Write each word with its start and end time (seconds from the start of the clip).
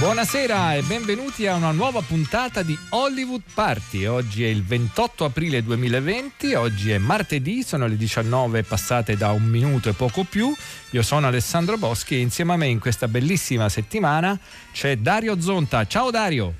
Buonasera 0.00 0.76
e 0.76 0.82
benvenuti 0.82 1.46
a 1.46 1.56
una 1.56 1.72
nuova 1.72 2.00
puntata 2.00 2.62
di 2.62 2.76
Hollywood 2.88 3.42
Party. 3.52 4.06
Oggi 4.06 4.44
è 4.44 4.48
il 4.48 4.64
28 4.64 5.26
aprile 5.26 5.62
2020, 5.62 6.54
oggi 6.54 6.90
è 6.90 6.96
martedì, 6.96 7.62
sono 7.62 7.86
le 7.86 7.98
19 7.98 8.62
passate 8.62 9.14
da 9.18 9.32
un 9.32 9.42
minuto 9.42 9.90
e 9.90 9.92
poco 9.92 10.24
più. 10.24 10.54
Io 10.92 11.02
sono 11.02 11.26
Alessandro 11.26 11.76
Boschi 11.76 12.14
e 12.14 12.20
insieme 12.20 12.54
a 12.54 12.56
me 12.56 12.68
in 12.68 12.78
questa 12.78 13.08
bellissima 13.08 13.68
settimana 13.68 14.40
c'è 14.72 14.96
Dario 14.96 15.38
Zonta. 15.38 15.86
Ciao 15.86 16.10
Dario! 16.10 16.54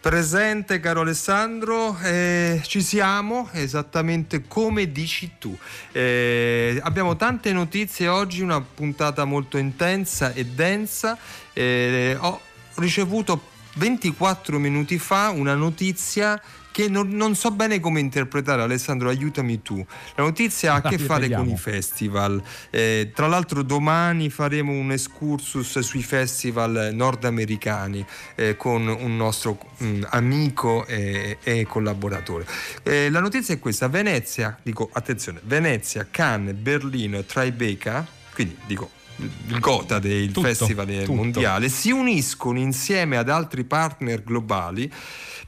Presente 0.00 0.80
caro 0.80 1.02
Alessandro, 1.02 1.96
eh, 2.02 2.62
ci 2.64 2.82
siamo 2.82 3.48
esattamente 3.52 4.42
come 4.48 4.90
dici 4.90 5.34
tu. 5.38 5.56
Eh, 5.92 6.80
abbiamo 6.82 7.14
tante 7.14 7.52
notizie 7.52 8.08
oggi, 8.08 8.42
una 8.42 8.60
puntata 8.60 9.24
molto 9.24 9.56
intensa 9.56 10.32
e 10.32 10.44
densa. 10.46 11.16
Eh, 11.52 12.16
ho 12.18 12.40
ricevuto 12.76 13.50
24 13.74 14.58
minuti 14.58 14.98
fa 14.98 15.30
una 15.30 15.54
notizia 15.54 16.40
che 16.72 16.88
non, 16.88 17.10
non, 17.10 17.36
so 17.36 17.50
bene 17.50 17.78
come 17.78 18.00
interpretare, 18.00 18.62
Alessandro, 18.62 19.10
aiutami 19.10 19.62
tu. 19.62 19.84
La 20.16 20.24
notizia 20.24 20.72
ha 20.72 20.76
a 20.76 20.88
che 20.88 20.98
fare 20.98 21.30
con 21.30 21.48
i 21.48 21.56
festival. 21.56 22.42
Eh, 22.70 23.12
tra 23.14 23.28
l'altro 23.28 23.62
domani 23.62 24.30
faremo 24.30 24.72
un 24.72 24.90
excursus 24.90 25.78
sui 25.80 26.02
festival 26.02 26.90
nordamericani 26.92 28.04
eh, 28.34 28.56
con 28.56 28.88
un 28.88 29.16
nostro 29.16 29.58
mh, 29.76 29.86
mm, 29.86 30.02
amico 30.08 30.86
e, 30.86 31.36
e 31.42 31.66
collaboratore. 31.66 32.46
Eh, 32.82 33.10
la 33.10 33.20
notizia 33.20 33.54
è 33.54 33.58
questa, 33.58 33.88
Venezia, 33.88 34.58
dico 34.62 34.88
attenzione, 34.92 35.40
Venezia, 35.44 36.08
Cannes, 36.10 36.54
Berlino, 36.54 37.22
Tribeca, 37.22 38.06
quindi 38.32 38.56
dico 38.66 39.00
il 39.46 39.58
gota 39.60 39.98
del 39.98 40.28
tutto, 40.32 40.42
festival 40.42 40.86
tutto. 40.86 41.14
mondiale, 41.14 41.68
si 41.68 41.90
uniscono 41.90 42.58
insieme 42.58 43.16
ad 43.16 43.28
altri 43.28 43.64
partner 43.64 44.22
globali 44.22 44.90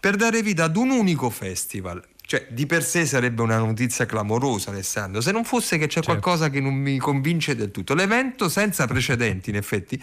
per 0.01 0.17
dare 0.17 0.43
vita 0.43 0.65
ad 0.65 0.77
un 0.77 0.91
unico 0.91 1.31
festival. 1.31 2.03
Cioè, 2.27 2.47
di 2.51 2.65
per 2.65 2.83
sé 2.83 3.05
sarebbe 3.05 3.43
una 3.43 3.59
notizia 3.59 4.07
clamorosa, 4.07 4.71
Alessandro, 4.71 5.21
se 5.21 5.31
non 5.31 5.45
fosse 5.45 5.77
che 5.77 5.87
c'è 5.87 6.01
certo. 6.01 6.09
qualcosa 6.09 6.49
che 6.49 6.59
non 6.59 6.75
mi 6.75 6.97
convince 6.97 7.55
del 7.55 7.71
tutto. 7.71 7.95
L'evento 7.95 8.49
senza 8.49 8.87
precedenti, 8.87 9.51
in 9.51 9.57
effetti, 9.57 10.03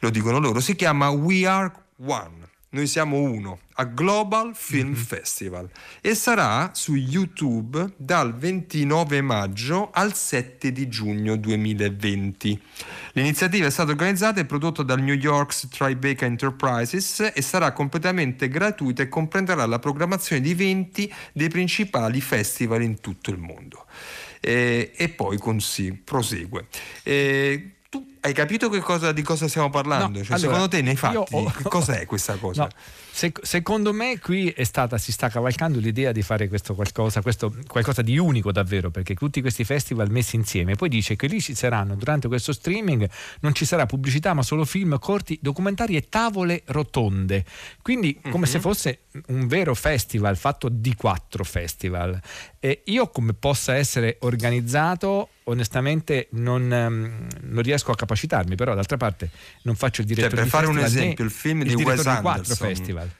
lo 0.00 0.10
dicono 0.10 0.38
loro, 0.38 0.60
si 0.60 0.76
chiama 0.76 1.08
We 1.08 1.46
Are 1.46 1.72
One. 2.04 2.47
Noi 2.70 2.86
siamo 2.86 3.16
uno 3.16 3.60
a 3.76 3.84
Global 3.84 4.54
Film 4.54 4.88
mm-hmm. 4.88 5.02
Festival 5.02 5.70
e 6.02 6.14
sarà 6.14 6.72
su 6.74 6.96
YouTube 6.96 7.94
dal 7.96 8.36
29 8.36 9.22
maggio 9.22 9.88
al 9.90 10.14
7 10.14 10.70
di 10.70 10.86
giugno 10.86 11.36
2020. 11.36 12.60
L'iniziativa 13.12 13.64
è 13.64 13.70
stata 13.70 13.92
organizzata 13.92 14.40
e 14.40 14.44
prodotta 14.44 14.82
dal 14.82 15.00
New 15.00 15.14
York's 15.14 15.68
Tribeca 15.70 16.26
Enterprises 16.26 17.32
e 17.34 17.40
sarà 17.40 17.72
completamente 17.72 18.50
gratuita 18.50 19.02
e 19.02 19.08
comprenderà 19.08 19.64
la 19.64 19.78
programmazione 19.78 20.42
di 20.42 20.52
20 20.52 21.14
dei 21.32 21.48
principali 21.48 22.20
festival 22.20 22.82
in 22.82 23.00
tutto 23.00 23.30
il 23.30 23.38
mondo. 23.38 23.86
E, 24.40 24.92
e 24.94 25.08
poi 25.08 25.38
così 25.38 25.94
prosegue. 25.94 26.66
E, 27.02 27.77
hai 28.20 28.32
capito 28.32 28.68
cosa, 28.80 29.12
di 29.12 29.22
cosa 29.22 29.48
stiamo 29.48 29.70
parlando? 29.70 30.18
No, 30.18 30.24
cioè, 30.24 30.36
allora, 30.36 30.38
secondo 30.38 30.68
te 30.68 30.82
nei 30.82 30.96
fatti 30.96 31.16
ho, 31.16 31.52
cos'è 31.62 32.06
questa 32.06 32.36
cosa? 32.40 32.62
No, 32.62 32.68
sec- 33.10 33.44
secondo 33.44 33.92
me 33.92 34.18
qui 34.18 34.54
stata, 34.62 34.98
si 34.98 35.12
sta 35.12 35.28
cavalcando 35.28 35.78
l'idea 35.78 36.12
di 36.12 36.22
fare 36.22 36.48
questo 36.48 36.74
qualcosa, 36.74 37.22
questo 37.22 37.54
qualcosa 37.66 38.02
di 38.02 38.18
unico 38.18 38.52
davvero, 38.52 38.90
perché 38.90 39.14
tutti 39.14 39.40
questi 39.40 39.64
festival 39.64 40.10
messi 40.10 40.36
insieme, 40.36 40.74
poi 40.74 40.88
dice 40.88 41.16
che 41.16 41.26
lì 41.26 41.40
ci 41.40 41.54
saranno 41.54 41.94
durante 41.94 42.28
questo 42.28 42.52
streaming 42.52 43.08
non 43.40 43.54
ci 43.54 43.64
sarà 43.64 43.86
pubblicità 43.86 44.34
ma 44.34 44.42
solo 44.42 44.64
film 44.64 44.98
corti, 44.98 45.38
documentari 45.40 45.96
e 45.96 46.08
tavole 46.08 46.62
rotonde. 46.66 47.44
Quindi 47.82 48.18
come 48.20 48.44
uh-huh. 48.44 48.44
se 48.46 48.60
fosse 48.60 49.00
un 49.28 49.46
vero 49.46 49.74
festival 49.74 50.36
fatto 50.36 50.68
di 50.68 50.94
quattro 50.94 51.44
festival. 51.44 52.20
E 52.60 52.82
io 52.86 53.08
come 53.08 53.34
possa 53.34 53.76
essere 53.76 54.16
organizzato 54.20 55.28
onestamente 55.44 56.26
non, 56.32 56.62
um, 56.62 57.28
non, 57.42 57.62
riesco 57.62 57.92
a 57.92 57.94
capacitarmi, 57.94 58.56
però 58.56 58.74
d'altra 58.74 58.96
parte 58.96 59.30
non 59.62 59.76
faccio 59.76 60.00
il 60.00 60.08
direttore 60.08 60.34
cioè, 60.34 60.42
per 60.42 60.50
fare 60.50 60.66
un 60.66 60.78
esempio, 60.78 61.24
il 61.24 61.30
film 61.30 61.62
il 61.62 61.76
di 61.76 61.82
Wes 61.82 62.04
Anderson. 62.04 62.56
festival. 62.56 63.10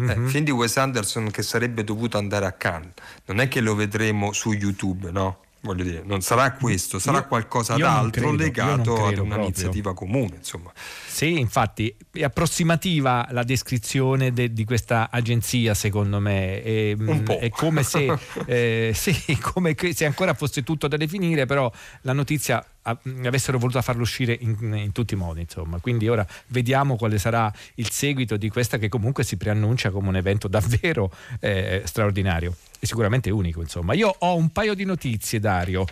Mm-hmm. 0.00 0.10
Eh, 0.10 0.12
il 0.12 0.20
mhm. 0.20 0.28
film 0.28 0.44
di 0.44 0.50
Wes 0.52 0.76
Anderson 0.76 1.30
che 1.30 1.42
sarebbe 1.42 1.82
dovuto 1.82 2.18
andare 2.18 2.46
a 2.46 2.52
Cannes, 2.52 2.92
non 3.24 3.40
è 3.40 3.48
che 3.48 3.60
lo 3.60 3.74
vedremo 3.74 4.32
su 4.32 4.52
YouTube, 4.52 5.10
no? 5.10 5.40
Voglio 5.60 5.82
dire, 5.82 6.02
non 6.04 6.20
sarà 6.20 6.52
questo, 6.52 7.00
sarà 7.00 7.18
io, 7.18 7.26
qualcosa 7.26 7.76
d'altro 7.76 8.32
legato 8.32 9.06
ad 9.06 9.18
un'iniziativa 9.18 9.92
comune, 9.92 10.36
insomma. 10.36 10.72
Sì, 11.06 11.38
infatti 11.38 11.92
è 12.12 12.22
approssimativa 12.22 13.26
la 13.32 13.42
descrizione 13.42 14.32
de, 14.32 14.52
di 14.52 14.64
questa 14.64 15.08
agenzia, 15.10 15.74
secondo 15.74 16.20
me. 16.20 16.62
È, 16.62 16.94
po'. 17.24 17.38
è 17.38 17.48
come 17.50 17.82
se, 17.82 18.16
eh, 18.46 18.92
sì, 18.94 19.36
come 19.40 19.74
se 19.92 20.04
ancora 20.04 20.32
fosse 20.34 20.62
tutto 20.62 20.86
da 20.86 20.96
definire, 20.96 21.44
però 21.44 21.70
la 22.02 22.12
notizia 22.12 22.64
avessero 22.82 23.58
voluto 23.58 23.82
farlo 23.82 24.02
uscire 24.02 24.36
in, 24.40 24.56
in, 24.60 24.92
tutti 24.92 25.14
i 25.14 25.16
modi, 25.16 25.40
insomma. 25.40 25.80
Quindi 25.80 26.08
ora 26.08 26.24
vediamo 26.46 26.96
quale 26.96 27.18
sarà 27.18 27.52
il 27.74 27.90
seguito 27.90 28.36
di 28.36 28.48
questa 28.48 28.78
che 28.78 28.88
comunque 28.88 29.24
si 29.24 29.36
preannuncia 29.36 29.90
come 29.90 30.08
un 30.08 30.16
evento 30.16 30.46
davvero 30.46 31.10
eh, 31.40 31.82
straordinario 31.84 32.54
e 32.78 32.86
sicuramente 32.86 33.30
unico, 33.30 33.60
insomma. 33.60 33.94
Io 33.94 34.14
ho 34.18 34.36
un 34.36 34.50
paio 34.50 34.74
di 34.74 34.84
notizie, 34.84 35.40
Dario. 35.40 35.84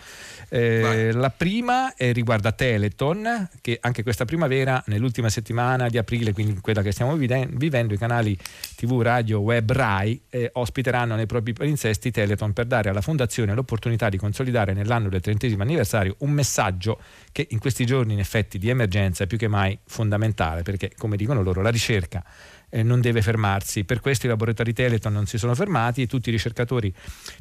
Eh, 0.49 1.11
la 1.11 1.29
prima 1.29 1.93
eh, 1.95 2.13
riguarda 2.13 2.51
Teleton, 2.51 3.49
che 3.61 3.77
anche 3.81 4.03
questa 4.03 4.25
primavera, 4.25 4.81
nell'ultima 4.87 5.29
settimana 5.29 5.89
di 5.89 5.97
aprile, 5.97 6.31
quindi 6.31 6.59
quella 6.61 6.81
che 6.81 6.91
stiamo 6.91 7.15
vivendo, 7.15 7.93
i 7.93 7.97
canali 7.97 8.37
TV, 8.75 9.01
radio, 9.01 9.39
web, 9.39 9.69
RAI 9.71 10.21
eh, 10.29 10.49
ospiteranno 10.53 11.15
nei 11.15 11.25
propri 11.25 11.53
palinsesti 11.53 12.11
Teleton 12.11 12.53
per 12.53 12.65
dare 12.65 12.89
alla 12.89 13.01
Fondazione 13.01 13.53
l'opportunità 13.53 14.09
di 14.09 14.17
consolidare 14.17 14.73
nell'anno 14.73 15.09
del 15.09 15.21
trentesimo 15.21 15.63
anniversario 15.63 16.15
un 16.19 16.31
messaggio 16.31 16.99
che 17.31 17.47
in 17.49 17.59
questi 17.59 17.85
giorni 17.85 18.13
in 18.13 18.19
effetti 18.19 18.57
di 18.57 18.69
emergenza 18.69 19.25
è 19.25 19.27
più 19.27 19.37
che 19.37 19.47
mai 19.47 19.77
fondamentale, 19.85 20.61
perché 20.63 20.91
come 20.97 21.17
dicono 21.17 21.41
loro 21.41 21.61
la 21.61 21.69
ricerca 21.69 22.23
eh, 22.69 22.83
non 22.83 23.01
deve 23.01 23.21
fermarsi. 23.21 23.83
Per 23.83 23.99
questo 23.99 24.25
i 24.25 24.29
laboratori 24.29 24.73
Teleton 24.73 25.13
non 25.13 25.25
si 25.25 25.37
sono 25.37 25.55
fermati 25.55 26.01
e 26.01 26.07
tutti 26.07 26.29
i 26.29 26.31
ricercatori 26.31 26.93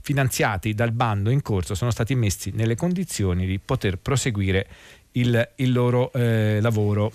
finanziati 0.03 0.75
dal 0.75 0.92
bando 0.92 1.31
in 1.31 1.42
corso 1.42 1.75
sono 1.75 1.91
stati 1.91 2.14
messi 2.14 2.50
nelle 2.54 2.76
condizioni 2.76 3.47
di 3.47 3.59
poter 3.59 3.98
proseguire 3.98 4.66
il, 5.12 5.48
il 5.56 5.72
loro 5.72 6.12
eh, 6.12 6.59
lavoro. 6.60 7.12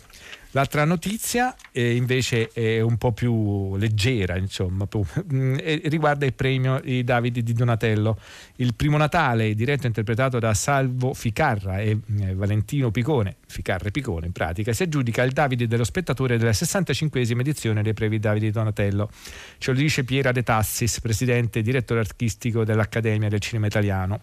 L'altra 0.54 0.84
notizia 0.84 1.56
eh, 1.72 1.96
invece 1.96 2.50
è 2.52 2.82
un 2.82 2.98
po' 2.98 3.14
più 3.14 3.78
leggera, 3.78 4.36
insomma, 4.36 4.86
più, 4.86 5.02
mm, 5.34 5.56
riguarda 5.84 6.26
il 6.26 6.34
premio 6.34 6.82
di 6.82 7.06
Davide 7.06 7.42
di 7.42 7.54
Donatello. 7.54 8.18
Il 8.58 8.76
primo 8.76 8.98
Natale, 8.98 9.54
diretto 9.54 9.84
e 9.84 9.88
interpretato 9.88 10.40
da 10.40 10.54
Salvo 10.54 11.14
Ficarra 11.14 11.80
e 11.80 11.98
eh, 12.20 12.36
Valentino 12.36 12.92
Picone, 12.92 13.38
Ficarra 13.48 13.88
e 13.88 13.92
Picone 13.92 14.26
in 14.26 14.34
pratica, 14.34 14.74
si 14.74 14.84
aggiudica 14.84 15.24
il 15.24 15.32
Davide 15.32 15.68
dello 15.68 15.86
spettatore 15.86 16.38
della 16.38 16.52
65esima 16.52 17.40
edizione 17.40 17.82
dei 17.82 17.94
Premi 17.94 18.20
Davide 18.20 18.48
di 18.48 18.52
Donatello. 18.52 19.10
Ce 19.58 19.72
lo 19.72 19.78
dice 19.78 20.04
Piera 20.04 20.34
De 20.34 20.44
Tassis, 20.44 21.00
presidente 21.00 21.60
e 21.60 21.62
direttore 21.62 22.02
artistico 22.02 22.66
dell'Accademia 22.66 23.30
del 23.30 23.40
Cinema 23.40 23.68
Italiano. 23.68 24.20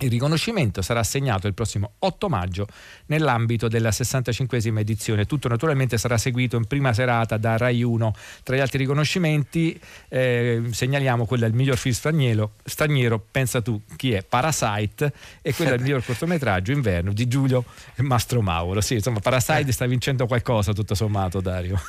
Il 0.00 0.10
riconoscimento 0.10 0.82
sarà 0.82 1.00
assegnato 1.00 1.46
il 1.46 1.54
prossimo 1.54 1.92
8 2.00 2.28
maggio 2.28 2.66
nell'ambito 3.06 3.66
della 3.66 3.88
65esima 3.88 4.78
edizione. 4.78 5.24
Tutto 5.24 5.48
naturalmente 5.48 5.96
sarà 5.96 6.18
seguito 6.18 6.56
in 6.56 6.66
prima 6.66 6.92
serata 6.92 7.38
da 7.38 7.56
Rai 7.56 7.82
1. 7.82 8.12
Tra 8.42 8.56
gli 8.56 8.60
altri 8.60 8.78
riconoscimenti 8.78 9.78
eh, 10.08 10.64
segnaliamo 10.70 11.24
quello 11.24 11.44
del 11.44 11.54
miglior 11.54 11.78
film 11.78 11.94
straniero, 11.94 12.52
straniero, 12.62 13.24
pensa 13.30 13.62
tu 13.62 13.80
chi 13.96 14.12
è, 14.12 14.22
Parasite, 14.22 15.12
e 15.40 15.54
quello 15.54 15.70
del 15.70 15.80
miglior 15.80 16.04
cortometraggio 16.04 16.72
Inverno 16.72 17.14
di 17.14 17.26
Giulio 17.26 17.64
Mastro 17.96 18.42
Mauro. 18.42 18.82
Sì, 18.82 18.94
insomma, 18.94 19.20
Parasite 19.20 19.72
sta 19.72 19.86
vincendo 19.86 20.26
qualcosa 20.26 20.74
tutto 20.74 20.94
sommato, 20.94 21.40
Dario. 21.40 21.80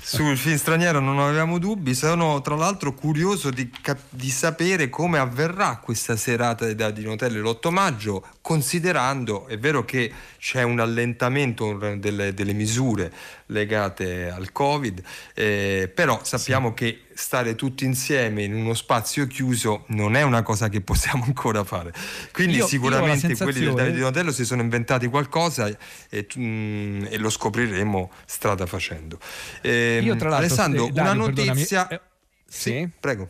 Sul 0.00 0.36
film 0.36 0.56
straniero 0.56 1.00
non 1.00 1.18
avevamo 1.18 1.58
dubbi, 1.58 1.94
sono 1.96 2.40
tra 2.42 2.54
l'altro 2.54 2.94
curioso 2.94 3.50
di, 3.50 3.68
cap- 3.80 3.98
di 4.10 4.30
sapere 4.30 4.88
come 4.88 5.18
avverrà 5.18 5.78
questa 5.78 6.14
serata 6.14 6.72
di 6.72 7.04
Notelli 7.04 7.40
l'8 7.60 7.70
maggio, 7.70 8.24
considerando, 8.40 9.46
è 9.46 9.58
vero 9.58 9.84
che 9.84 10.12
c'è 10.38 10.62
un 10.62 10.80
allentamento 10.80 11.96
delle, 11.96 12.34
delle 12.34 12.52
misure 12.52 13.12
legate 13.46 14.28
al 14.28 14.52
Covid, 14.52 15.02
eh, 15.34 15.90
però 15.92 16.20
sappiamo 16.22 16.68
sì. 16.68 16.74
che 16.74 17.00
stare 17.14 17.54
tutti 17.54 17.84
insieme 17.84 18.42
in 18.42 18.54
uno 18.54 18.74
spazio 18.74 19.26
chiuso 19.26 19.84
non 19.88 20.16
è 20.16 20.22
una 20.22 20.42
cosa 20.42 20.68
che 20.68 20.80
possiamo 20.80 21.24
ancora 21.26 21.64
fare. 21.64 21.92
Quindi 22.32 22.56
io, 22.56 22.66
sicuramente 22.66 23.28
io 23.28 23.36
quelli 23.36 23.60
del 23.60 23.74
Davide 23.74 23.98
Donatello 23.98 24.32
si 24.32 24.44
sono 24.44 24.62
inventati 24.62 25.06
qualcosa 25.08 25.68
e, 26.08 26.26
mm, 26.38 27.06
e 27.08 27.18
lo 27.18 27.30
scopriremo 27.30 28.10
strada 28.26 28.66
facendo. 28.66 29.18
Eh, 29.60 30.00
io 30.02 30.16
tra 30.16 30.28
l'altro, 30.28 30.46
Alessandro, 30.46 30.88
Dario, 30.92 31.12
una 31.12 31.26
notizia... 31.26 31.88
Eh, 31.88 32.00
sì, 32.48 32.70
sì, 32.70 32.88
prego. 33.00 33.28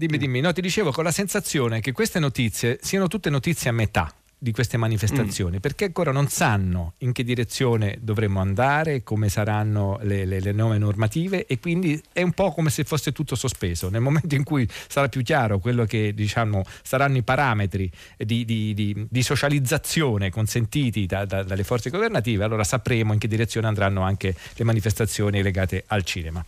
Dimmi, 0.00 0.16
dimmi, 0.16 0.38
no, 0.38 0.52
ti 0.52 0.60
dicevo 0.60 0.92
con 0.92 1.02
la 1.02 1.10
sensazione 1.10 1.80
che 1.80 1.90
queste 1.90 2.20
notizie 2.20 2.78
siano 2.80 3.08
tutte 3.08 3.30
notizie 3.30 3.70
a 3.70 3.72
metà 3.72 4.14
di 4.38 4.52
queste 4.52 4.76
manifestazioni, 4.76 5.56
mm. 5.56 5.58
perché 5.58 5.86
ancora 5.86 6.12
non 6.12 6.28
sanno 6.28 6.92
in 6.98 7.10
che 7.10 7.24
direzione 7.24 7.98
dovremmo 8.00 8.38
andare, 8.38 9.02
come 9.02 9.28
saranno 9.28 9.98
le, 10.02 10.24
le, 10.24 10.38
le, 10.38 10.52
nuove 10.52 10.78
normative 10.78 11.46
e 11.46 11.58
quindi 11.58 12.00
è 12.12 12.22
un 12.22 12.30
po' 12.30 12.52
come 12.52 12.70
se 12.70 12.84
fosse 12.84 13.10
tutto 13.10 13.34
sospeso. 13.34 13.88
Nel 13.90 14.00
momento 14.00 14.36
in 14.36 14.44
cui 14.44 14.68
sarà 14.86 15.08
più 15.08 15.22
chiaro 15.22 15.58
quello 15.58 15.84
che 15.84 16.14
diciamo 16.14 16.62
saranno 16.84 17.16
i 17.16 17.24
parametri 17.24 17.90
di, 18.16 18.44
di, 18.44 18.74
di, 18.74 19.04
di 19.10 19.22
socializzazione 19.24 20.30
consentiti 20.30 21.06
da, 21.06 21.24
da, 21.24 21.42
dalle 21.42 21.64
forze 21.64 21.90
governative, 21.90 22.44
allora 22.44 22.62
sapremo 22.62 23.14
in 23.14 23.18
che 23.18 23.26
direzione 23.26 23.66
andranno 23.66 24.02
anche 24.02 24.32
le 24.54 24.64
manifestazioni 24.64 25.42
legate 25.42 25.82
al 25.88 26.04
cinema. 26.04 26.44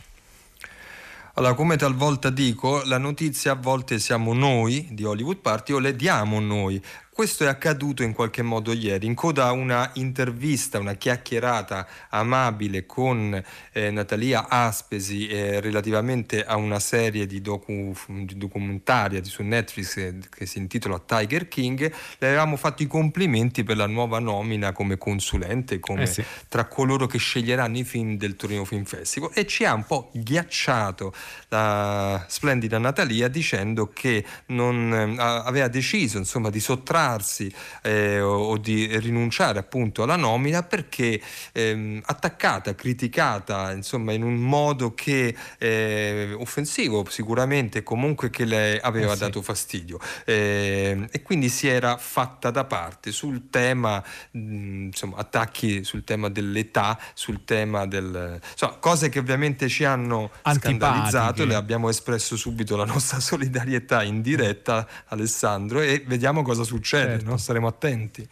Allora, 1.41 1.55
come 1.55 1.77
talvolta 1.77 2.29
dico, 2.29 2.83
la 2.85 2.99
notizia 2.99 3.53
a 3.53 3.55
volte 3.55 3.99
siamo 3.99 4.35
noi 4.35 4.89
di 4.91 5.05
Hollywood 5.05 5.39
Party 5.39 5.73
o 5.73 5.79
le 5.79 5.97
diamo 5.97 6.39
noi. 6.39 6.79
Questo 7.21 7.45
è 7.45 7.49
accaduto 7.49 8.03
in 8.03 8.15
qualche 8.15 8.41
modo 8.41 8.73
ieri, 8.73 9.05
in 9.05 9.15
coda 9.15 9.45
a 9.45 9.53
una 9.53 9.91
intervista, 9.97 10.79
una 10.79 10.95
chiacchierata 10.95 11.87
amabile 12.09 12.87
con 12.87 13.39
eh, 13.73 13.91
Natalia 13.91 14.49
Aspesi 14.49 15.29
eh, 15.29 15.61
relativamente 15.61 16.43
a 16.43 16.57
una 16.57 16.79
serie 16.79 17.27
di, 17.27 17.43
docu, 17.43 17.95
di 18.07 18.39
documentaria 18.39 19.23
su 19.23 19.43
Netflix 19.43 19.99
eh, 19.99 20.19
che 20.31 20.47
si 20.47 20.57
intitola 20.57 20.99
Tiger 20.99 21.47
King. 21.47 21.93
Le 22.17 22.27
avevamo 22.27 22.57
fatto 22.57 22.83
i 22.83 22.87
complimenti 22.87 23.65
per 23.65 23.77
la 23.77 23.87
nuova 23.87 24.19
nomina 24.19 24.73
come 24.73 24.97
consulente, 24.97 25.79
come 25.79 26.05
eh 26.05 26.07
sì. 26.07 26.25
tra 26.49 26.65
coloro 26.65 27.07
che 27.07 27.19
sceglieranno 27.19 27.77
i 27.77 27.85
film 27.85 28.17
del 28.17 28.35
Torino 28.35 28.65
Film 28.65 28.85
Festival 28.85 29.33
e 29.35 29.47
ci 29.47 29.67
ha 29.67 29.75
un 29.75 29.85
po' 29.85 30.09
ghiacciato 30.15 31.13
la 31.49 32.25
splendida 32.29 32.79
Natalia 32.79 33.29
dicendo 33.29 33.91
che 33.93 34.25
non, 34.47 34.91
eh, 34.91 35.21
aveva 35.21 35.69
deciso 35.69 36.17
insomma 36.17 36.49
di 36.49 36.61
sottrarre 36.61 37.09
ritirarsi 37.11 37.53
eh, 37.83 38.21
o, 38.21 38.51
o, 38.51 38.59
di 38.59 38.99
rinunciare 38.99 39.59
appunto 39.59 40.03
alla 40.03 40.17
nomina 40.17 40.63
perché 40.63 41.21
ehm, 41.53 42.03
attaccata, 42.05 42.75
criticata 42.75 43.73
insomma 43.73 44.13
in 44.13 44.23
un 44.23 44.37
modo 44.37 44.95
che 44.95 45.35
eh, 45.59 46.35
offensivo 46.39 47.05
sicuramente 47.09 47.83
comunque 47.83 48.31
che 48.31 48.45
le 48.45 48.81
aveva 48.81 49.13
eh 49.13 49.17
sì. 49.17 49.21
dato 49.21 49.43
fastidio. 49.43 49.99
Eh, 50.25 51.09
e 51.11 51.23
quindi 51.23 51.49
si 51.49 51.67
era 51.67 51.97
fatta 51.97 52.51
da 52.51 52.65
parte 52.65 53.13
sul 53.13 53.51
tema 53.51 54.03
mh, 54.33 54.85
insomma 54.87 55.17
attacchi 55.17 55.85
sul 55.85 56.05
tema 56.05 56.29
dell'età 56.29 56.99
sul 57.15 57.45
tema 57.45 57.87
del 57.87 58.41
insomma, 58.51 58.75
cose 58.75 59.09
che 59.09 59.19
ovviamente 59.19 59.69
ci 59.69 59.85
hanno 59.85 60.31
scandalizzato 60.43 61.45
le 61.45 61.55
abbiamo 61.55 61.89
espresso 61.89 62.37
subito 62.37 62.77
la 62.77 62.85
nostra 62.85 63.19
solidarietà 63.21 64.03
in 64.03 64.21
diretta 64.23 64.87
Alessandro 65.07 65.81
e 65.81 66.05
vediamo 66.07 66.43
cosa 66.43 66.65
succede 66.65 66.90
succede, 66.91 67.13
certo. 67.13 67.31
no? 67.31 67.37
staremo 67.37 67.67
attenti. 67.67 68.29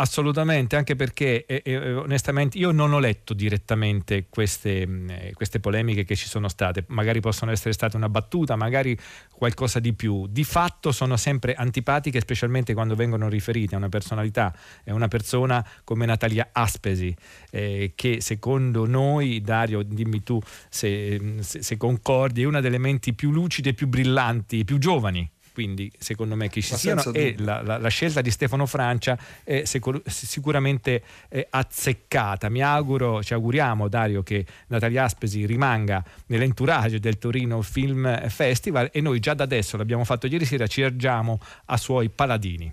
Assolutamente, 0.00 0.76
anche 0.76 0.94
perché 0.94 1.44
eh, 1.44 1.60
eh, 1.64 1.94
onestamente 1.94 2.56
io 2.56 2.70
non 2.70 2.92
ho 2.92 3.00
letto 3.00 3.34
direttamente 3.34 4.26
queste, 4.30 4.86
mh, 4.86 5.10
eh, 5.10 5.32
queste, 5.34 5.58
polemiche 5.58 6.04
che 6.04 6.14
ci 6.14 6.28
sono 6.28 6.46
state, 6.46 6.84
magari 6.88 7.18
possono 7.18 7.50
essere 7.50 7.72
state 7.72 7.96
una 7.96 8.08
battuta, 8.08 8.54
magari 8.54 8.96
qualcosa 9.32 9.80
di 9.80 9.94
più. 9.94 10.28
Di 10.28 10.44
fatto 10.44 10.92
sono 10.92 11.16
sempre 11.16 11.54
antipatiche, 11.54 12.20
specialmente 12.20 12.74
quando 12.74 12.94
vengono 12.94 13.28
riferite 13.28 13.74
a 13.74 13.78
una 13.78 13.88
personalità 13.88 14.54
a 14.86 14.94
una 14.94 15.08
persona 15.08 15.66
come 15.82 16.06
Natalia 16.06 16.50
Aspesi, 16.52 17.12
eh, 17.50 17.94
che 17.96 18.20
secondo 18.20 18.86
noi, 18.86 19.40
Dario, 19.40 19.82
dimmi 19.82 20.22
tu 20.22 20.40
se, 20.68 21.38
se, 21.40 21.64
se 21.64 21.76
concordi, 21.76 22.42
è 22.42 22.46
una 22.46 22.60
delle 22.60 22.78
menti 22.78 23.14
più 23.14 23.32
lucide, 23.32 23.74
più 23.74 23.88
brillanti, 23.88 24.64
più 24.64 24.78
giovani 24.78 25.28
quindi 25.58 25.90
secondo 25.98 26.36
me 26.36 26.48
che 26.48 26.62
ci 26.62 26.76
siano 26.76 27.02
e 27.12 27.34
la, 27.38 27.60
la, 27.62 27.78
la, 27.78 27.88
scelta 27.88 28.20
di 28.20 28.30
Stefano 28.30 28.64
Francia 28.64 29.18
è 29.42 29.64
sicur- 29.64 30.08
sicuramente 30.08 31.02
eh, 31.28 31.48
azzeccata. 31.50 32.48
Mi 32.48 32.62
auguro, 32.62 33.24
ci 33.24 33.34
auguriamo 33.34 33.88
Dario 33.88 34.22
che 34.22 34.46
Natalia 34.68 35.02
Aspesi 35.02 35.46
rimanga 35.46 36.04
nell'entourage 36.26 37.00
del 37.00 37.18
Torino 37.18 37.60
Film 37.62 38.28
Festival 38.28 38.90
e 38.92 39.00
noi 39.00 39.18
già 39.18 39.34
da 39.34 39.42
adesso, 39.42 39.76
l'abbiamo 39.76 40.04
fatto 40.04 40.28
ieri 40.28 40.44
sera, 40.44 40.68
ci 40.68 40.80
ergiamo 40.80 41.40
a 41.64 41.76
suoi 41.76 42.08
paladini. 42.08 42.72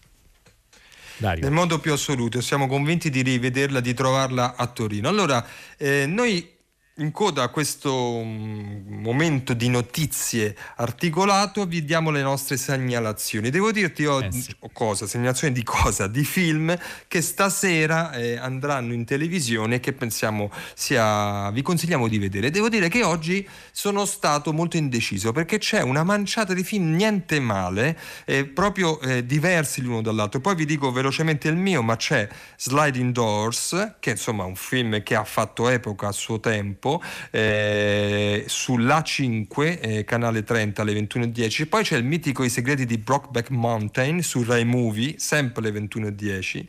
Dario. 1.17 1.41
Nel 1.41 1.53
modo 1.53 1.79
più 1.79 1.91
assoluto, 1.91 2.39
siamo 2.39 2.67
convinti 2.67 3.09
di 3.09 3.23
rivederla, 3.23 3.79
di 3.79 3.95
trovarla 3.95 4.55
a 4.55 4.67
Torino. 4.67 5.09
Allora, 5.09 5.43
eh, 5.77 6.05
noi 6.05 6.54
in 6.99 7.11
coda 7.11 7.43
a 7.43 7.49
questo 7.49 8.21
mm, 8.23 9.01
momento 9.01 9.53
di 9.53 9.67
notizie 9.67 10.55
articolato 10.77 11.65
vi 11.65 11.83
diamo 11.83 12.09
le 12.09 12.21
nostre 12.21 12.55
segnalazioni. 12.55 13.49
Devo 13.49 13.73
dirti 13.73 14.05
oh, 14.05 14.21
eh 14.21 14.31
sì. 14.31 14.55
cosa, 14.71 15.05
segnalazioni 15.05 15.53
di 15.53 15.63
cosa? 15.63 16.07
Di 16.07 16.23
film 16.23 16.77
che 17.09 17.21
stasera 17.21 18.13
eh, 18.13 18.37
andranno 18.37 18.93
in 18.93 19.03
televisione 19.03 19.75
e 19.75 19.79
che 19.81 19.91
pensiamo 19.91 20.49
sia 20.73 21.51
vi 21.51 21.61
consigliamo 21.61 22.07
di 22.07 22.17
vedere. 22.17 22.49
Devo 22.49 22.69
dire 22.69 22.87
che 22.87 23.03
oggi 23.03 23.45
sono 23.73 24.05
stato 24.05 24.53
molto 24.53 24.77
indeciso 24.77 25.33
perché 25.33 25.57
c'è 25.57 25.81
una 25.81 26.03
manciata 26.03 26.53
di 26.53 26.63
film 26.63 26.95
niente 26.95 27.41
male, 27.41 27.99
eh, 28.23 28.45
proprio 28.45 29.01
eh, 29.01 29.25
diversi 29.25 29.81
l'uno 29.81 30.01
dall'altro. 30.01 30.39
Poi 30.39 30.55
vi 30.55 30.65
dico 30.65 30.93
velocemente 30.93 31.49
il 31.49 31.57
mio, 31.57 31.81
ma 31.81 31.97
c'è 31.97 32.25
Sliding 32.55 33.11
Doors, 33.11 33.95
che 33.99 34.11
insomma 34.11 34.43
è 34.43 34.47
un 34.47 34.55
film 34.55 35.03
che 35.03 35.15
ha 35.15 35.25
fatto 35.25 35.67
epoca 35.67 36.07
a 36.07 36.11
suo 36.13 36.39
tempo 36.39 36.84
tempo 36.85 37.01
eh, 37.31 38.45
sull'A5, 38.47 39.79
eh, 39.81 40.03
canale 40.03 40.43
30 40.43 40.81
alle 40.83 40.93
21.10. 40.93 41.67
Poi 41.67 41.83
c'è 41.83 41.97
il 41.97 42.03
mitico 42.03 42.43
I 42.43 42.49
segreti 42.49 42.85
di 42.85 42.99
Brockback 42.99 43.49
Mountain 43.49 44.21
su 44.21 44.43
Rai 44.43 44.65
Movie, 44.65 45.15
sempre 45.17 45.67
alle 45.67 45.79
21.10 45.79 46.65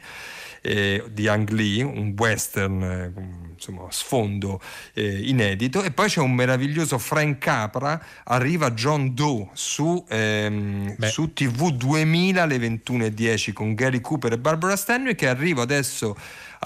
eh, 0.62 1.04
di 1.12 1.28
Ang 1.28 1.48
Lee, 1.50 1.82
un 1.82 2.14
western 2.16 2.82
eh, 2.82 3.12
insomma, 3.54 3.86
sfondo 3.90 4.60
eh, 4.94 5.28
inedito 5.28 5.82
e 5.82 5.92
poi 5.92 6.08
c'è 6.08 6.20
un 6.20 6.34
meraviglioso 6.34 6.98
Frank 6.98 7.38
Capra, 7.38 8.02
arriva 8.24 8.72
John 8.72 9.14
Doe 9.14 9.50
su, 9.52 10.04
ehm, 10.08 10.96
su 11.02 11.32
TV 11.32 11.70
2000 11.70 12.42
alle 12.42 12.56
21.10 12.56 13.52
con 13.52 13.74
Gary 13.74 14.00
Cooper 14.00 14.32
e 14.32 14.38
Barbara 14.38 14.76
Stanley 14.76 15.14
che 15.14 15.28
arriva 15.28 15.62
adesso 15.62 16.16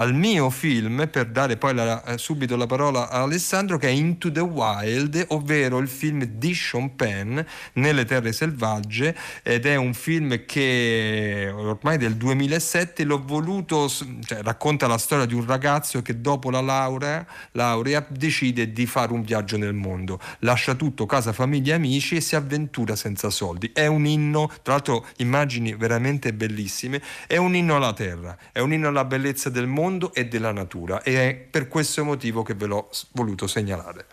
al 0.00 0.14
mio 0.14 0.48
film 0.48 1.08
per 1.10 1.26
dare 1.26 1.58
poi 1.58 1.74
la, 1.74 2.02
eh, 2.04 2.16
subito 2.16 2.56
la 2.56 2.66
parola 2.66 3.10
a 3.10 3.20
Alessandro 3.20 3.76
che 3.76 3.88
è 3.88 3.90
Into 3.90 4.32
the 4.32 4.40
Wild, 4.40 5.26
ovvero 5.28 5.78
il 5.78 5.88
film 5.88 6.24
di 6.24 6.54
Sean 6.54 6.96
Penn 6.96 7.38
nelle 7.74 8.06
terre 8.06 8.32
selvagge 8.32 9.14
ed 9.42 9.66
è 9.66 9.76
un 9.76 9.92
film 9.92 10.46
che 10.46 11.52
ormai 11.54 11.98
del 11.98 12.16
2007 12.16 13.04
l'ho 13.04 13.22
voluto, 13.22 13.88
cioè, 13.88 14.40
racconta 14.42 14.86
la 14.86 14.96
storia 14.96 15.26
di 15.26 15.34
un 15.34 15.44
ragazzo 15.44 16.00
che 16.00 16.20
dopo 16.20 16.50
la 16.50 16.62
laurea, 16.62 17.26
laurea 17.52 18.04
decide 18.08 18.72
di 18.72 18.86
fare 18.86 19.12
un 19.12 19.22
viaggio 19.22 19.58
nel 19.58 19.74
mondo, 19.74 20.18
lascia 20.40 20.74
tutto, 20.74 21.04
casa, 21.04 21.34
famiglia, 21.34 21.74
amici 21.74 22.16
e 22.16 22.20
si 22.22 22.36
avventura 22.36 22.96
senza 22.96 23.28
soldi. 23.28 23.70
È 23.74 23.84
un 23.86 24.06
inno, 24.06 24.50
tra 24.62 24.72
l'altro 24.72 25.06
immagini 25.18 25.74
veramente 25.74 26.32
bellissime, 26.32 27.02
è 27.26 27.36
un 27.36 27.54
inno 27.54 27.76
alla 27.76 27.92
terra, 27.92 28.34
è 28.50 28.60
un 28.60 28.72
inno 28.72 28.88
alla 28.88 29.04
bellezza 29.04 29.50
del 29.50 29.66
mondo 29.66 29.88
mondo 29.90 30.14
e 30.14 30.26
della 30.28 30.52
natura 30.52 31.02
e 31.02 31.28
è 31.28 31.34
per 31.34 31.66
questo 31.66 32.04
motivo 32.04 32.42
che 32.42 32.54
ve 32.54 32.66
l'ho 32.66 32.88
voluto 33.12 33.46
segnalare. 33.46 34.06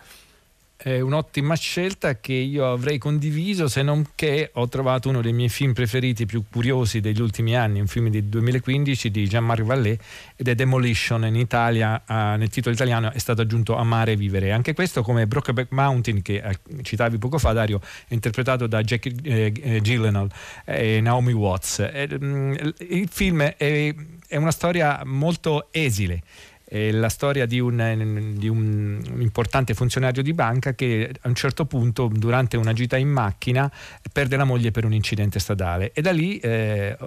È 0.79 0.99
un'ottima 0.99 1.55
scelta 1.55 2.19
che 2.19 2.33
io 2.33 2.71
avrei 2.71 2.99
condiviso 2.99 3.67
se 3.67 3.81
non 3.81 4.09
che 4.13 4.51
ho 4.53 4.69
trovato 4.69 5.09
uno 5.09 5.21
dei 5.21 5.33
miei 5.33 5.49
film 5.49 5.73
preferiti 5.73 6.27
più 6.27 6.43
curiosi 6.51 6.99
degli 6.99 7.19
ultimi 7.19 7.55
anni, 7.55 7.79
un 7.79 7.87
film 7.87 8.09
del 8.09 8.25
2015 8.25 9.09
di 9.09 9.27
Jean-Marc 9.27 9.63
Vallée 9.63 9.97
ed 10.35 10.47
è 10.47 10.53
Demolition 10.53 11.25
in 11.25 11.35
Italia, 11.35 12.03
nel 12.07 12.49
titolo 12.49 12.75
italiano 12.75 13.11
è 13.11 13.17
stato 13.17 13.41
aggiunto 13.41 13.75
Amare 13.75 14.11
e 14.11 14.15
Vivere. 14.17 14.51
Anche 14.51 14.75
questo 14.75 15.01
come 15.01 15.25
Brokeback 15.25 15.71
Mountain 15.71 16.21
che 16.21 16.43
eh, 16.43 16.83
citavi 16.83 17.17
poco 17.17 17.39
fa 17.39 17.53
Dario 17.53 17.81
è 18.07 18.13
interpretato 18.13 18.67
da 18.67 18.81
Jackie 18.81 19.15
eh, 19.23 19.81
Gyllenhaal 19.81 20.29
e 20.63 21.01
Naomi 21.01 21.33
Watts. 21.33 21.79
Eh, 21.79 22.07
il 22.11 23.09
film 23.11 23.41
è 23.41 23.95
è 24.27 24.35
una 24.35 24.51
storia 24.51 25.01
molto 25.05 25.69
esile. 25.71 26.21
È 26.63 26.91
la 26.91 27.07
storia 27.07 27.45
di 27.45 27.61
un, 27.61 28.33
di 28.37 28.49
un, 28.49 29.01
importante 29.19 29.73
funzionario 29.73 30.21
di 30.21 30.33
banca 30.33 30.73
che 30.73 31.13
a 31.21 31.27
un 31.29 31.35
certo 31.35 31.65
punto, 31.65 32.09
durante 32.11 32.57
una 32.57 32.73
gita 32.73 32.97
in 32.97 33.07
macchina, 33.07 33.71
perde 34.11 34.35
la 34.35 34.43
moglie 34.43 34.71
per 34.71 34.83
un 34.83 34.93
incidente 34.93 35.39
stradale 35.39 35.93
e 35.93 36.01
da 36.01 36.11
lì 36.11 36.37
eh, 36.39 36.97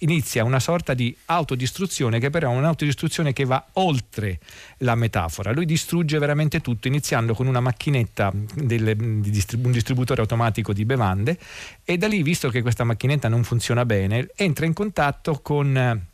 inizia 0.00 0.44
una 0.44 0.60
sorta 0.60 0.94
di 0.94 1.16
autodistruzione 1.26 2.18
che 2.18 2.30
però 2.30 2.52
è 2.52 2.56
un'autodistruzione 2.56 3.32
che 3.32 3.44
va 3.44 3.64
oltre 3.74 4.38
la 4.78 4.94
metafora. 4.94 5.52
Lui 5.52 5.64
distrugge 5.64 6.18
veramente 6.18 6.60
tutto 6.60 6.88
iniziando 6.88 7.34
con 7.34 7.46
una 7.46 7.60
macchinetta, 7.60 8.32
del, 8.54 8.96
di 8.96 9.30
distrib- 9.30 9.64
un 9.64 9.72
distributore 9.72 10.20
automatico 10.20 10.72
di 10.72 10.84
bevande 10.84 11.38
e 11.84 11.98
da 11.98 12.06
lì, 12.06 12.22
visto 12.22 12.50
che 12.50 12.62
questa 12.62 12.84
macchinetta 12.84 13.28
non 13.28 13.42
funziona 13.42 13.84
bene, 13.84 14.28
entra 14.36 14.66
in 14.66 14.74
contatto 14.74 15.40
con 15.42 16.06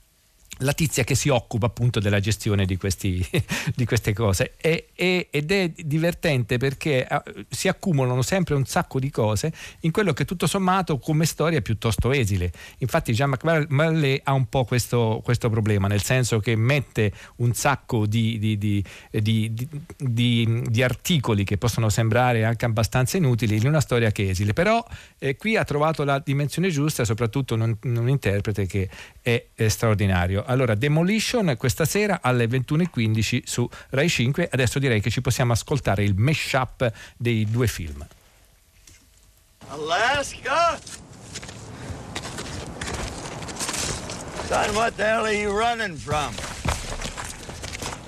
la 0.58 0.72
tizia 0.72 1.04
che 1.04 1.14
si 1.14 1.28
occupa 1.28 1.66
appunto 1.66 1.98
della 1.98 2.20
gestione 2.20 2.64
di, 2.64 2.76
questi, 2.76 3.26
di 3.74 3.84
queste 3.84 4.12
cose. 4.12 4.54
E, 4.56 4.88
e, 4.94 5.28
ed 5.30 5.50
è 5.50 5.70
divertente 5.70 6.58
perché 6.58 7.06
uh, 7.08 7.44
si 7.48 7.68
accumulano 7.68 8.22
sempre 8.22 8.54
un 8.54 8.64
sacco 8.64 8.98
di 8.98 9.10
cose 9.10 9.52
in 9.80 9.90
quello 9.90 10.12
che 10.12 10.24
tutto 10.24 10.46
sommato 10.46 10.98
come 10.98 11.26
storia 11.26 11.58
è 11.58 11.62
piuttosto 11.62 12.12
esile. 12.12 12.52
Infatti 12.78 13.12
Jean-Marc 13.12 13.66
Vallée 13.68 14.20
ha 14.22 14.32
un 14.32 14.48
po' 14.48 14.64
questo, 14.64 15.20
questo, 15.24 15.50
problema 15.50 15.88
nel 15.88 16.02
senso 16.02 16.40
che 16.40 16.56
mette 16.56 17.12
un 17.36 17.52
sacco 17.54 18.06
di, 18.06 18.38
di, 18.38 18.82
di, 19.08 20.82
articoli 20.82 21.44
che 21.44 21.58
possono 21.58 21.88
sembrare 21.90 22.44
anche 22.44 22.64
abbastanza 22.64 23.16
inutili 23.16 23.56
in 23.56 23.66
una 23.66 23.80
storia 23.80 24.10
che 24.10 24.26
è 24.26 24.28
esile. 24.30 24.52
Però 24.52 24.84
eh, 25.18 25.36
qui 25.36 25.56
ha 25.56 25.64
trovato 25.64 26.04
la 26.04 26.18
dimensione 26.18 26.70
giusta 26.70 27.04
soprattutto 27.04 27.54
un, 27.54 27.76
un 27.82 28.08
interprete 28.08 28.66
che 28.66 28.88
è, 29.20 29.44
è 29.54 29.68
straordinario 29.68 30.43
allora, 30.46 30.74
Demolition 30.74 31.54
questa 31.56 31.84
sera 31.84 32.20
alle 32.22 32.46
21.15 32.46 33.42
su 33.44 33.68
Rai 33.90 34.08
5. 34.08 34.48
Adesso 34.50 34.78
direi 34.78 35.00
che 35.00 35.10
ci 35.10 35.20
possiamo 35.20 35.52
ascoltare 35.52 36.04
il 36.04 36.14
mash-up 36.14 36.92
dei 37.16 37.48
due 37.50 37.66
film. 37.66 38.06
Alaska? 39.68 40.78
Son, 44.46 44.74
what 44.74 44.94
the 44.96 45.04
hell 45.04 45.24
are 45.24 45.32
you 45.32 45.50
running 45.50 45.96
from? 45.96 46.34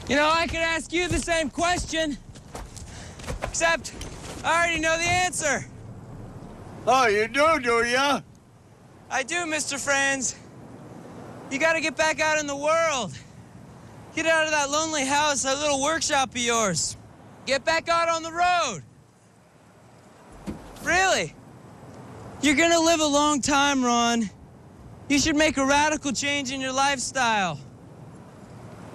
You 0.09 0.17
know, 0.17 0.29
I 0.29 0.47
could 0.47 0.61
ask 0.61 0.93
you 0.93 1.09
the 1.09 1.19
same 1.19 1.51
question. 1.51 2.17
Except, 3.43 3.93
I 4.45 4.55
already 4.55 4.81
know 4.81 4.97
the 4.97 5.09
answer. 5.09 5.67
Oh, 6.87 7.09
you 7.09 7.27
do, 7.27 7.59
do 7.61 7.85
ya? 7.85 8.21
I 9.11 9.23
do, 9.25 9.47
Mr. 9.47 9.79
Franz. 9.79 10.37
You 11.51 11.59
gotta 11.59 11.81
get 11.81 11.97
back 11.97 12.21
out 12.21 12.39
in 12.39 12.47
the 12.47 12.57
world. 12.57 13.17
Get 14.15 14.27
out 14.27 14.47
of 14.47 14.51
that 14.51 14.71
lonely 14.71 15.05
house, 15.05 15.43
that 15.43 15.59
little 15.59 15.83
workshop 15.83 16.31
of 16.31 16.39
yours. 16.39 16.97
Get 17.45 17.65
back 17.65 17.89
out 17.89 18.09
on 18.09 18.23
the 18.23 18.33
road. 18.33 18.83
Really? 20.83 21.35
You're 22.43 22.57
gonna 22.57 22.81
live 22.81 23.01
a 23.01 23.07
long 23.07 23.41
time, 23.41 23.85
Ron. 23.85 24.31
You 25.09 25.19
should 25.19 25.37
make 25.37 25.57
a 25.57 25.65
radical 25.65 26.13
change 26.13 26.51
in 26.51 26.61
your 26.61 26.73
lifestyle. 26.73 27.61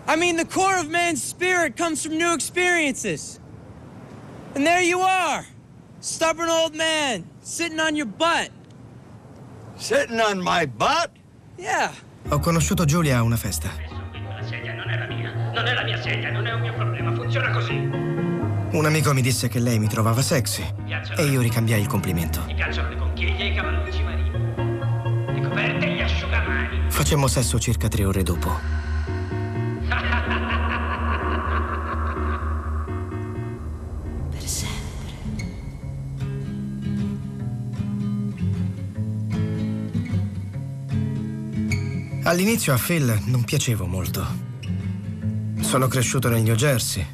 I 0.08 0.16
mean, 0.16 0.36
the 0.36 0.46
core 0.46 0.78
of 0.78 0.90
man's 0.90 1.24
spirit 1.24 1.78
comes 1.78 2.04
from 2.04 2.18
new 2.18 2.34
experiences. 2.34 3.40
And 4.56 4.66
there 4.66 4.82
you 4.82 5.00
are, 5.00 5.46
stubborn 6.02 6.50
old 6.50 6.76
man, 6.76 7.30
sitting 7.42 7.80
on 7.80 7.96
your 7.96 8.08
butt. 8.08 8.50
Sitting 9.78 10.20
on 10.20 10.42
my 10.42 10.66
butt? 10.66 11.12
Yeah. 11.58 11.94
Ho 12.30 12.40
conosciuto 12.40 12.86
Giulia 12.86 13.18
a 13.18 13.24
una 13.24 13.36
festa. 13.36 13.70
La 13.70 14.44
sedia 14.46 14.74
non 14.74 14.90
è 14.90 14.98
la 14.98 15.08
mia. 15.08 15.52
Non 15.54 15.66
è 15.66 15.74
la 15.74 15.84
mia 15.84 16.02
sedia, 16.02 16.32
non 16.32 16.48
è 16.48 16.54
un 16.54 16.62
mio 16.62 16.74
problema. 16.74 17.14
Funziona 17.14 17.52
così. 17.52 17.74
Un 17.74 18.86
amico 18.86 19.14
mi 19.14 19.22
disse 19.22 19.50
che 19.50 19.60
lei 19.60 19.80
mi 19.80 19.88
trovava 19.88 20.22
sexy. 20.22 20.64
E 21.18 21.24
io 21.26 21.42
ricambiai 21.42 21.82
il 21.82 21.88
complimento. 21.88 22.44
Mi 22.46 22.56
piacciono 22.56 22.90
le 22.90 22.96
conchiglie 22.96 23.38
e 23.38 23.48
i 23.48 23.56
cavallucci 23.56 24.04
marini. 24.04 24.32
Le 25.34 25.42
coperte 25.48 25.86
e 25.86 25.96
gli 25.96 26.02
asciugamani. 26.02 26.80
Facemmo 26.88 27.28
sesso 27.28 27.60
circa 27.60 27.90
tre 27.90 28.06
ore 28.06 28.24
dopo. 28.24 28.81
All'inizio 42.32 42.74
a 42.74 42.78
Phil 42.78 43.24
non 43.26 43.44
piacevo 43.44 43.86
molto. 43.86 44.26
Sono 45.60 45.90
cresciuto 45.90 46.30
nel 46.30 46.42
New 46.42 46.56
Jersey. 46.56 47.06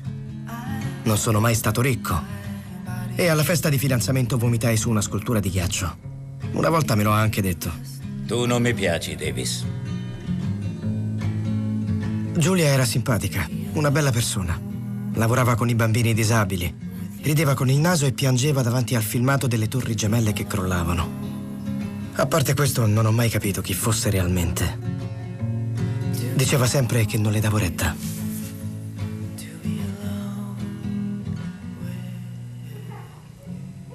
Non 1.06 1.18
sono 1.18 1.40
mai 1.40 1.56
stato 1.56 1.82
ricco. 1.82 2.22
E 3.16 3.28
alla 3.28 3.42
festa 3.42 3.68
di 3.68 3.80
fidanzamento 3.80 4.38
vomitai 4.38 4.78
su 4.78 4.92
una 4.92 5.02
scultura 5.02 5.40
di 5.40 5.50
ghiaccio. 5.50 5.98
Una 6.52 6.70
volta 6.70 6.94
me 6.94 7.02
l'ho 7.02 7.10
anche 7.10 7.42
detto. 7.42 7.72
Tu 8.28 8.46
non 8.46 8.62
mi 8.62 8.76
piaci, 8.76 9.16
Davis. 9.16 9.66
Giulia 12.38 12.68
era 12.68 12.86
simpatica, 12.86 13.50
una 13.74 13.90
bella 13.90 14.12
persona. 14.12 14.62
Lavorava 15.14 15.56
con 15.56 15.68
i 15.68 15.74
bambini 15.74 16.14
disabili. 16.14 16.72
Rideva 17.24 17.56
con 17.56 17.72
il 17.72 17.80
naso 17.80 18.06
e 18.06 18.12
piangeva 18.12 18.62
davanti 18.62 18.94
al 18.94 19.02
filmato 19.02 19.48
delle 19.48 19.68
torri 19.68 19.96
gemelle 19.96 20.32
che 20.32 20.46
crollavano. 20.46 21.26
A 22.14 22.26
parte 22.28 22.54
questo, 22.54 22.86
non 22.86 23.08
ho 23.08 23.12
mai 23.12 23.30
capito 23.30 23.62
chi 23.62 23.74
fosse 23.74 24.12
realmente. 24.12 24.97
Diceva 26.38 26.68
sempre 26.68 27.04
che 27.06 27.18
non 27.18 27.32
le 27.32 27.40
davo 27.40 27.58
retta. 27.58 27.96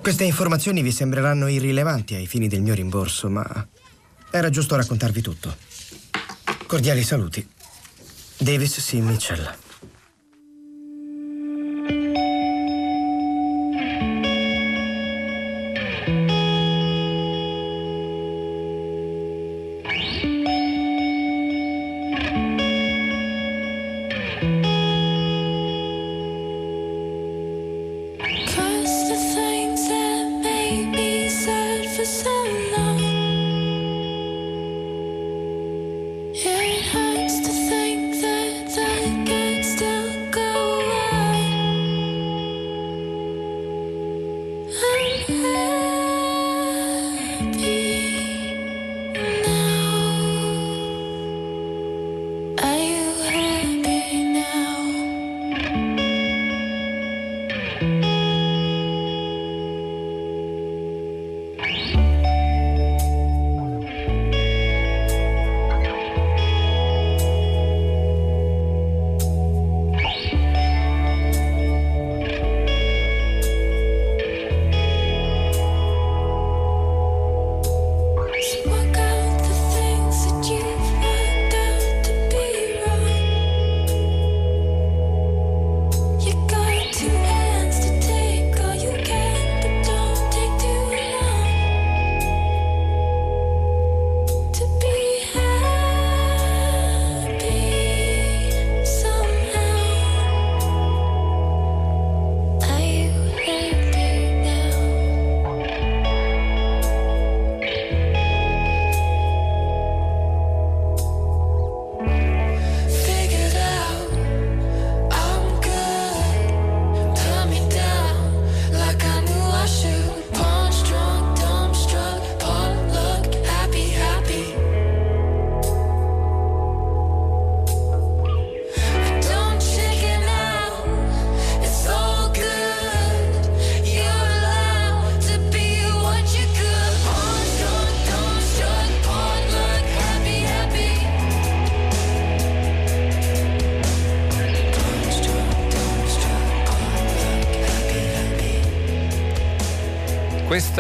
Queste 0.01 0.25
informazioni 0.25 0.83
vi 0.83 0.91
sembreranno 0.91 1.47
irrilevanti 1.47 2.17
ai 2.17 2.27
fini 2.27 2.49
del 2.49 2.61
mio 2.61 2.75
rimborso, 2.75 3.31
ma 3.31 3.69
era 4.33 4.51
giusto 4.51 4.75
raccontarvi 4.75 5.21
tutto. 5.21 5.57
Cordiali 6.67 7.05
saluti. 7.05 7.49
Davis 8.39 8.85
C. 8.85 8.95
Mitchell. 8.95 9.72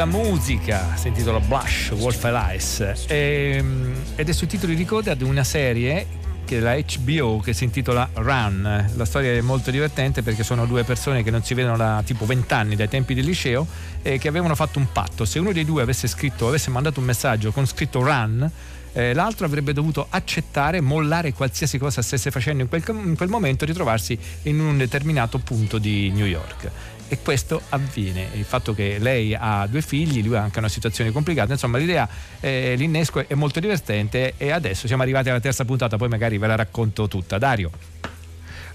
Questa 0.02 0.18
musica 0.18 0.96
si 0.96 1.06
intitola 1.06 1.38
Blush, 1.38 1.90
Wolf 1.90 2.24
Alice 2.24 3.04
ehm, 3.06 3.94
ed 4.16 4.28
è 4.28 4.32
sui 4.32 4.48
titoli 4.48 4.74
di 4.74 4.84
coda 4.84 5.14
di 5.14 5.22
una 5.22 5.44
serie 5.44 6.04
che 6.44 6.56
è 6.56 6.60
la 6.60 6.74
HBO 6.74 7.38
che 7.38 7.52
si 7.52 7.62
intitola 7.62 8.08
Run. 8.14 8.90
La 8.96 9.04
storia 9.04 9.30
è 9.30 9.40
molto 9.42 9.70
divertente 9.70 10.22
perché 10.22 10.42
sono 10.42 10.66
due 10.66 10.82
persone 10.82 11.22
che 11.22 11.30
non 11.30 11.44
si 11.44 11.54
vedono 11.54 11.76
da 11.76 12.02
tipo 12.04 12.26
20 12.26 12.52
anni 12.52 12.74
dai 12.74 12.88
tempi 12.88 13.14
del 13.14 13.24
liceo 13.24 13.64
e 14.02 14.18
che 14.18 14.26
avevano 14.26 14.56
fatto 14.56 14.80
un 14.80 14.90
patto. 14.90 15.24
Se 15.24 15.38
uno 15.38 15.52
dei 15.52 15.64
due 15.64 15.82
avesse 15.82 16.08
scritto, 16.08 16.48
avesse 16.48 16.70
mandato 16.70 16.98
un 16.98 17.06
messaggio 17.06 17.52
con 17.52 17.64
scritto 17.64 18.00
Run, 18.00 18.50
eh, 18.94 19.14
l'altro 19.14 19.46
avrebbe 19.46 19.72
dovuto 19.72 20.08
accettare, 20.10 20.80
mollare 20.80 21.32
qualsiasi 21.32 21.78
cosa 21.78 22.02
stesse 22.02 22.32
facendo 22.32 22.64
in 22.64 22.68
quel, 22.68 22.82
in 22.88 23.14
quel 23.14 23.28
momento 23.28 23.62
e 23.62 23.68
ritrovarsi 23.68 24.18
in 24.42 24.58
un 24.58 24.78
determinato 24.78 25.38
punto 25.38 25.78
di 25.78 26.10
New 26.10 26.26
York 26.26 26.70
e 27.12 27.18
questo 27.22 27.60
avviene. 27.68 28.28
Il 28.32 28.44
fatto 28.44 28.72
che 28.72 28.96
lei 28.98 29.36
ha 29.38 29.66
due 29.66 29.82
figli, 29.82 30.24
lui 30.24 30.34
ha 30.34 30.40
anche 30.40 30.60
una 30.60 30.70
situazione 30.70 31.12
complicata, 31.12 31.52
insomma 31.52 31.76
l'idea, 31.76 32.08
eh, 32.40 32.74
l'innesco 32.74 33.28
è 33.28 33.34
molto 33.34 33.60
divertente 33.60 34.32
e 34.38 34.50
adesso 34.50 34.86
siamo 34.86 35.02
arrivati 35.02 35.28
alla 35.28 35.38
terza 35.38 35.66
puntata, 35.66 35.98
poi 35.98 36.08
magari 36.08 36.38
ve 36.38 36.46
la 36.46 36.54
racconto 36.54 37.08
tutta. 37.08 37.36
Dario 37.36 37.70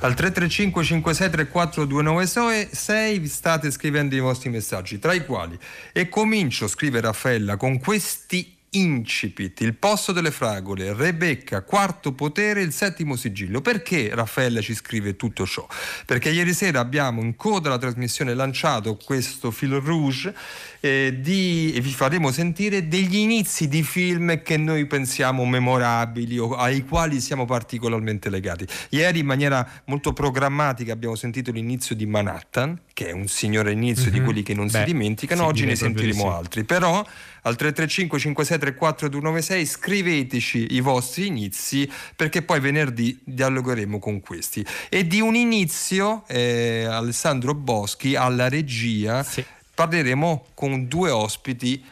al 0.02 0.14
335 0.14 0.84
5634 0.84 1.86
296 1.86 3.18
vi 3.18 3.28
state 3.28 3.72
scrivendo 3.72 4.14
i 4.14 4.20
vostri 4.20 4.52
messaggi 4.52 5.00
tra 5.00 5.14
i 5.14 5.26
quali 5.26 5.58
e 5.92 6.08
comincio 6.08 6.68
scrive 6.68 7.02
Raffaella 7.02 7.58
con 7.58 7.80
questi 7.80 8.57
incipit, 8.72 9.62
il 9.62 9.76
posto 9.76 10.12
delle 10.12 10.32
fragole, 10.32 10.94
Rebecca, 10.94 11.62
quarto 11.64 12.12
potere, 12.12 12.62
il 12.62 12.74
settimo 12.74 13.16
sigillo. 13.16 13.62
Perché 13.62 14.10
Raffaella 14.14 14.62
ci 14.62 14.74
scrive 14.76 15.16
tutto 15.16 15.46
ciò? 15.46 15.66
Perché 16.06 16.30
ieri 16.30 16.54
sera 16.54 16.80
abbiamo 16.80 17.22
in 17.22 17.36
coda 17.36 17.70
alla 17.70 17.78
trasmissione 17.78 18.34
lanciato 18.34 18.98
questo 19.04 19.52
fil 19.52 19.74
rouge 19.76 20.34
eh, 20.82 21.18
di, 21.20 21.72
e 21.74 21.82
vi 21.82 21.92
faremo 21.92 22.32
sentire 22.32 22.88
degli 22.88 23.18
inizi 23.18 23.68
di 23.68 23.84
film 23.84 24.42
che 24.44 24.58
noi 24.58 24.86
pensiamo 24.86 25.46
memorabili 25.46 26.38
o 26.38 26.56
ai 26.56 26.86
quali 26.86 27.22
siamo 27.22 27.46
particolarmente 27.46 28.30
legati. 28.30 28.68
Ieri 28.90 29.20
in 29.20 29.26
maniera 29.26 29.68
molto 29.86 30.14
programmatica 30.14 30.94
abbiamo 30.94 31.16
sentito 31.16 31.52
l'inizio 31.52 31.96
di 31.96 32.06
Manhattan, 32.06 32.80
che 32.94 33.08
è 33.08 33.12
un 33.12 33.28
signore 33.28 33.72
inizio 33.72 34.04
mm-hmm. 34.04 34.12
di 34.12 34.20
mhm. 34.20 34.26
quelli 34.26 34.44
che 34.44 34.54
non 34.54 34.68
Beh, 34.68 34.80
si 34.80 34.84
dimenticano, 34.84 35.46
oggi 35.46 35.66
ne 35.66 35.76
sentiremo 35.76 36.22
sì. 36.22 36.28
altri, 36.28 36.64
però 36.64 37.06
al 37.48 37.56
335 37.56 38.20
5634 38.20 39.10
296 39.10 39.66
scriveteci 39.66 40.68
i 40.72 40.82
vostri 40.82 41.28
inizi 41.28 41.90
perché 42.16 42.42
poi 42.42 42.60
venerdì 42.60 43.20
dialogheremo 43.24 44.00
con 44.00 44.20
questi. 44.20 44.66
E 44.90 45.08
di 45.08 45.22
un 45.22 45.36
inizio 45.36 46.24
eh, 46.28 46.86
Alessandro 46.86 47.54
Boschi 47.54 48.16
alla 48.16 48.50
regia 48.50 49.24
sì. 49.24 49.44
parleremo 49.74 50.48
con 50.54 50.88
due 50.88 51.10
ospiti 51.10 51.84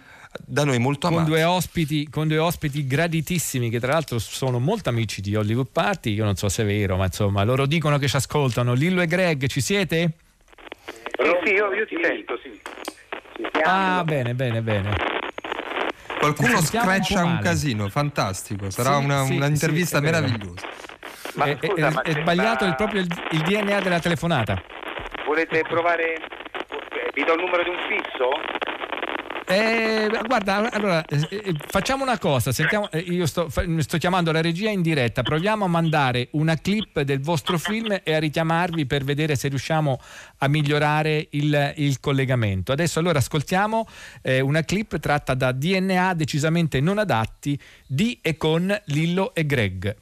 da 0.45 0.65
noi 0.65 0.79
molto 0.79 1.07
amati. 1.07 1.23
Con 1.23 1.31
due, 1.31 1.43
ospiti, 1.43 2.09
con 2.09 2.27
due 2.27 2.37
ospiti 2.37 2.85
graditissimi 2.85 3.69
che 3.69 3.79
tra 3.79 3.93
l'altro 3.93 4.19
sono 4.19 4.59
molto 4.59 4.89
amici 4.89 5.21
di 5.21 5.35
Hollywood 5.35 5.69
Party, 5.71 6.13
io 6.13 6.25
non 6.25 6.35
so 6.35 6.49
se 6.49 6.63
è 6.63 6.65
vero, 6.65 6.97
ma 6.97 7.05
insomma 7.05 7.43
loro 7.43 7.65
dicono 7.65 7.97
che 7.97 8.07
ci 8.07 8.15
ascoltano. 8.15 8.73
Lillo 8.73 9.01
e 9.01 9.07
Greg, 9.07 9.47
ci 9.47 9.61
siete? 9.61 10.11
Sì, 11.17 11.31
sì, 11.45 11.53
io, 11.53 11.73
io 11.73 11.85
ti 11.87 11.95
sento, 12.01 12.37
sì. 12.43 12.59
Ah, 13.63 14.03
bene, 14.03 14.33
bene, 14.33 14.61
bene. 14.61 15.15
Qualcuno 16.19 16.61
screccia 16.61 17.23
un, 17.23 17.31
un, 17.31 17.39
casino, 17.41 17.89
fantastico. 17.89 18.69
Sarà 18.69 18.97
sì, 18.97 19.03
una, 19.03 19.23
sì, 19.25 19.35
un'intervista 19.35 19.97
sì, 19.97 20.03
meravigliosa. 20.03 20.67
Ma 21.35 21.45
è, 21.45 21.57
scusa, 21.61 21.87
è, 21.87 21.91
ma 21.91 22.01
è 22.01 22.11
sbagliato 22.11 22.65
il, 22.65 22.75
proprio 22.75 23.01
il, 23.01 23.07
il, 23.31 23.41
DNA 23.41 23.81
della 23.81 23.99
telefonata. 23.99 24.61
Volete 25.25 25.61
provare? 25.67 26.15
Vi 27.13 27.23
do 27.23 27.33
il 27.33 27.39
numero 27.41 27.63
di 27.63 27.69
un 27.69 27.77
fisso? 27.87 28.64
Eh, 29.47 30.09
guarda, 30.25 30.71
allora 30.71 31.05
eh, 31.05 31.27
eh, 31.29 31.53
facciamo 31.67 32.03
una 32.03 32.17
cosa. 32.17 32.51
Sentiamo, 32.51 32.89
eh, 32.89 32.97
io 32.99 33.27
sto, 33.27 33.47
sto, 33.49 33.97
chiamando 33.97 34.31
la 34.31 34.41
regia 34.41 34.69
in 34.69 34.81
diretta. 34.81 35.21
Proviamo 35.21 35.65
a 35.65 35.67
mandare 35.67 36.29
una 36.31 36.55
clip 36.55 37.01
del 37.01 37.21
vostro 37.21 37.59
film 37.59 37.99
e 38.03 38.13
a 38.13 38.19
richiamarvi 38.19 38.87
per 38.87 39.03
vedere 39.03 39.35
se 39.35 39.47
riusciamo 39.47 39.99
a 40.39 40.47
migliorare 40.47 41.27
il, 41.31 41.73
il 41.77 41.99
collegamento. 41.99 42.71
Adesso 42.71 42.97
allora 42.97 43.19
ascoltiamo 43.19 43.87
eh, 44.23 44.39
una 44.39 44.63
clip 44.63 44.97
tratta 44.99 45.35
da 45.35 45.51
DNA 45.51 46.15
decisamente 46.15 46.79
non 46.79 46.97
adatti 46.97 47.59
di 47.85 48.17
e 48.23 48.37
con 48.37 48.75
Lillo 48.85 49.35
e 49.35 49.45
Greg. 49.45 49.95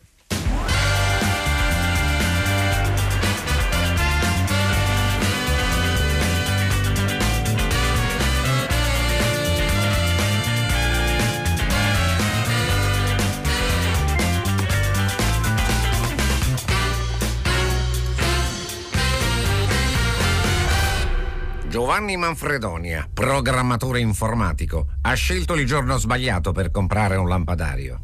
Giovanni 21.93 22.17
Manfredonia, 22.17 23.08
programmatore 23.13 23.99
informatico, 23.99 24.88
ha 25.01 25.13
scelto 25.13 25.53
il 25.53 25.67
giorno 25.67 25.99
sbagliato 25.99 26.51
per 26.51 26.71
comprare 26.71 27.17
un 27.17 27.29
lampadario. 27.29 27.99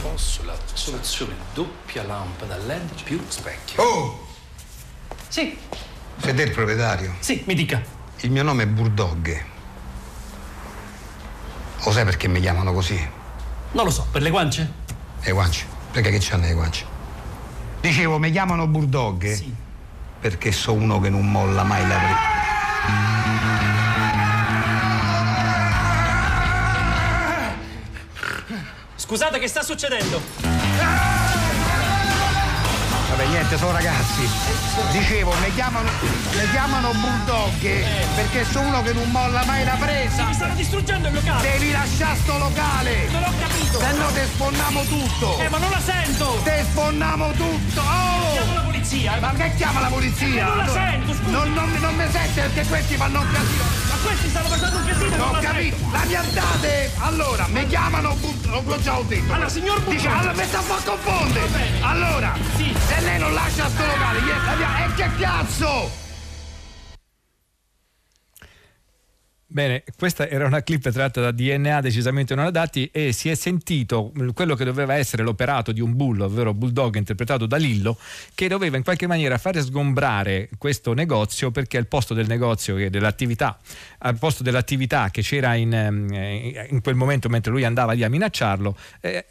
Posso 0.00 0.44
la 0.44 0.54
soluzione 0.72 1.34
doppia 1.52 2.04
lampada 2.04 2.56
LED 2.56 3.02
più 3.02 3.20
specchio. 3.26 3.82
Oh! 3.82 4.26
Sì. 5.26 5.58
Siete 6.18 6.40
il 6.40 6.52
proprietario? 6.52 7.14
Sì, 7.18 7.42
mi 7.48 7.54
dica. 7.54 7.82
Il 8.20 8.30
mio 8.30 8.44
nome 8.44 8.62
è 8.62 8.66
Bulldog. 8.68 9.44
Lo 11.84 11.90
sai 11.90 12.04
perché 12.04 12.28
mi 12.28 12.40
chiamano 12.40 12.72
così? 12.72 13.08
Non 13.72 13.86
lo 13.86 13.90
so, 13.90 14.06
per 14.08 14.22
le 14.22 14.30
guance? 14.30 14.72
Le 15.22 15.32
guance? 15.32 15.66
Perché 15.90 16.10
che 16.10 16.18
c'hanno 16.20 16.46
le 16.46 16.54
guance? 16.54 16.84
Dicevo, 17.80 18.20
mi 18.20 18.30
chiamano 18.30 18.68
Bulldog? 18.68 19.32
Sì. 19.32 19.52
Perché 20.20 20.52
so 20.52 20.74
uno 20.74 21.00
che 21.00 21.10
non 21.10 21.28
molla 21.28 21.64
mai 21.64 21.88
la 21.88 21.96
prima. 21.96 23.15
Scusate, 29.06 29.38
che 29.38 29.46
sta 29.46 29.62
succedendo? 29.62 30.20
Vabbè, 33.08 33.26
niente, 33.28 33.56
sono 33.56 33.70
ragazzi. 33.70 34.28
Dicevo, 34.90 35.32
mi 35.40 35.54
chiamano, 35.54 35.88
mi 36.00 36.50
chiamano 36.50 36.90
Bulldog 36.90 37.84
perché 38.16 38.44
sono 38.44 38.66
uno 38.66 38.82
che 38.82 38.92
non 38.92 39.08
molla 39.12 39.44
mai 39.44 39.64
la 39.64 39.76
presa. 39.78 40.24
Mi 40.24 40.34
stanno 40.34 40.54
distruggendo 40.54 41.06
il 41.06 41.14
locale. 41.14 41.50
Devi 41.52 41.70
lasciare 41.70 42.16
sto 42.16 42.36
locale. 42.36 43.06
Non 43.12 43.22
ho 43.22 43.32
capito. 43.38 43.78
Se 43.78 43.92
no 43.92 44.06
te 44.08 44.24
sfonniamo 44.34 44.82
tutto. 44.82 45.38
Eh, 45.38 45.48
ma 45.50 45.58
non 45.58 45.70
la 45.70 45.80
sento. 45.80 46.40
Te 46.42 46.64
sfonniamo 46.68 47.30
tutto. 47.30 47.80
Oh! 47.80 48.32
Chiamo 48.32 48.54
la 48.54 48.60
polizia. 48.62 49.18
Ma 49.20 49.32
che 49.34 49.54
chiama 49.54 49.80
la 49.80 49.88
polizia? 49.88 50.26
Eh, 50.26 50.48
non 50.48 50.56
la 50.56 50.68
sento, 50.68 51.14
scusa. 51.14 51.30
Non, 51.30 51.52
non, 51.52 51.72
non 51.78 51.94
mi 51.94 52.10
sente 52.10 52.40
perché 52.40 52.66
questi 52.66 52.96
fanno 52.96 53.20
un 53.20 53.30
casino 53.30 53.86
questi 54.06 54.30
Non 55.16 55.34
ho 55.34 55.38
capito, 55.40 55.76
la 55.90 56.04
piantate! 56.06 56.92
Allora, 56.98 57.46
mi 57.48 57.66
chiamano, 57.66 58.16
l'ho 58.44 58.80
già 58.80 59.00
detto. 59.06 59.32
Allora, 59.32 59.48
signor 59.48 59.78
Bucco. 59.78 59.90
Dice, 59.90 60.08
allora, 60.08 60.32
mi 60.32 60.44
sta 60.44 60.58
a 60.58 60.62
far 60.62 60.84
confondere. 60.84 61.48
Allora, 61.80 62.34
sì. 62.56 62.74
se 62.86 63.00
lei 63.00 63.18
non 63.18 63.32
lascia 63.32 63.68
sto 63.68 63.84
locale, 63.84 64.18
e 64.18 64.94
che 64.94 65.10
cazzo? 65.18 66.05
Bene, 69.56 69.84
questa 69.96 70.28
era 70.28 70.44
una 70.44 70.62
clip 70.62 70.90
tratta 70.90 71.22
da 71.22 71.30
DNA 71.30 71.80
decisamente 71.80 72.34
non 72.34 72.44
adatti 72.44 72.90
e 72.92 73.12
si 73.12 73.30
è 73.30 73.34
sentito 73.34 74.12
quello 74.34 74.54
che 74.54 74.64
doveva 74.64 74.96
essere 74.96 75.22
l'operato 75.22 75.72
di 75.72 75.80
un 75.80 75.96
bullo, 75.96 76.26
ovvero 76.26 76.52
Bulldog 76.52 76.96
interpretato 76.96 77.46
da 77.46 77.56
Lillo, 77.56 77.96
che 78.34 78.48
doveva 78.48 78.76
in 78.76 78.82
qualche 78.82 79.06
maniera 79.06 79.38
fare 79.38 79.62
sgombrare 79.62 80.50
questo 80.58 80.92
negozio 80.92 81.52
perché 81.52 81.78
al 81.78 81.86
posto 81.86 82.12
del 82.12 82.26
negozio, 82.26 82.90
dell'attività, 82.90 83.58
al 84.00 84.18
posto 84.18 84.42
dell'attività 84.42 85.08
che 85.08 85.22
c'era 85.22 85.54
in, 85.54 85.72
eh, 85.72 86.68
in 86.68 86.82
quel 86.82 86.94
momento 86.94 87.30
mentre 87.30 87.50
lui 87.50 87.64
andava 87.64 87.92
lì 87.92 88.04
a 88.04 88.10
minacciarlo, 88.10 88.76
eh, 89.00 89.24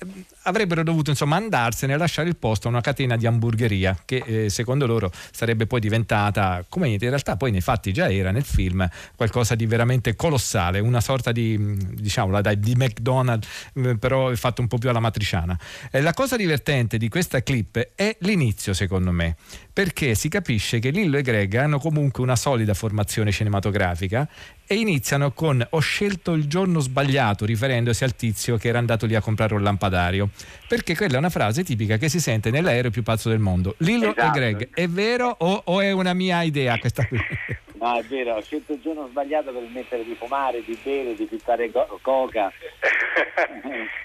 avrebbero 0.46 0.82
dovuto 0.82 1.12
insomma 1.12 1.36
andarsene 1.36 1.94
e 1.94 1.98
lasciare 1.98 2.28
il 2.28 2.36
posto 2.36 2.68
a 2.68 2.72
una 2.72 2.82
catena 2.82 3.16
di 3.16 3.28
hamburgeria 3.28 3.96
che 4.04 4.24
eh, 4.26 4.50
secondo 4.50 4.88
loro 4.88 5.12
sarebbe 5.30 5.68
poi 5.68 5.82
diventata, 5.82 6.66
come 6.68 6.90
in 6.90 6.98
realtà 6.98 7.36
poi 7.36 7.52
nei 7.52 7.62
fatti 7.62 7.94
già 7.94 8.12
era 8.12 8.32
nel 8.32 8.44
film, 8.44 8.90
qualcosa 9.16 9.54
di 9.54 9.68
veramente 9.68 10.14
colossale, 10.16 10.80
una 10.80 11.02
sorta 11.02 11.32
di, 11.32 11.58
diciamo, 11.94 12.42
dai, 12.42 12.60
di 12.60 12.76
McDonald's 12.76 13.48
eh, 13.74 13.98
però 13.98 14.34
fatto 14.36 14.62
un 14.62 14.68
po' 14.68 14.78
più 14.78 14.90
alla 14.90 15.00
matriciana. 15.00 15.58
Eh, 15.92 16.02
la 16.02 16.14
cosa 16.14 16.36
divertente 16.36 16.98
di 16.98 17.10
questa 17.10 17.42
clip 17.42 17.92
è 17.96 18.16
l'inizio 18.20 18.74
secondo 18.74 19.12
me, 19.12 19.36
perché 19.72 20.16
si 20.16 20.30
capisce 20.30 20.80
che 20.80 20.90
Lillo 20.90 21.18
e 21.18 21.22
Greg 21.22 21.56
hanno 21.56 21.80
comunque 21.80 22.24
una 22.24 22.36
solida 22.36 22.74
formazione 22.74 23.32
cinematografica 23.32 24.28
e 24.68 24.76
iniziano 24.76 25.32
con 25.32 25.66
ho 25.70 25.80
scelto 25.80 26.34
il 26.34 26.48
giorno 26.48 26.80
sbagliato 26.80 27.46
riferendosi 27.46 28.04
al 28.04 28.16
tizio 28.16 28.58
che 28.58 28.68
era 28.68 28.80
andato 28.80 29.06
lì 29.06 29.16
a 29.16 29.22
comprare 29.22 29.54
un 29.54 29.64
lampadario 29.64 30.30
perché 30.68 30.96
quella 30.96 31.16
è 31.16 31.18
una 31.18 31.30
frase 31.30 31.64
tipica 31.64 31.98
che 31.98 32.10
si 32.10 32.20
sente 32.20 32.50
nell'aereo 32.50 32.92
più 32.92 33.04
pazzo 33.04 33.30
del 33.30 33.40
mondo 33.40 33.76
Lillo 33.80 34.12
esatto. 34.12 34.38
e 34.38 34.40
Greg 34.40 34.70
è 34.74 34.88
vero 34.88 35.36
o, 35.38 35.62
o, 35.66 35.82
è 35.82 35.92
una 35.92 36.14
mia 36.14 36.42
idea 36.42 36.78
questa 36.80 37.06
qui? 37.08 37.20
No, 37.78 38.00
è 38.00 38.04
vero, 38.04 38.36
ho 38.36 38.42
scelto 38.42 38.74
il 38.74 38.80
giorno 38.82 39.06
sbagliato 39.08 39.52
per 39.52 39.68
smettere 39.70 40.06
di 40.06 40.16
fumare, 40.16 40.64
di 40.66 40.78
bere, 40.82 41.14
di 41.14 41.26
pittare 41.26 41.70
co- 41.72 42.00
coca. 42.02 42.52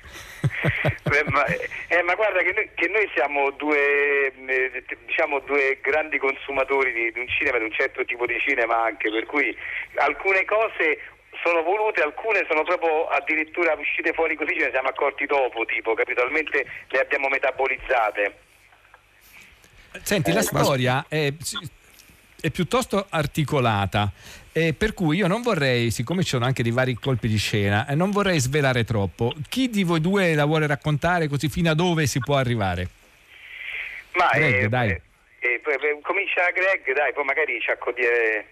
Eh, 1.12 1.25
ma, 1.27 1.44
eh, 1.44 2.03
ma 2.03 2.14
guarda 2.14 2.40
che 2.40 2.53
noi, 2.55 2.70
che 2.75 2.88
noi 2.88 3.11
siamo 3.14 3.51
due, 3.51 4.33
eh, 4.33 4.85
diciamo, 5.07 5.40
due 5.40 5.79
grandi 5.83 6.18
consumatori 6.18 6.92
di, 6.92 7.12
di 7.12 7.18
un 7.20 7.29
cinema, 7.29 7.59
di 7.59 7.64
un 7.64 7.73
certo 7.73 8.05
tipo 8.05 8.27
di 8.27 8.38
cinema 8.38 8.85
anche, 8.85 9.11
per 9.11 9.27
cui 9.27 9.57
alcune 9.96 10.44
cose 10.44 11.01
sono 11.42 11.62
volute, 11.62 12.03
alcune 12.03 12.44
sono 12.49 12.62
proprio 12.62 13.09
addirittura 13.09 13.75
uscite 13.75 14.12
fuori 14.12 14.37
così, 14.37 14.55
ce 14.59 14.66
ne 14.66 14.70
siamo 14.70 14.88
accorti 14.88 15.27
dopo, 15.27 15.64
tipo, 15.64 15.94
capitualmente 15.94 16.64
le 16.88 17.01
abbiamo 17.01 17.29
metabolizzate. 17.29 18.38
Senti, 20.03 20.31
Eh, 20.31 20.35
la 20.35 20.42
storia 20.42 21.05
è, 21.09 21.33
è 22.40 22.51
piuttosto 22.51 23.07
articolata. 23.09 24.12
Eh, 24.68 24.75
per 24.75 24.94
cui 24.94 25.16
io 25.18 25.27
non 25.27 25.42
vorrei, 25.42 25.90
siccome 25.90 26.23
ci 26.23 26.29
sono 26.31 26.44
anche 26.44 26.62
dei 26.62 26.73
vari 26.73 26.94
colpi 26.94 27.29
di 27.29 27.37
scena, 27.38 27.87
eh, 27.87 27.94
non 27.94 28.11
vorrei 28.11 28.38
svelare 28.38 28.85
troppo. 28.85 29.33
Chi 29.49 29.68
di 29.70 29.85
voi 29.85 30.01
due 30.01 30.35
la 30.35 30.44
vuole 30.44 30.66
raccontare 30.66 31.29
così 31.29 31.49
fino 31.49 31.70
a 31.70 31.75
dove 31.75 32.07
si 32.07 32.18
può 32.20 32.37
arrivare? 32.37 32.88
Ma 34.14 34.29
Greg, 34.33 34.64
eh, 34.64 34.68
dai. 34.68 34.90
eh, 34.90 35.01
eh, 35.40 35.61
poi 35.62 35.77
comincia 36.03 36.51
Greg, 36.51 36.92
dai, 36.94 37.12
poi 37.12 37.25
magari 37.25 37.61
ci 37.61 37.70
accodie. 37.70 38.09
eh, 38.09 38.44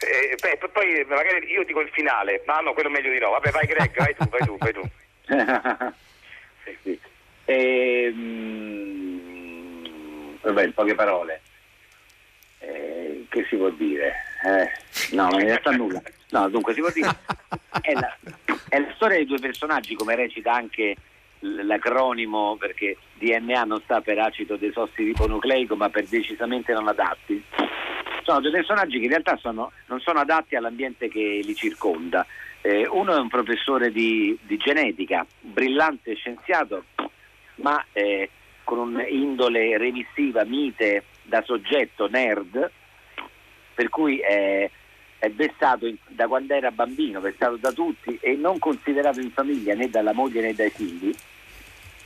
eh, 0.00 0.36
beh, 0.40 0.56
poi- 0.58 0.70
poi 0.70 1.04
magari 1.08 1.50
io 1.50 1.64
dico 1.64 1.80
il 1.80 1.90
finale, 1.92 2.42
ma 2.46 2.60
no, 2.60 2.72
quello 2.72 2.90
meglio 2.90 3.10
di 3.10 3.18
no. 3.18 3.30
Vabbè, 3.30 3.50
vai 3.50 3.66
Greg, 3.66 3.96
vai 3.96 4.14
tu, 4.14 4.28
vai 4.28 4.40
tu, 4.46 4.56
vai 4.58 4.72
tu. 4.72 4.82
Sì, 6.64 6.76
sì. 6.82 6.98
Ehm, 9.04 10.38
vabbè, 10.40 10.64
in 10.64 10.72
poche 10.72 10.94
parole. 10.94 11.40
Eh, 12.60 13.26
che 13.28 13.44
si 13.48 13.56
può 13.56 13.68
dire? 13.70 14.14
Eh, 14.44 14.70
no, 15.12 15.28
ma 15.30 15.40
in 15.40 15.46
realtà 15.46 15.70
nulla. 15.70 16.02
No, 16.30 16.48
dunque 16.50 16.74
si 16.74 16.80
può 16.80 16.90
dire. 16.90 17.08
È 17.80 17.92
la, 17.94 18.16
è 18.68 18.78
la 18.78 18.92
storia 18.94 19.16
dei 19.16 19.26
due 19.26 19.38
personaggi, 19.38 19.94
come 19.94 20.14
recita 20.14 20.52
anche 20.52 20.94
l'acronimo, 21.40 22.56
perché 22.58 22.96
DNA 23.18 23.64
non 23.64 23.80
sta 23.82 24.00
per 24.00 24.18
acido 24.18 24.56
desossiribonucleico, 24.56 25.76
ma 25.76 25.88
per 25.88 26.04
decisamente 26.06 26.72
non 26.72 26.88
adatti. 26.88 27.42
Sono 28.22 28.40
due 28.40 28.50
personaggi 28.50 28.98
che 28.98 29.04
in 29.04 29.10
realtà 29.10 29.36
sono- 29.36 29.72
non 29.86 30.00
sono 30.00 30.20
adatti 30.20 30.56
all'ambiente 30.56 31.08
che 31.08 31.40
li 31.42 31.54
circonda. 31.54 32.26
Eh, 32.62 32.86
uno 32.88 33.14
è 33.14 33.18
un 33.18 33.28
professore 33.28 33.90
di, 33.92 34.36
di 34.42 34.56
genetica, 34.56 35.26
brillante 35.40 36.14
scienziato, 36.14 36.84
ma 37.56 37.84
eh, 37.92 38.30
con 38.64 38.78
un'indole 38.78 39.76
remissiva, 39.76 40.44
mite, 40.44 41.04
da 41.22 41.42
soggetto, 41.42 42.08
nerd, 42.08 42.70
per 43.74 43.88
cui 43.88 44.18
è, 44.18 44.70
è 45.18 45.30
vessato 45.30 45.86
in- 45.86 45.96
da 46.08 46.26
quando 46.28 46.54
era 46.54 46.70
bambino, 46.70 47.20
vessato 47.20 47.56
da 47.56 47.72
tutti 47.72 48.16
e 48.20 48.34
non 48.36 48.58
considerato 48.58 49.20
in 49.20 49.30
famiglia 49.30 49.74
né 49.74 49.88
dalla 49.90 50.12
moglie 50.12 50.40
né 50.40 50.54
dai 50.54 50.70
figli, 50.70 51.12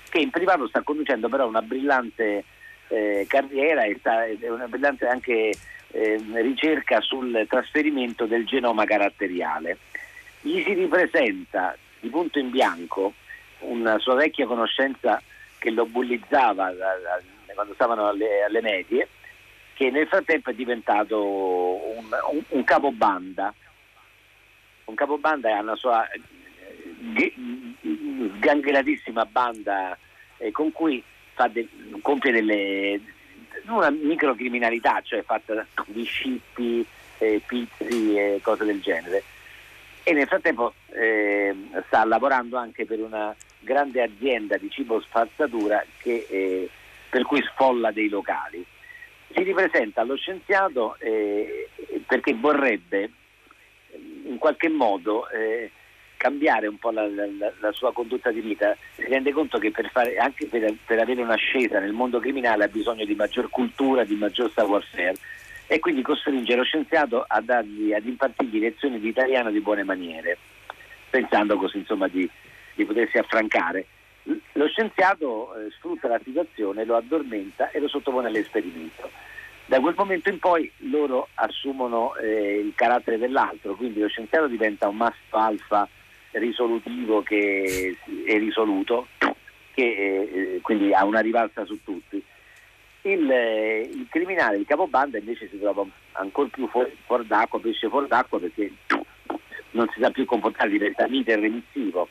che 0.09 0.19
in 0.19 0.31
privato 0.31 0.67
sta 0.69 0.83
conducendo 0.83 1.29
però 1.29 1.47
una 1.47 1.63
brillante 1.63 2.45
eh, 2.89 3.27
carriera 3.29 3.85
e 3.85 3.97
sta, 3.99 4.25
una 4.51 4.67
brillante 4.67 5.07
anche 5.07 5.53
eh, 5.91 6.21
ricerca 6.35 7.01
sul 7.01 7.45
trasferimento 7.49 8.25
del 8.27 8.47
genoma 8.47 8.85
caratteriale. 8.85 9.79
Gli 10.41 10.63
si 10.63 10.73
ripresenta 10.73 11.77
di 12.01 12.09
punto 12.09 12.39
in 12.39 12.51
bianco 12.51 13.15
una 13.61 13.99
sua 13.99 14.15
vecchia 14.15 14.47
conoscenza 14.47 15.21
che 15.59 15.71
lo 15.71 15.85
bullizzava 15.85 16.71
da- 16.71 16.97
da- 17.03 17.21
quando 17.55 17.75
stavano 17.75 18.07
alle, 18.07 18.45
alle 18.45 18.63
medie, 18.63 19.09
che 19.79 19.91
nel 19.93 20.09
frattempo 20.09 20.51
è 20.51 20.55
diventato 20.55 21.25
un, 21.25 22.07
un, 22.33 22.43
un 22.49 22.65
capobanda. 22.65 23.55
Un 24.87 24.95
capobanda 24.97 25.57
ha 25.57 25.61
una 25.61 25.77
sua 25.77 26.05
eh, 26.11 26.21
sgangheratissima 28.39 29.25
banda 29.27 29.97
eh, 30.39 30.51
con 30.51 30.73
cui 30.73 31.01
de- 31.53 31.69
compie 32.03 32.33
delle 32.33 33.01
una 33.67 33.91
microcriminalità, 33.91 35.01
cioè 35.05 35.23
fatta 35.23 35.65
di 35.87 36.03
scippi, 36.03 36.85
eh, 37.19 37.41
pizzi 37.47 38.17
e 38.17 38.41
cose 38.43 38.65
del 38.65 38.81
genere. 38.81 39.23
E 40.03 40.13
nel 40.13 40.27
frattempo 40.27 40.75
eh, 40.91 41.55
sta 41.87 42.05
lavorando 42.05 42.57
anche 42.57 42.85
per 42.85 42.99
una 42.99 43.33
grande 43.61 44.03
azienda 44.03 44.57
di 44.57 44.69
cibo 44.71 45.01
spazzatura 45.03 45.85
che, 45.99 46.27
eh, 46.29 46.69
per 47.09 47.23
cui 47.23 47.41
sfolla 47.43 47.93
dei 47.93 48.09
locali. 48.09 48.67
Si 49.33 49.43
ripresenta 49.43 50.01
allo 50.01 50.17
scienziato 50.17 50.97
eh, 51.01 51.69
perché 52.07 52.35
vorrebbe 52.35 53.11
in 54.25 54.39
qualche 54.39 54.69
modo 54.69 55.29
eh, 55.31 55.71
cambiare 56.17 56.67
un 56.67 56.79
po' 56.79 56.91
la, 56.91 57.07
la- 57.07 57.53
la 57.61 57.73
sua 57.73 57.93
condotta 57.93 58.31
di 58.31 58.41
vita, 58.41 58.77
si 58.97 59.03
rende 59.03 59.33
conto 59.33 59.59
che 59.59 59.71
per 59.71 59.91
fare, 59.91 60.17
anche 60.17 60.47
per, 60.47 60.75
per 60.85 60.99
avere 60.99 61.23
un'ascesa 61.23 61.79
nel 61.79 61.93
mondo 61.93 62.19
criminale 62.19 62.65
ha 62.65 62.69
bisogno 62.69 63.05
di 63.05 63.15
maggior 63.15 63.49
cultura, 63.51 64.05
di 64.05 64.17
maggior 64.17 64.51
savoir-faire 64.53 65.17
e 65.67 65.79
quindi 65.79 66.03
costringe 66.03 66.57
lo 66.57 66.65
scienziato 66.65 67.27
dargli, 67.43 67.93
ad 67.93 68.07
impartirgli 68.07 68.59
lezioni 68.59 68.99
di 68.99 69.09
italiano 69.09 69.51
di 69.51 69.61
buone 69.61 69.85
maniere, 69.85 70.39
pensando 71.11 71.57
così 71.57 71.79
insomma 71.79 72.09
di, 72.09 72.29
di 72.75 72.85
potersi 72.85 73.19
affrancare. 73.19 73.87
Lo 74.53 74.69
scienziato 74.69 75.55
eh, 75.55 75.71
sfrutta 75.71 76.09
la 76.09 76.21
situazione, 76.23 76.85
lo 76.85 76.97
addormenta 76.97 77.71
e 77.71 77.81
lo 77.81 77.89
sottopone 77.89 78.29
all'esperimento. 78.29 79.11
Da 79.65 79.81
quel 79.81 79.95
momento 79.97 80.29
in 80.29 80.39
poi 80.39 80.71
loro 80.79 81.29
assumono 81.35 82.15
eh, 82.17 82.59
il 82.59 82.73
carattere 82.75 83.19
dell'altro, 83.19 83.75
quindi 83.75 84.01
lo 84.01 84.09
scienziato 84.09 84.47
diventa 84.47 84.89
un 84.89 84.97
maschio 84.97 85.37
alfa 85.39 85.89
risolutivo 86.33 87.23
che, 87.23 87.97
e 88.27 88.39
risoluto, 88.39 89.09
che 89.73 89.83
eh, 89.83 90.59
quindi 90.63 90.93
ha 90.93 91.05
una 91.05 91.21
rivalsa 91.21 91.65
su 91.65 91.83
tutti. 91.83 92.23
Il, 93.03 93.31
eh, 93.31 93.81
il 93.81 94.07
criminale, 94.11 94.59
il 94.59 94.67
capobanda 94.67 95.17
invece 95.17 95.49
si 95.49 95.59
trova 95.59 95.87
ancora 96.13 96.49
più 96.49 96.67
fuori, 96.69 96.95
fuori 97.07 97.27
d'acqua, 97.27 97.61
pesce 97.61 97.89
fuori 97.89 98.09
d'acqua 98.09 98.41
perché 98.41 98.73
non 99.71 99.89
si 99.95 100.01
sa 100.01 100.11
più 100.11 100.25
comportare, 100.27 100.71
diventa 100.71 101.09
mite 101.09 101.33
e 101.33 101.37
remissivo. 101.37 102.09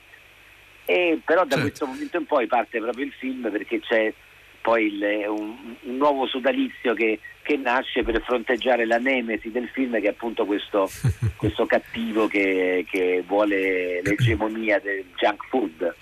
E 0.89 1.19
però 1.23 1.43
da 1.45 1.59
questo 1.59 1.85
momento 1.85 2.17
in 2.17 2.25
poi 2.25 2.47
parte 2.47 2.79
proprio 2.79 3.05
il 3.05 3.11
film 3.19 3.51
perché 3.51 3.81
c'è 3.81 4.13
poi 4.61 4.85
il- 4.85 5.25
un, 5.27 5.75
un 5.81 5.97
nuovo 5.97 6.27
sodalizio 6.27 6.93
che, 6.93 7.19
che 7.41 7.57
nasce 7.57 8.03
per 8.03 8.21
fronteggiare 8.21 8.85
la 8.85 8.97
nemesi 8.97 9.51
del 9.51 9.67
film 9.73 9.99
che 9.99 10.07
è 10.07 10.11
appunto 10.11 10.45
questo, 10.45 10.89
questo 11.35 11.65
cattivo 11.65 12.27
che, 12.27 12.85
che 12.89 13.21
vuole 13.27 14.01
l'egemonia 14.01 14.79
del 14.79 15.03
junk 15.17 15.45
food. 15.49 15.95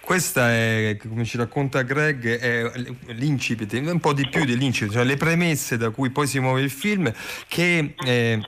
Questa 0.00 0.50
è, 0.50 0.96
come 1.08 1.24
ci 1.24 1.36
racconta 1.36 1.82
Greg, 1.82 2.38
è 2.38 2.70
l'incipit, 3.14 3.72
un 3.74 4.00
po' 4.00 4.12
di 4.12 4.28
più 4.28 4.44
dell'incipit, 4.44 4.92
cioè 4.94 5.04
le 5.04 5.16
premesse 5.16 5.76
da 5.76 5.90
cui 5.90 6.10
poi 6.10 6.26
si 6.28 6.38
muove 6.38 6.60
il 6.62 6.70
film 6.70 7.12
che... 7.48 7.94
eh, 8.04 8.40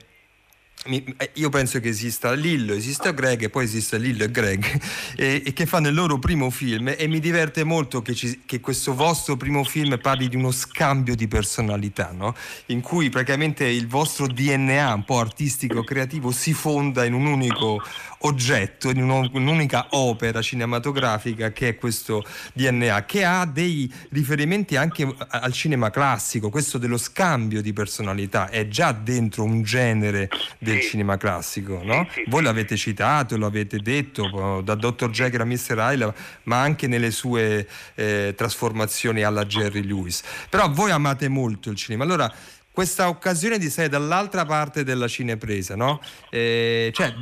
io 1.35 1.49
penso 1.49 1.79
che 1.79 1.89
esista 1.89 2.33
Lillo, 2.33 2.73
esista 2.73 3.11
Greg 3.11 3.43
e 3.43 3.49
poi 3.49 3.63
esista 3.63 3.95
Lillo 3.95 4.25
e 4.25 4.31
Greg 4.31 4.65
e, 5.15 5.41
e 5.45 5.53
che 5.53 5.65
fanno 5.65 5.87
il 5.87 5.93
loro 5.93 6.19
primo 6.19 6.49
film 6.49 6.93
e 6.97 7.07
mi 7.07 7.19
diverte 7.19 7.63
molto 7.63 8.01
che, 8.01 8.13
ci- 8.13 8.41
che 8.45 8.59
questo 8.59 8.93
vostro 8.93 9.37
primo 9.37 9.63
film 9.63 9.97
parli 10.01 10.27
di 10.27 10.35
uno 10.35 10.51
scambio 10.51 11.15
di 11.15 11.27
personalità 11.27 12.11
no? 12.11 12.35
in 12.67 12.81
cui 12.81 13.09
praticamente 13.09 13.65
il 13.65 13.87
vostro 13.87 14.27
DNA 14.27 14.93
un 14.93 15.05
po' 15.05 15.19
artistico 15.19 15.83
creativo 15.83 16.31
si 16.31 16.53
fonda 16.53 17.05
in 17.05 17.13
un 17.13 17.27
unico 17.27 17.81
oggetto, 18.25 18.89
in 18.89 19.01
un'unica 19.01 19.87
opera 19.91 20.41
cinematografica 20.41 21.51
che 21.51 21.69
è 21.69 21.75
questo 21.75 22.23
DNA 22.53 23.05
che 23.05 23.25
ha 23.25 23.45
dei 23.45 23.91
riferimenti 24.09 24.75
anche 24.75 25.03
a- 25.03 25.39
al 25.39 25.53
cinema 25.53 25.89
classico 25.89 26.49
questo 26.49 26.77
dello 26.77 26.97
scambio 26.97 27.61
di 27.61 27.73
personalità 27.73 28.49
è 28.49 28.67
già 28.67 28.91
dentro 28.91 29.43
un 29.43 29.63
genere 29.63 30.29
del 30.57 30.79
cinema 30.81 31.17
classico, 31.17 31.81
no? 31.83 32.07
Voi 32.27 32.43
l'avete 32.43 32.77
citato, 32.77 33.37
lo 33.37 33.45
avete 33.45 33.79
detto, 33.79 34.61
da 34.63 34.75
Dr. 34.75 35.09
Jekyll 35.09 35.41
a 35.41 35.45
Mr. 35.45 35.77
Hyde, 35.77 36.13
ma 36.43 36.61
anche 36.61 36.87
nelle 36.87 37.11
sue 37.11 37.67
eh, 37.95 38.33
trasformazioni 38.35 39.23
alla 39.23 39.45
Jerry 39.45 39.83
Lewis. 39.83 40.21
Però 40.49 40.69
voi 40.69 40.91
amate 40.91 41.27
molto 41.27 41.69
il 41.69 41.75
cinema. 41.75 42.03
Allora, 42.03 42.31
questa 42.71 43.07
occasione 43.07 43.57
di 43.57 43.69
stare 43.69 43.89
dall'altra 43.89 44.45
parte 44.45 44.83
della 44.83 45.07
cinepresa, 45.07 45.75
no? 45.75 46.01
Eh, 46.29 46.89
cioè, 46.93 47.13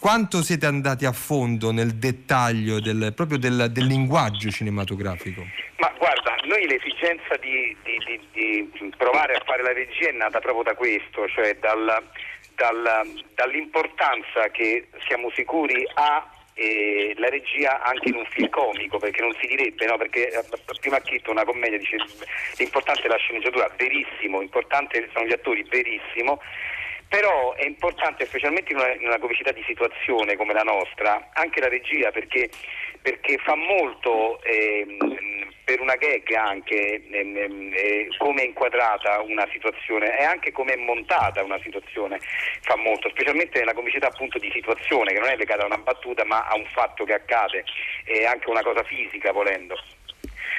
quanto 0.00 0.42
siete 0.42 0.66
andati 0.66 1.04
a 1.04 1.12
fondo 1.12 1.72
nel 1.72 1.94
dettaglio 1.96 2.80
del, 2.80 3.12
proprio 3.14 3.38
del, 3.38 3.68
del 3.70 3.86
linguaggio 3.86 4.50
cinematografico? 4.50 5.46
Ma 5.78 5.92
guarda, 5.98 6.36
noi 6.44 6.66
l'esigenza 6.66 7.36
di, 7.40 7.76
di- 7.82 8.20
di- 8.32 8.70
di 8.78 8.92
provare 8.96 9.34
a 9.34 9.42
fare 9.44 9.62
la 9.62 9.72
regia 9.72 10.08
è 10.08 10.12
nata 10.12 10.40
proprio 10.40 10.62
da 10.64 10.74
questo, 10.74 11.28
cioè 11.28 11.56
dal- 11.58 12.02
dal- 12.54 13.22
dall'importanza 13.34 14.48
che 14.52 14.88
siamo 15.06 15.30
sicuri 15.34 15.84
ha 15.94 16.28
eh, 16.56 17.14
la 17.18 17.28
regia 17.28 17.82
anche 17.82 18.10
in 18.10 18.14
un 18.16 18.26
film 18.30 18.48
comico, 18.48 18.98
perché 18.98 19.20
non 19.20 19.34
si 19.40 19.46
direbbe, 19.48 19.86
no? 19.86 19.96
perché 19.96 20.28
eh, 20.30 20.44
prima 20.80 21.00
Chitto 21.00 21.32
una 21.32 21.44
commedia 21.44 21.78
dice 21.78 21.96
l'importante 22.58 23.02
è 23.02 23.08
la 23.08 23.16
sceneggiatura, 23.16 23.68
verissimo, 23.76 24.40
importante 24.40 25.08
sono 25.12 25.26
gli 25.26 25.32
attori, 25.32 25.64
verissimo, 25.68 26.40
però 27.14 27.54
è 27.54 27.64
importante, 27.64 28.26
specialmente 28.26 28.72
in 28.72 28.78
una, 28.78 28.92
in 28.92 29.06
una 29.06 29.20
comicità 29.20 29.52
di 29.52 29.62
situazione 29.64 30.34
come 30.34 30.52
la 30.52 30.64
nostra, 30.64 31.30
anche 31.34 31.60
la 31.60 31.68
regia 31.68 32.10
perché, 32.10 32.50
perché 33.00 33.38
fa 33.38 33.54
molto 33.54 34.42
ehm, 34.42 35.52
per 35.62 35.80
una 35.80 35.94
gag 35.94 36.28
anche 36.32 37.04
ehm, 37.08 37.70
eh, 37.72 38.08
come 38.18 38.42
è 38.42 38.46
inquadrata 38.46 39.20
una 39.20 39.46
situazione 39.52 40.18
e 40.18 40.24
anche 40.24 40.50
come 40.50 40.72
è 40.72 40.76
montata 40.76 41.44
una 41.44 41.60
situazione 41.62 42.18
fa 42.62 42.74
molto, 42.74 43.08
specialmente 43.10 43.60
nella 43.60 43.74
comicità 43.74 44.08
appunto 44.08 44.38
di 44.38 44.50
situazione 44.52 45.12
che 45.12 45.20
non 45.20 45.28
è 45.28 45.36
legata 45.36 45.62
a 45.62 45.66
una 45.66 45.78
battuta 45.78 46.24
ma 46.24 46.48
a 46.48 46.56
un 46.56 46.66
fatto 46.72 47.04
che 47.04 47.14
accade 47.14 47.62
e 48.06 48.26
anche 48.26 48.50
una 48.50 48.62
cosa 48.62 48.82
fisica 48.82 49.30
volendo. 49.30 49.76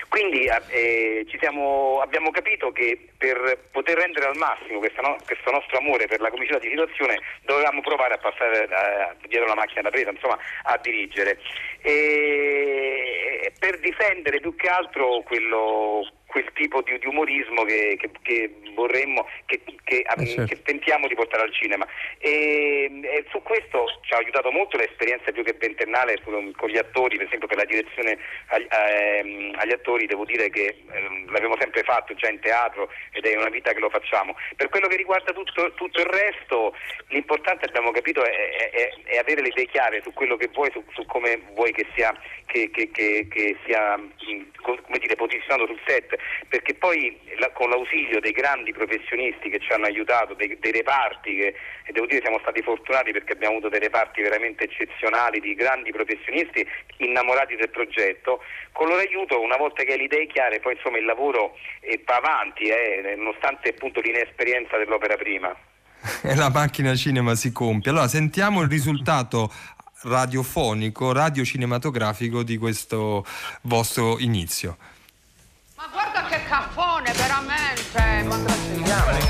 Quindi 0.10 0.50
eh, 0.70 1.26
siamo, 1.40 2.00
abbiamo 2.02 2.32
capito 2.32 2.72
che 2.72 3.10
per 3.18 3.68
poter 3.72 3.98
rendere 3.98 4.28
al 4.28 4.38
massimo 4.38 4.80
no, 5.02 5.18
questo 5.26 5.52
nostro 5.52 5.78
amore 5.78 6.08
per 6.08 6.22
la 6.22 6.30
comicità 6.30 6.58
di 6.60 6.70
situazione 6.70 7.20
dovevamo 7.44 7.82
provare 7.82 8.14
a 8.14 8.18
passare 8.18 8.64
eh, 8.64 9.28
dietro 9.28 9.48
la 9.48 9.56
macchina 9.56 9.82
da 9.82 9.90
presa, 9.90 10.12
insomma 10.12 10.38
a 10.64 10.78
dirigere. 10.82 11.40
E 11.82 13.52
per 13.60 13.80
difendere 13.80 14.40
più 14.40 14.56
che 14.56 14.68
altro 14.68 15.22
quello, 15.24 16.08
quel 16.36 16.52
tipo 16.52 16.82
di, 16.82 17.00
di 17.00 17.08
umorismo 17.08 17.64
che, 17.64 17.96
che, 17.98 18.10
che, 18.22 18.52
vorremmo, 18.74 19.26
che, 19.46 19.62
eh 19.86 20.04
certo. 20.04 20.44
che, 20.44 20.62
tentiamo 20.64 21.08
di 21.08 21.16
portare 21.16 21.44
al 21.44 21.54
cinema. 21.54 21.88
E, 22.18 22.92
e, 22.92 23.26
su 23.30 23.42
questo 23.42 23.86
ci 24.02 24.14
ha 24.14 24.18
aiutato 24.18 24.52
molto 24.52 24.76
l'esperienza 24.76 25.32
più 25.32 25.46
che 25.46 25.56
ventennale 25.58 26.20
con, 26.24 26.52
gli 26.68 26.78
attori, 26.78 27.16
per 27.16 27.28
esempio 27.28 27.48
per 27.48 27.56
la 27.56 27.64
direzione 27.64 28.18
agli, 28.48 28.68
ehm, 28.70 29.56
agli 29.56 29.72
attori 29.72 30.08
devo 30.08 30.26
dire 30.26 30.50
che 30.50 30.84
ehm, 30.92 31.32
l'abbiamo 31.32 31.56
sempre 31.58 31.84
fatto 31.84 32.14
già 32.16 32.28
in 32.28 32.42
teatro 32.42 32.92
ed 33.14 33.26
è 33.26 33.38
una 33.38 33.48
vita 33.48 33.72
che 33.72 33.80
lo 33.80 33.90
facciamo. 33.90 34.36
Per 34.58 34.68
quello 34.68 34.88
che 34.88 34.98
riguarda 34.98 35.32
tutto, 35.32 35.72
tutto 35.76 36.02
il 36.02 36.08
resto, 36.08 36.76
l'importante 37.10 37.66
abbiamo 37.66 37.92
capito 37.92 38.26
è, 38.26 38.72
è, 38.72 38.94
è, 39.06 39.18
avere 39.18 39.40
le 39.42 39.54
idee 39.56 39.68
chiare 39.68 40.02
su 40.04 40.12
quello 40.12 40.36
che 40.36 40.50
vuoi, 40.52 40.70
su, 40.72 40.84
su 40.92 41.06
come 41.06 41.40
vuoi 41.54 41.72
che 41.72 41.86
sia, 41.96 42.14
che, 42.46 42.70
sia 43.64 43.98
come 44.62 45.00
dire, 45.00 45.16
posizionato 45.16 45.68
sul 45.68 45.80
set 45.86 46.16
perché 46.48 46.74
poi 46.74 47.20
la, 47.38 47.52
con 47.52 47.70
l'ausilio 47.70 48.20
dei 48.20 48.32
grandi 48.32 48.72
professionisti 48.72 49.50
che 49.50 49.60
ci 49.60 49.72
hanno 49.72 49.86
aiutato, 49.86 50.34
dei, 50.34 50.58
dei 50.60 50.72
reparti, 50.72 51.36
che, 51.36 51.56
e 51.86 51.92
devo 51.92 52.06
dire 52.06 52.22
siamo 52.22 52.40
stati 52.40 52.62
fortunati 52.62 53.12
perché 53.12 53.34
abbiamo 53.34 53.56
avuto 53.56 53.70
dei 53.70 53.80
reparti 53.80 54.22
veramente 54.22 54.66
eccezionali 54.66 55.40
di 55.40 55.54
grandi 55.56 55.92
professionisti 55.92 56.68
innamorati 56.98 57.56
del 57.56 57.70
progetto, 57.70 58.42
con 58.72 58.88
loro 58.88 59.00
aiuto 59.00 59.42
una 59.42 59.58
volta 59.58 59.84
che 59.84 59.94
hai 59.94 59.98
le 59.98 60.04
idee 60.06 60.28
chiare 60.28 60.60
poi 60.60 60.74
insomma 60.74 60.98
il 60.98 61.06
lavoro 61.06 61.58
eh, 61.82 62.02
va 62.06 62.16
avanti, 62.16 62.66
eh, 62.66 63.16
nonostante 63.16 63.70
appunto 63.70 64.02
l'inesperienza 64.02 64.78
dell'opera 64.78 65.16
prima. 65.16 65.56
E 66.22 66.36
la 66.36 66.50
macchina 66.50 66.96
cinema 66.96 67.36
si 67.36 67.52
compie. 67.52 67.92
Allora 67.92 68.08
sentiamo 68.08 68.62
il 68.62 68.70
risultato 68.70 69.52
radiofonico, 70.04 71.12
radiocinematografico 71.12 72.44
di 72.44 72.58
questo 72.58 73.26
vostro 73.62 74.20
inizio. 74.20 74.78
Ma 76.26 76.32
che 76.32 76.44
caffone, 76.46 77.12
veramente! 77.14 78.24
Ma 78.24 78.38
grazie. 78.38 79.24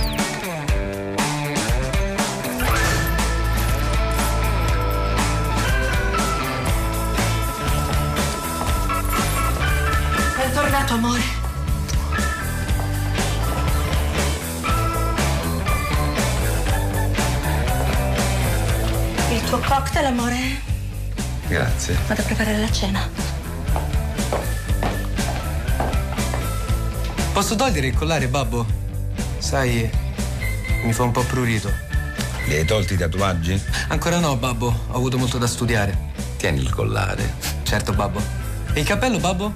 È 10.37 10.51
tornato, 10.53 10.93
amore. 10.93 11.21
Il 19.31 19.43
tuo 19.43 19.59
cocktail, 19.59 20.05
amore? 20.05 20.61
Grazie. 21.47 21.97
Vado 22.07 22.21
a 22.21 22.23
preparare 22.23 22.57
la 22.57 22.71
cena. 22.71 23.34
Posso 27.35 27.55
togliere 27.57 27.87
il 27.87 27.93
collare, 27.93 28.29
babbo? 28.29 28.65
Sai, 29.39 29.91
mi 30.83 30.93
fa 30.93 31.03
un 31.03 31.11
po' 31.11 31.23
prurito. 31.23 31.69
Li 32.45 32.55
hai 32.55 32.63
tolti 32.63 32.93
i 32.93 32.97
tatuaggi? 32.97 33.61
Ancora 33.89 34.19
no, 34.19 34.37
babbo. 34.37 34.67
Ho 34.67 34.95
avuto 34.95 35.17
molto 35.17 35.37
da 35.37 35.45
studiare. 35.45 36.13
Tieni 36.37 36.61
il 36.61 36.69
collare. 36.69 37.33
Certo, 37.63 37.91
babbo. 37.91 38.21
E 38.71 38.79
il 38.79 38.85
cappello, 38.85 39.19
babbo? 39.19 39.53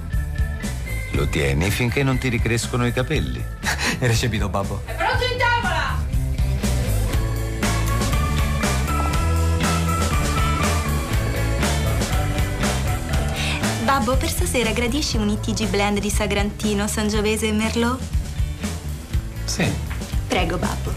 Lo 1.12 1.26
tieni 1.28 1.70
finché 1.70 2.02
non 2.02 2.18
ti 2.18 2.28
ricrescono 2.28 2.86
i 2.86 2.92
capelli. 2.92 3.42
È 3.98 4.06
recepito, 4.06 4.50
babbo. 4.50 4.82
È 4.84 4.94
pronto 4.94 5.24
in 5.24 5.38
tavola! 5.38 6.09
Babbo, 14.00 14.16
per 14.16 14.30
stasera 14.30 14.70
gradisci 14.70 15.18
un 15.18 15.28
ITG 15.28 15.68
blend 15.68 15.98
di 15.98 16.08
Sagrantino, 16.08 16.86
Sangiovese 16.86 17.48
e 17.48 17.52
Merlot? 17.52 18.00
Sì. 19.44 19.70
Prego, 20.26 20.56
babbo. 20.56 20.90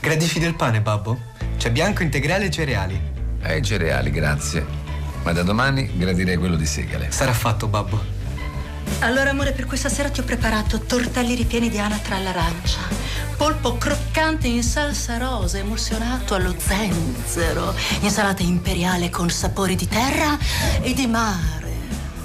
Gradisci 0.00 0.38
del 0.38 0.54
pane, 0.54 0.80
babbo? 0.80 1.20
C'è 1.58 1.70
bianco, 1.70 2.02
integrale 2.02 2.46
e 2.46 2.50
cereali. 2.50 2.98
Eh, 3.42 3.60
cereali, 3.60 4.10
grazie. 4.10 4.64
Ma 5.22 5.32
da 5.32 5.42
domani 5.42 5.90
gradirei 5.94 6.38
quello 6.38 6.56
di 6.56 6.64
segale. 6.64 7.10
Sarà 7.10 7.34
fatto, 7.34 7.66
babbo. 7.66 8.02
Allora, 9.00 9.28
amore, 9.28 9.52
per 9.52 9.66
questa 9.66 9.90
sera 9.90 10.08
ti 10.08 10.20
ho 10.20 10.24
preparato 10.24 10.80
tortelli 10.80 11.34
ripieni 11.34 11.68
di 11.68 11.78
anatra 11.78 12.16
all'arancia, 12.16 12.80
polpo 13.36 13.76
croccante 13.76 14.46
in 14.48 14.62
salsa 14.62 15.18
rosa 15.18 15.58
emulsionato 15.58 16.34
allo 16.34 16.54
zenzero, 16.56 17.74
insalata 18.00 18.42
imperiale 18.42 19.10
con 19.10 19.28
sapori 19.28 19.76
di 19.76 19.86
terra 19.86 20.38
e 20.80 20.94
di 20.94 21.06
mare 21.06 21.61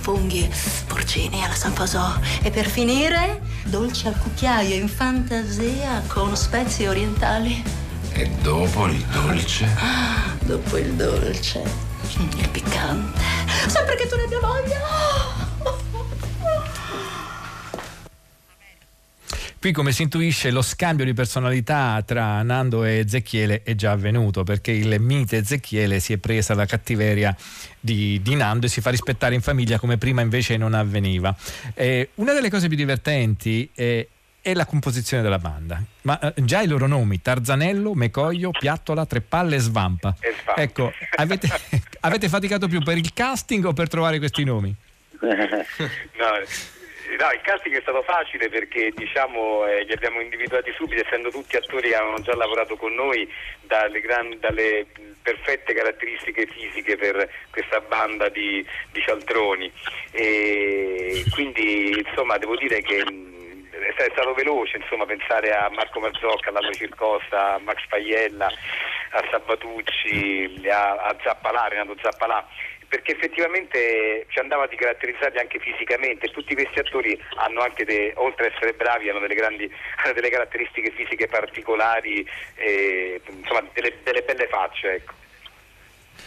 funghi, 0.07 0.49
porcini 0.87 1.43
alla 1.43 1.53
San 1.53 1.73
Fasò. 1.73 2.13
E 2.41 2.49
per 2.49 2.65
finire, 2.65 3.41
dolci 3.65 4.07
al 4.07 4.17
cucchiaio 4.17 4.73
in 4.73 4.87
fantasia 4.87 6.01
con 6.07 6.33
spezie 6.37 6.87
orientali. 6.87 7.61
E 8.13 8.29
dopo 8.41 8.85
il 8.85 9.03
dolce? 9.11 9.67
Dopo 10.45 10.77
il 10.77 10.93
dolce, 10.93 11.61
il 12.37 12.49
piccante. 12.49 13.19
Sempre 13.67 13.97
che 13.97 14.07
tu 14.07 14.15
ne 14.15 14.23
abbia 14.23 14.39
voglia. 14.39 15.36
Qui 19.67 19.75
come 19.75 19.91
si 19.91 20.03
intuisce 20.03 20.49
lo 20.49 20.61
scambio 20.61 21.03
di 21.03 21.13
personalità 21.13 22.01
tra 22.05 22.41
Nando 22.41 22.85
e 22.85 23.03
Zecchiele 23.05 23.63
è 23.63 23.75
già 23.75 23.91
avvenuto 23.91 24.45
perché 24.45 24.71
il 24.71 24.97
mite 25.01 25.43
Zecchiele 25.43 25.99
si 25.99 26.13
è 26.13 26.17
presa 26.19 26.55
la 26.55 26.65
cattiveria 26.65 27.35
di, 27.77 28.21
di 28.23 28.35
Nando 28.35 28.67
e 28.67 28.69
si 28.69 28.79
fa 28.79 28.91
rispettare 28.91 29.35
in 29.35 29.41
famiglia 29.41 29.77
come 29.77 29.97
prima 29.97 30.21
invece 30.21 30.55
non 30.55 30.73
avveniva. 30.73 31.35
Eh, 31.73 32.11
una 32.15 32.31
delle 32.31 32.49
cose 32.49 32.69
più 32.69 32.77
divertenti 32.77 33.69
è, 33.75 34.07
è 34.41 34.53
la 34.53 34.65
composizione 34.65 35.21
della 35.21 35.37
banda. 35.37 35.83
Ma 36.03 36.17
eh, 36.17 36.45
già 36.45 36.61
i 36.61 36.67
loro 36.67 36.87
nomi, 36.87 37.21
Tarzanello, 37.21 37.93
Mecoglio, 37.93 38.51
Piattola, 38.51 39.05
Trepalle 39.05 39.57
e 39.57 39.59
Svampa. 39.59 40.15
Ecco, 40.55 40.93
avete, 41.17 41.49
avete 41.99 42.29
faticato 42.29 42.69
più 42.69 42.81
per 42.81 42.95
il 42.95 43.11
casting 43.13 43.65
o 43.65 43.73
per 43.73 43.89
trovare 43.89 44.17
questi 44.17 44.45
nomi? 44.45 44.73
no, 45.19 46.76
No, 47.17 47.31
il 47.31 47.41
casting 47.41 47.75
è 47.75 47.81
stato 47.81 48.03
facile 48.03 48.47
perché 48.47 48.91
diciamo, 48.95 49.65
eh, 49.65 49.83
li 49.85 49.93
abbiamo 49.93 50.21
individuati 50.21 50.71
subito, 50.75 51.01
essendo 51.03 51.31
tutti 51.31 51.55
attori 51.55 51.89
che 51.89 51.95
avevano 51.95 52.21
già 52.21 52.35
lavorato 52.35 52.75
con 52.75 52.93
noi, 52.93 53.27
dalle, 53.61 53.99
gran, 54.01 54.37
dalle 54.39 54.85
perfette 55.23 55.73
caratteristiche 55.73 56.45
fisiche 56.45 56.95
per 56.95 57.27
questa 57.49 57.79
banda 57.81 58.29
di, 58.29 58.63
di 58.91 59.01
cialtroni. 59.01 59.71
E 60.11 61.23
quindi 61.31 62.03
insomma 62.05 62.37
devo 62.37 62.55
dire 62.55 62.81
che 62.81 62.99
è 62.99 64.09
stato 64.11 64.33
veloce 64.35 64.77
insomma, 64.77 65.05
pensare 65.05 65.51
a 65.55 65.69
Marco 65.71 65.99
Marzocca, 65.99 66.49
a 66.49 66.51
Lalo 66.51 66.71
Circosta, 66.71 67.55
a 67.55 67.59
Max 67.59 67.79
Paiella, 67.89 68.45
a 68.45 69.23
Sabatucci, 69.31 70.61
a, 70.69 70.93
a 70.93 71.15
Zappalà, 71.23 71.67
Renato 71.67 71.95
Zappalà 71.99 72.47
perché 72.87 73.13
effettivamente 73.13 74.25
ci 74.29 74.39
andava 74.39 74.67
di 74.67 74.75
caratterizzarli 74.75 75.39
anche 75.39 75.59
fisicamente. 75.59 76.29
Tutti 76.29 76.53
questi 76.53 76.79
attori 76.79 77.19
hanno 77.35 77.61
anche, 77.61 77.83
de, 77.85 78.13
oltre 78.15 78.47
ad 78.47 78.53
essere 78.53 78.73
bravi, 78.73 79.09
hanno 79.09 79.19
delle, 79.19 79.35
grandi, 79.35 79.71
hanno 80.03 80.13
delle 80.15 80.29
caratteristiche 80.29 80.91
fisiche 80.91 81.27
particolari, 81.27 82.27
eh, 82.55 83.21
insomma 83.25 83.63
delle, 83.73 83.93
delle, 84.03 84.21
belle 84.21 84.47
facce. 84.47 84.93
Ecco. 84.93 85.13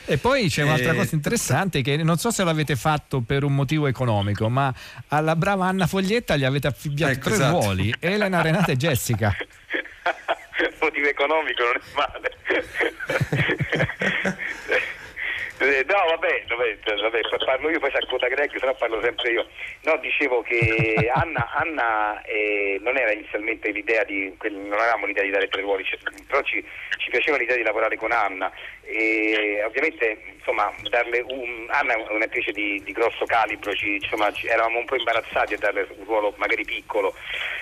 E 0.06 0.18
poi 0.18 0.48
c'è 0.48 0.62
un'altra 0.62 0.92
eh, 0.92 0.96
cosa 0.96 1.14
interessante 1.14 1.82
che 1.82 1.96
non 1.96 2.16
so 2.16 2.30
se 2.30 2.42
l'avete 2.42 2.74
fatto 2.74 3.20
per 3.20 3.44
un 3.44 3.54
motivo 3.54 3.86
economico, 3.86 4.48
ma 4.48 4.72
alla 5.08 5.36
brava 5.36 5.66
Anna 5.66 5.86
Foglietta 5.86 6.36
gli 6.36 6.44
avete 6.44 6.66
affibbiato 6.66 7.12
ecco, 7.12 7.24
tre 7.24 7.34
esatto. 7.34 7.60
ruoli, 7.60 7.94
Elena, 8.00 8.42
Renata 8.42 8.72
e 8.72 8.76
Jessica. 8.76 9.34
motivo 10.80 11.08
economico 11.08 11.62
non 11.62 11.74
è 11.76 11.80
male. 11.94 12.36
Eh, 15.62 15.84
no, 15.86 15.94
vabbè, 16.08 16.44
vabbè 16.48 16.78
vabbè, 17.02 17.20
parlo 17.44 17.68
io, 17.68 17.78
poi 17.78 17.90
si 17.90 17.96
accoda 17.98 18.28
Greg, 18.28 18.50
se 18.58 18.64
no 18.64 18.72
parlo 18.72 18.98
sempre 19.02 19.30
io. 19.30 19.46
No, 19.82 19.98
dicevo 19.98 20.40
che 20.40 21.10
Anna, 21.12 21.50
Anna 21.52 22.22
eh, 22.22 22.78
non 22.80 22.96
era 22.96 23.12
inizialmente 23.12 23.70
l'idea 23.70 24.02
di, 24.04 24.34
non 24.40 24.72
avevamo 24.72 25.04
l'idea 25.04 25.22
di 25.22 25.28
dare 25.28 25.48
tre 25.48 25.60
ruoli, 25.60 25.84
cioè, 25.84 25.98
però 26.26 26.40
ci, 26.42 26.64
ci 26.96 27.10
piaceva 27.10 27.36
l'idea 27.36 27.56
di 27.56 27.62
lavorare 27.62 27.96
con 27.96 28.10
Anna 28.10 28.50
e 28.84 29.62
ovviamente 29.64 30.18
insomma, 30.36 30.72
darle 30.88 31.22
un, 31.28 31.66
Anna 31.68 31.94
è 31.94 32.12
un'attrice 32.12 32.52
di, 32.52 32.82
di 32.82 32.92
grosso 32.92 33.24
calibro, 33.26 33.72
ci, 33.74 33.96
insomma, 33.96 34.32
ci, 34.32 34.46
eravamo 34.46 34.78
un 34.78 34.84
po' 34.86 34.96
imbarazzati 34.96 35.54
a 35.54 35.58
darle 35.58 35.86
un 35.96 36.04
ruolo 36.04 36.34
magari 36.38 36.64
piccolo, 36.64 37.14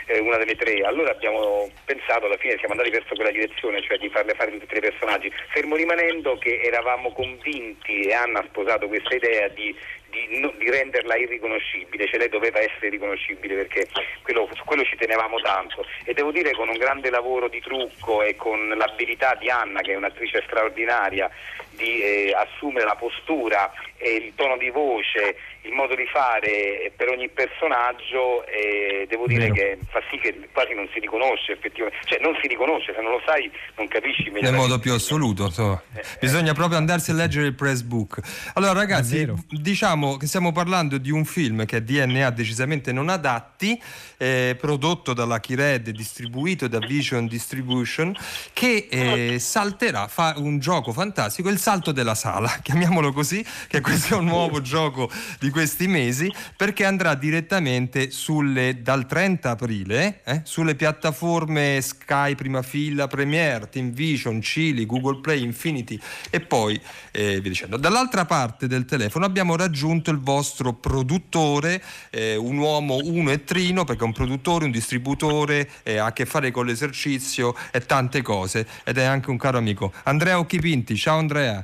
eh, 0.07 0.21
una 0.21 0.37
delle 0.37 0.55
tre, 0.55 0.81
allora 0.83 1.11
abbiamo 1.11 1.69
pensato 1.85 2.27
alla 2.27 2.37
fine, 2.37 2.57
siamo 2.59 2.75
andati 2.75 2.91
verso 2.91 3.15
quella 3.15 3.31
direzione, 3.31 3.83
cioè 3.83 3.99
di 3.99 4.09
farle 4.09 4.35
fare 4.35 4.53
tutti 4.53 4.65
e 4.65 4.67
tre 4.69 4.79
i 4.79 4.91
personaggi, 4.91 5.33
fermo 5.49 5.77
rimanendo 5.77 6.39
che 6.39 6.61
eravamo 6.63 7.13
convinti 7.13 7.88
e 7.89 8.13
Anna 8.13 8.41
ha 8.41 8.47
sposato 8.49 8.87
questa 8.89 9.15
idea 9.15 9.49
di 9.49 9.75
di, 10.11 10.51
di, 10.57 10.71
renderla 10.71 11.17
irriconoscibile, 11.17 12.07
cioè 12.07 12.19
lei 12.19 12.29
doveva 12.29 12.59
essere 12.59 12.89
riconoscibile 12.89 13.55
perché 13.55 13.87
quello, 14.23 14.49
su 14.55 14.65
quello 14.65 14.83
ci 14.83 14.97
tenevamo 14.97 15.39
tanto. 15.41 15.85
E 16.05 16.15
devo 16.15 16.33
dire 16.33 16.53
con 16.53 16.69
un 16.69 16.77
grande 16.77 17.11
lavoro 17.11 17.49
di 17.49 17.61
trucco 17.61 18.23
e 18.23 18.35
con 18.37 18.69
l'abilità 18.69 19.35
di 19.35 19.51
Anna 19.51 19.81
che 19.81 19.93
è 19.93 19.97
un'attrice 19.97 20.43
straordinaria 20.47 21.31
di 21.79 22.03
eh, 22.03 22.35
assumere 22.35 22.85
la 22.85 22.97
postura 22.97 23.73
e 23.97 24.15
il 24.15 24.33
tono 24.35 24.57
di 24.57 24.71
voce, 24.71 25.37
il 25.63 25.73
modo 25.73 25.95
di 25.95 26.07
fare 26.07 26.93
per 26.95 27.09
ogni 27.09 27.29
personaggio 27.29 28.47
eh, 28.47 29.07
devo 29.09 29.27
dire 29.27 29.51
Vero. 29.51 29.55
che 29.55 29.79
fa 29.89 30.01
sì 30.11 30.19
che 30.19 30.49
quasi 30.53 30.75
non 30.75 30.89
si 30.93 30.99
riconosce 30.99 31.53
effettivamente, 31.53 31.99
cioè 32.05 32.19
non 32.21 32.37
si 32.41 32.49
riconosce, 32.49 32.93
se 32.95 33.01
non 33.01 33.13
lo 33.13 33.21
sai 33.25 33.51
non 33.77 33.89
capisci 33.89 34.31
meglio. 34.31 34.51
Nel 34.51 34.59
modo 34.59 34.79
più 34.79 34.93
assoluto, 34.93 35.45
insomma. 35.47 35.81
Eh, 35.95 36.03
bisogna 36.21 36.53
proprio 36.53 36.79
andarsi 36.79 37.11
a 37.11 37.15
leggere 37.15 37.47
il 37.47 37.55
press 37.55 37.83
book. 37.83 38.19
Allora 38.55 38.73
ragazzi, 38.73 39.31
diciamo 39.49 40.17
che 40.17 40.27
stiamo 40.27 40.53
parlando 40.53 40.99
di 40.99 41.11
un 41.11 41.25
film 41.25 41.65
che 41.65 41.79
è 41.79 41.81
DNA 41.83 42.31
decisamente 42.31 42.93
non 42.93 43.09
adatti, 43.09 43.81
eh, 44.17 44.57
prodotto 44.59 45.13
dalla 45.13 45.41
Kired, 45.41 45.91
distribuito 45.91 46.67
da 46.69 46.79
Vision 46.79 47.27
Distribution, 47.27 48.17
che 48.53 48.89
eh, 48.91 49.39
salterà, 49.39 50.09
fa 50.09 50.35
un 50.37 50.59
gioco 50.59 50.93
fantastico, 50.93 51.49
il 51.49 51.59
salto 51.69 51.93
della 51.93 52.15
sala, 52.15 52.49
chiamiamolo 52.65 53.13
così, 53.13 53.45
che 53.67 53.83
questo 53.83 54.15
è 54.15 54.17
un 54.17 54.25
nuovo 54.25 54.63
gioco 54.63 55.11
di 55.39 55.51
questi 55.51 55.87
mesi, 55.87 56.33
perché 56.57 56.87
andrà 56.87 57.15
direttamente 57.15 58.11
sulle, 58.11 58.81
dal 58.81 59.05
30 59.05 59.51
aprile 59.51 60.23
eh, 60.25 60.41
sulle 60.45 60.75
piattaforme 60.77 61.79
Sky 61.83 62.37
Prima 62.37 62.63
Fila, 62.63 63.07
Premiere, 63.07 63.69
Team 63.69 63.93
Vision, 63.93 64.41
Chili, 64.41 64.87
Google 64.87 65.21
Play, 65.21 65.43
Infinity 65.43 66.01
e 66.31 66.41
poi 66.41 66.81
eh, 67.11 67.39
via 67.39 67.51
dicendo. 67.51 67.77
Dall'altra 67.77 68.25
parte 68.25 68.67
del 68.67 68.87
telefono 68.87 69.27
abbiamo 69.27 69.55
raggiunto 69.55 70.11
il 70.11 70.21
vostro 70.21 70.73
produttore, 70.73 71.83
eh, 72.09 72.35
un 72.35 72.57
uomo 72.57 72.97
uno 73.03 73.31
e 73.31 73.45
trino, 73.45 73.85
perché 73.85 74.05
è 74.05 74.07
un 74.07 74.15
produttore, 74.15 74.65
un 74.65 74.71
distributore, 74.71 75.69
ha 75.85 76.07
a 76.07 76.13
che 76.15 76.25
fare 76.25 76.51
con 76.51 76.65
l'esercizio 76.65 77.55
e 77.71 77.81
tante 77.85 78.23
cose 78.23 78.67
ed 78.85 78.97
è 78.97 79.05
anche 79.05 79.29
un 79.29 79.37
caro 79.37 79.59
amico. 79.59 79.93
Andrea 80.05 80.39
Occhipinti, 80.39 80.97
ciao 80.97 81.19
Andrea. 81.19 81.58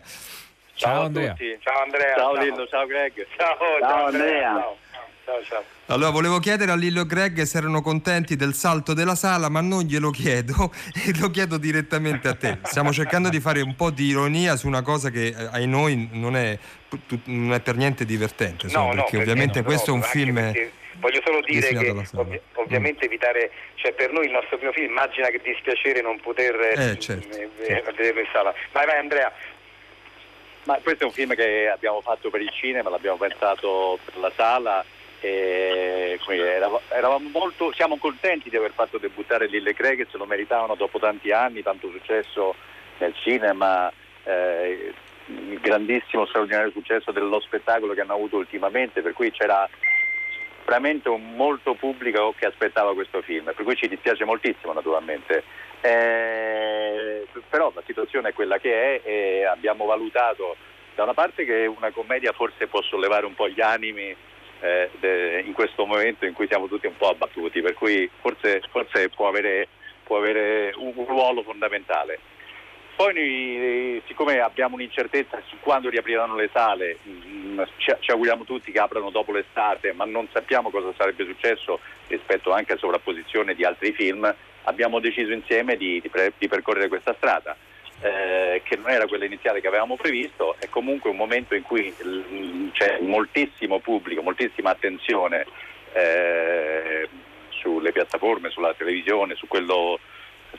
Ciao, 0.74 0.92
ciao 0.92 1.02
Andrea. 1.04 1.30
Tutti. 1.30 1.58
Ciao 1.60 1.82
Andrea. 1.82 2.16
Ciao, 2.16 2.34
Lillo, 2.36 2.66
ciao 2.66 2.86
Greg. 2.86 3.26
Ciao, 3.36 3.56
ciao, 3.58 3.78
ciao 3.80 4.06
Andrea. 4.06 4.52
Ciao. 4.52 4.76
Ciao, 5.24 5.42
ciao. 5.44 5.64
Allora, 5.86 6.10
volevo 6.10 6.38
chiedere 6.38 6.70
a 6.70 6.76
Lillo 6.76 7.02
e 7.02 7.06
Greg 7.06 7.42
se 7.42 7.58
erano 7.58 7.80
contenti 7.80 8.36
del 8.36 8.52
salto 8.52 8.92
della 8.92 9.14
sala, 9.14 9.48
ma 9.48 9.62
non 9.62 9.82
glielo 9.82 10.10
chiedo 10.10 10.70
e 10.92 11.18
lo 11.18 11.30
chiedo 11.30 11.56
direttamente 11.56 12.28
a 12.28 12.34
te. 12.34 12.58
Stiamo 12.62 12.92
cercando 12.92 13.30
di 13.30 13.40
fare 13.40 13.62
un 13.62 13.74
po' 13.74 13.90
di 13.90 14.06
ironia 14.06 14.56
su 14.56 14.66
una 14.66 14.82
cosa 14.82 15.10
che 15.10 15.28
eh, 15.28 15.48
ai 15.50 15.66
noi 15.66 16.10
non 16.12 16.36
è, 16.36 16.58
non 17.24 17.54
è 17.54 17.60
per 17.60 17.76
niente 17.76 18.04
divertente, 18.04 18.66
insomma, 18.66 18.92
no, 18.92 19.02
perché 19.02 19.16
no, 19.16 19.22
ovviamente 19.22 19.60
no, 19.60 19.64
questo 19.64 19.90
è 19.90 19.94
un 19.94 20.02
film... 20.02 20.52
Voglio 21.00 21.20
solo 21.24 21.40
dire 21.40 21.68
che 21.68 21.90
ov- 21.90 22.40
ovviamente 22.54 23.04
mm. 23.04 23.08
evitare, 23.08 23.50
cioè 23.74 23.92
per 23.92 24.12
noi 24.12 24.26
il 24.26 24.30
nostro 24.30 24.56
primo 24.56 24.72
film, 24.72 24.90
immagina 24.90 25.28
che 25.28 25.40
dispiacere 25.42 26.00
non 26.00 26.18
poter 26.20 26.54
eh, 26.54 26.98
certo, 26.98 27.36
eh, 27.36 27.50
certo. 27.66 27.92
vederlo 27.96 28.20
in 28.20 28.26
sala. 28.32 28.54
Vai, 28.72 28.86
vai 28.86 28.98
Andrea. 28.98 29.30
Ma 30.64 30.78
questo 30.82 31.02
è 31.02 31.06
un 31.06 31.12
film 31.12 31.34
che 31.34 31.68
abbiamo 31.68 32.00
fatto 32.00 32.30
per 32.30 32.40
il 32.40 32.50
cinema, 32.50 32.88
l'abbiamo 32.88 33.18
pensato 33.18 33.98
per 34.04 34.16
la 34.18 34.32
sala 34.34 34.84
e 35.20 36.18
molto, 37.32 37.72
siamo 37.72 37.96
contenti 37.96 38.50
di 38.50 38.56
aver 38.56 38.72
fatto 38.72 38.98
debuttare 38.98 39.46
Lille 39.46 39.74
Craig, 39.74 40.06
se 40.10 40.18
lo 40.18 40.26
meritavano 40.26 40.74
dopo 40.74 40.98
tanti 40.98 41.32
anni, 41.32 41.62
tanto 41.62 41.90
successo 41.90 42.54
nel 42.98 43.14
cinema, 43.16 43.90
eh, 44.24 44.92
il 45.26 45.58
grandissimo, 45.60 46.26
straordinario 46.26 46.70
successo 46.70 47.10
dello 47.10 47.40
spettacolo 47.40 47.94
che 47.94 48.02
hanno 48.02 48.14
avuto 48.14 48.36
ultimamente, 48.36 49.02
per 49.02 49.12
cui 49.12 49.30
c'era 49.30 49.68
veramente 50.64 51.08
un 51.08 51.34
molto 51.34 51.74
pubblico 51.74 52.34
che 52.36 52.46
aspettava 52.46 52.94
questo 52.94 53.22
film, 53.22 53.44
per 53.44 53.64
cui 53.64 53.76
ci 53.76 53.88
dispiace 53.88 54.24
moltissimo 54.24 54.72
naturalmente. 54.72 55.44
Eh, 55.84 57.26
però 57.50 57.70
la 57.74 57.82
situazione 57.84 58.30
è 58.30 58.32
quella 58.32 58.56
che 58.56 59.02
è 59.02 59.06
e 59.06 59.44
abbiamo 59.44 59.84
valutato 59.84 60.56
da 60.94 61.02
una 61.02 61.12
parte 61.12 61.44
che 61.44 61.66
una 61.66 61.90
commedia 61.90 62.32
forse 62.32 62.68
può 62.68 62.80
sollevare 62.80 63.26
un 63.26 63.34
po' 63.34 63.50
gli 63.50 63.60
animi 63.60 64.16
eh, 64.60 64.88
de, 64.98 65.42
in 65.44 65.52
questo 65.52 65.84
momento 65.84 66.24
in 66.24 66.32
cui 66.32 66.46
siamo 66.46 66.68
tutti 66.68 66.86
un 66.86 66.96
po' 66.96 67.10
abbattuti, 67.10 67.60
per 67.60 67.74
cui 67.74 68.08
forse, 68.22 68.62
forse 68.70 69.10
può, 69.10 69.28
avere, 69.28 69.68
può 70.04 70.16
avere 70.16 70.72
un, 70.74 71.04
ruolo 71.04 71.42
fondamentale. 71.42 72.18
Poi 72.96 73.12
noi, 73.12 74.02
siccome 74.06 74.40
abbiamo 74.40 74.76
un'incertezza 74.76 75.42
su 75.48 75.56
quando 75.60 75.90
riapriranno 75.90 76.34
le 76.34 76.48
sale, 76.50 76.96
mm, 77.06 77.60
ci, 77.76 77.92
ci, 78.00 78.10
auguriamo 78.10 78.44
tutti 78.44 78.72
che 78.72 78.78
aprano 78.78 79.10
dopo 79.10 79.32
l'estate, 79.32 79.92
ma 79.92 80.06
non 80.06 80.28
sappiamo 80.32 80.70
cosa 80.70 80.94
sarebbe 80.96 81.26
successo 81.26 81.78
rispetto 82.06 82.52
anche 82.52 82.72
a 82.72 82.78
sovrapposizione 82.78 83.54
di 83.54 83.64
altri 83.64 83.92
film, 83.92 84.34
abbiamo 84.64 85.00
deciso 85.00 85.32
insieme 85.32 85.76
di, 85.76 86.00
di, 86.00 86.08
pre, 86.08 86.32
di 86.36 86.48
percorrere 86.48 86.88
questa 86.88 87.14
strada. 87.16 87.56
Eh, 88.00 88.60
che 88.64 88.76
non 88.76 88.90
era 88.90 89.06
quella 89.06 89.24
iniziale 89.24 89.60
che 89.60 89.68
avevamo 89.68 89.96
previsto, 89.96 90.56
è 90.58 90.68
comunque 90.68 91.10
un 91.10 91.16
momento 91.16 91.54
in 91.54 91.62
cui 91.62 91.94
l- 92.02 92.70
c'è 92.72 92.98
moltissimo 93.00 93.78
pubblico, 93.78 94.20
moltissima 94.20 94.70
attenzione 94.70 95.46
eh, 95.92 97.08
sulle 97.50 97.92
piattaforme, 97.92 98.50
sulla 98.50 98.74
televisione, 98.74 99.36
su 99.36 99.46
quello 99.46 99.98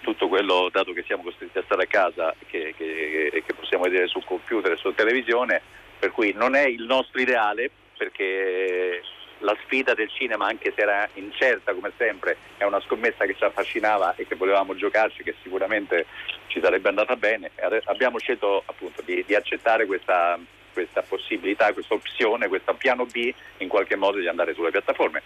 tutto 0.02 0.28
quello, 0.28 0.70
dato 0.72 0.94
che 0.94 1.04
siamo 1.06 1.24
costretti 1.24 1.58
a 1.58 1.64
stare 1.64 1.84
a 1.84 1.88
casa, 1.88 2.34
che, 2.48 2.74
che, 2.78 3.44
che 3.46 3.54
possiamo 3.54 3.84
vedere 3.84 4.08
sul 4.08 4.26
computer 4.26 4.72
e 4.72 4.78
su 4.78 4.94
televisione, 4.94 5.62
per 6.00 6.12
cui 6.12 6.34
non 6.34 6.56
è 6.56 6.66
il 6.66 6.84
nostro 6.84 7.20
ideale 7.22 7.70
perché 7.98 9.02
la 9.46 9.56
sfida 9.64 9.94
del 9.94 10.10
cinema, 10.10 10.48
anche 10.48 10.74
se 10.76 10.82
era 10.82 11.08
incerta 11.14 11.74
come 11.74 11.92
sempre, 11.98 12.36
è 12.58 12.66
una 12.66 12.82
scommessa 12.82 13.26
che 13.26 13.36
ci 13.36 13.44
affascinava 13.44 14.16
e 14.16 14.28
che 14.28 14.36
volevamo 14.36 14.76
giocarci, 14.76 15.24
che 15.24 15.36
sicuramente 15.42 16.08
ci 16.48 16.60
sarebbe 16.60 16.90
andata 16.90 17.16
bene. 17.16 17.52
Abbiamo 17.86 18.20
scelto 18.20 18.64
appunto 18.66 19.02
di, 19.04 19.24
di 19.26 19.36
accettare 19.36 19.86
questa, 19.86 20.38
questa 20.74 21.02
possibilità, 21.04 21.72
questa 21.72 21.94
opzione, 21.94 22.48
questo 22.48 22.74
piano 22.74 23.06
B 23.06 23.34
in 23.58 23.68
qualche 23.68 23.96
modo 23.96 24.18
di 24.18 24.28
andare 24.28 24.54
sulle 24.54 24.72
piattaforme 24.72 25.22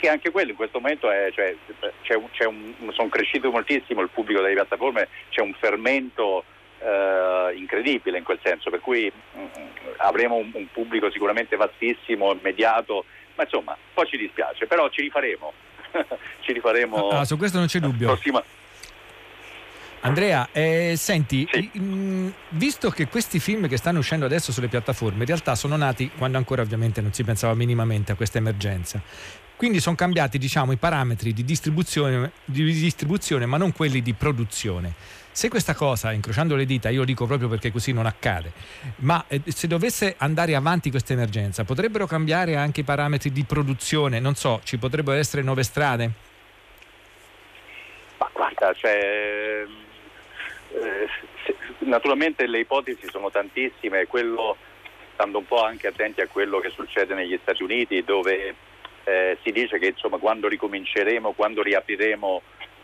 che 0.00 0.08
anche 0.08 0.30
quello 0.30 0.48
in 0.48 0.56
questo 0.56 0.80
momento 0.80 1.10
è, 1.10 1.30
cioè, 1.30 1.54
c'è 2.00 2.14
un, 2.14 2.30
c'è 2.30 2.46
un, 2.46 2.72
sono 2.92 3.10
cresciuto 3.10 3.50
moltissimo 3.50 4.00
il 4.00 4.08
pubblico 4.08 4.40
delle 4.40 4.54
piattaforme, 4.54 5.08
c'è 5.28 5.42
un 5.42 5.52
fermento 5.52 6.42
eh, 6.80 7.52
incredibile 7.54 8.18
in 8.18 8.24
quel 8.24 8.38
senso, 8.42 8.70
per 8.70 8.80
cui 8.80 9.10
mh, 9.12 9.38
mm, 9.40 9.66
avremo 9.98 10.36
un, 10.36 10.50
un, 10.54 10.66
pubblico 10.72 11.10
sicuramente 11.10 11.56
vastissimo, 11.56 12.32
immediato, 12.32 13.04
ma 13.40 13.42
insomma, 13.42 13.76
poi 13.94 14.06
ci 14.06 14.16
dispiace, 14.18 14.66
però 14.66 14.88
ci 14.90 15.00
rifaremo. 15.00 15.52
ci 16.40 16.52
rifaremo. 16.52 17.08
Ah, 17.08 17.24
su 17.24 17.36
questo 17.38 17.58
non 17.58 17.66
c'è 17.66 17.80
dubbio. 17.80 18.08
Prossima... 18.08 18.42
Andrea, 20.02 20.48
eh, 20.52 20.94
senti, 20.96 21.46
sì. 21.50 21.78
mh, 21.78 22.32
visto 22.50 22.88
che 22.90 23.06
questi 23.08 23.38
film 23.38 23.68
che 23.68 23.76
stanno 23.76 23.98
uscendo 23.98 24.24
adesso 24.24 24.50
sulle 24.50 24.68
piattaforme 24.68 25.20
in 25.20 25.26
realtà 25.26 25.54
sono 25.54 25.76
nati 25.76 26.10
quando 26.16 26.38
ancora 26.38 26.62
ovviamente 26.62 27.02
non 27.02 27.12
si 27.12 27.22
pensava 27.22 27.52
minimamente 27.54 28.12
a 28.12 28.14
questa 28.14 28.38
emergenza, 28.38 29.00
quindi 29.56 29.78
sono 29.80 29.96
cambiati 29.96 30.38
diciamo, 30.38 30.72
i 30.72 30.78
parametri 30.78 31.34
di 31.34 31.44
distribuzione, 31.44 32.32
di 32.46 32.64
distribuzione, 32.64 33.44
ma 33.44 33.58
non 33.58 33.72
quelli 33.72 34.00
di 34.00 34.14
produzione. 34.14 34.94
Se 35.32 35.48
questa 35.48 35.74
cosa, 35.74 36.10
incrociando 36.10 36.56
le 36.56 36.66
dita, 36.66 36.88
io 36.88 37.04
dico 37.04 37.24
proprio 37.24 37.48
perché 37.48 37.70
così 37.70 37.92
non 37.92 38.04
accade, 38.04 38.52
ma 38.96 39.24
eh, 39.28 39.40
se 39.46 39.68
dovesse 39.68 40.16
andare 40.18 40.56
avanti 40.56 40.90
questa 40.90 41.12
emergenza, 41.12 41.64
potrebbero 41.64 42.06
cambiare 42.06 42.56
anche 42.56 42.80
i 42.80 42.84
parametri 42.84 43.30
di 43.30 43.44
produzione? 43.44 44.18
Non 44.18 44.34
so, 44.34 44.60
ci 44.64 44.76
potrebbero 44.76 45.16
essere 45.16 45.42
nuove 45.42 45.62
strade? 45.62 46.10
Ma 48.18 48.28
guarda, 48.32 48.74
cioè, 48.74 49.64
eh, 50.72 51.08
se, 51.44 51.56
naturalmente 51.78 52.46
le 52.46 52.58
ipotesi 52.58 53.06
sono 53.08 53.30
tantissime, 53.30 54.06
quello, 54.06 54.56
stando 55.14 55.38
un 55.38 55.46
po' 55.46 55.62
anche 55.62 55.86
attenti 55.86 56.20
a 56.20 56.26
quello 56.26 56.58
che 56.58 56.70
succede 56.70 57.14
negli 57.14 57.38
Stati 57.40 57.62
Uniti, 57.62 58.02
dove 58.02 58.54
eh, 59.04 59.38
si 59.42 59.52
dice 59.52 59.78
che 59.78 59.86
insomma, 59.86 60.18
quando 60.18 60.48
ricominceremo, 60.48 61.32
quando 61.32 61.62
riapriremo, 61.62 62.42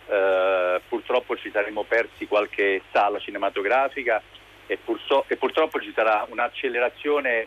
eh, 0.09 0.81
purtroppo 0.89 1.37
ci 1.37 1.51
saremo 1.51 1.83
persi 1.85 2.27
qualche 2.27 2.83
sala 2.93 3.19
cinematografica 3.19 4.23
e, 4.67 4.77
purso- 4.77 5.25
e, 5.29 5.37
purtroppo 5.37 5.81
ci 5.81 5.93
sarà 5.95 6.27
un'accelerazione 6.29 7.47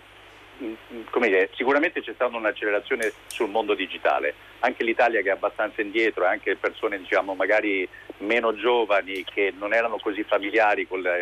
in- 0.60 0.76
in- 0.90 1.06
come 1.10 1.28
dire, 1.28 1.50
sicuramente 1.56 2.02
c'è 2.02 2.14
stata 2.14 2.36
un'accelerazione 2.36 3.12
sul 3.28 3.50
mondo 3.50 3.74
digitale, 3.76 4.34
anche 4.60 4.84
l'Italia 4.84 5.22
che 5.22 5.30
è 5.30 5.32
abbastanza 5.32 5.82
indietro, 5.82 6.26
e 6.26 6.28
anche 6.28 6.56
persone 6.58 6.98
diciamo, 6.98 7.34
magari 7.34 7.88
meno 8.18 8.54
giovani 8.56 9.24
che 9.24 9.54
non 9.58 9.74
erano 9.74 9.98
così 9.98 10.24
familiari 10.24 10.88
con 10.88 11.02
la 11.02 11.16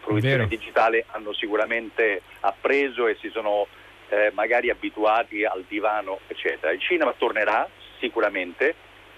fruizione 0.00 0.46
digitale 0.46 1.06
hanno 1.12 1.32
sicuramente 1.32 2.22
appreso 2.40 3.06
e 3.06 3.16
si 3.20 3.30
sono 3.30 3.66
eh, 4.10 4.30
magari 4.34 4.70
abituati 4.70 5.44
al 5.44 5.64
divano, 5.66 6.20
eccetera. 6.28 6.72
Il 6.72 6.80
cinema 6.80 7.14
tornerà 7.16 7.68
sicuramente, 7.98 8.74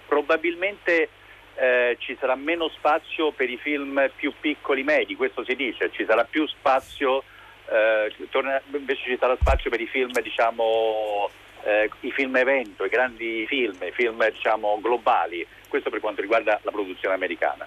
probabilmente 0.07 1.09
eh, 1.57 1.97
ci 1.99 2.17
sarà 2.21 2.35
meno 2.35 2.69
spazio 2.69 3.33
per 3.33 3.51
i 3.51 3.57
film 3.57 4.11
più 4.15 4.33
piccoli 4.39 4.83
medi, 4.83 5.17
questo 5.17 5.45
si 5.45 5.57
dice, 5.57 5.91
ci 5.91 6.05
sarà 6.05 6.25
più 6.25 6.47
spazio, 6.47 7.25
eh, 7.69 8.13
torna- 8.31 8.61
invece 8.73 9.03
ci 9.03 9.17
sarà 9.19 9.37
spazio 9.41 9.71
per 9.71 9.81
i 9.81 9.87
film, 9.87 10.13
diciamo, 10.13 11.31
eh, 11.65 11.91
i 12.01 12.13
film 12.13 12.37
evento, 12.37 12.85
i 12.85 12.89
grandi 12.89 13.47
film, 13.47 13.77
i 13.83 13.93
film 13.93 14.29
diciamo, 14.31 14.79
globali, 14.81 15.47
questo 15.69 15.91
per 15.91 16.01
quanto 16.01 16.21
riguarda 16.21 16.61
la 16.63 16.71
produzione 16.71 17.15
americana. 17.15 17.67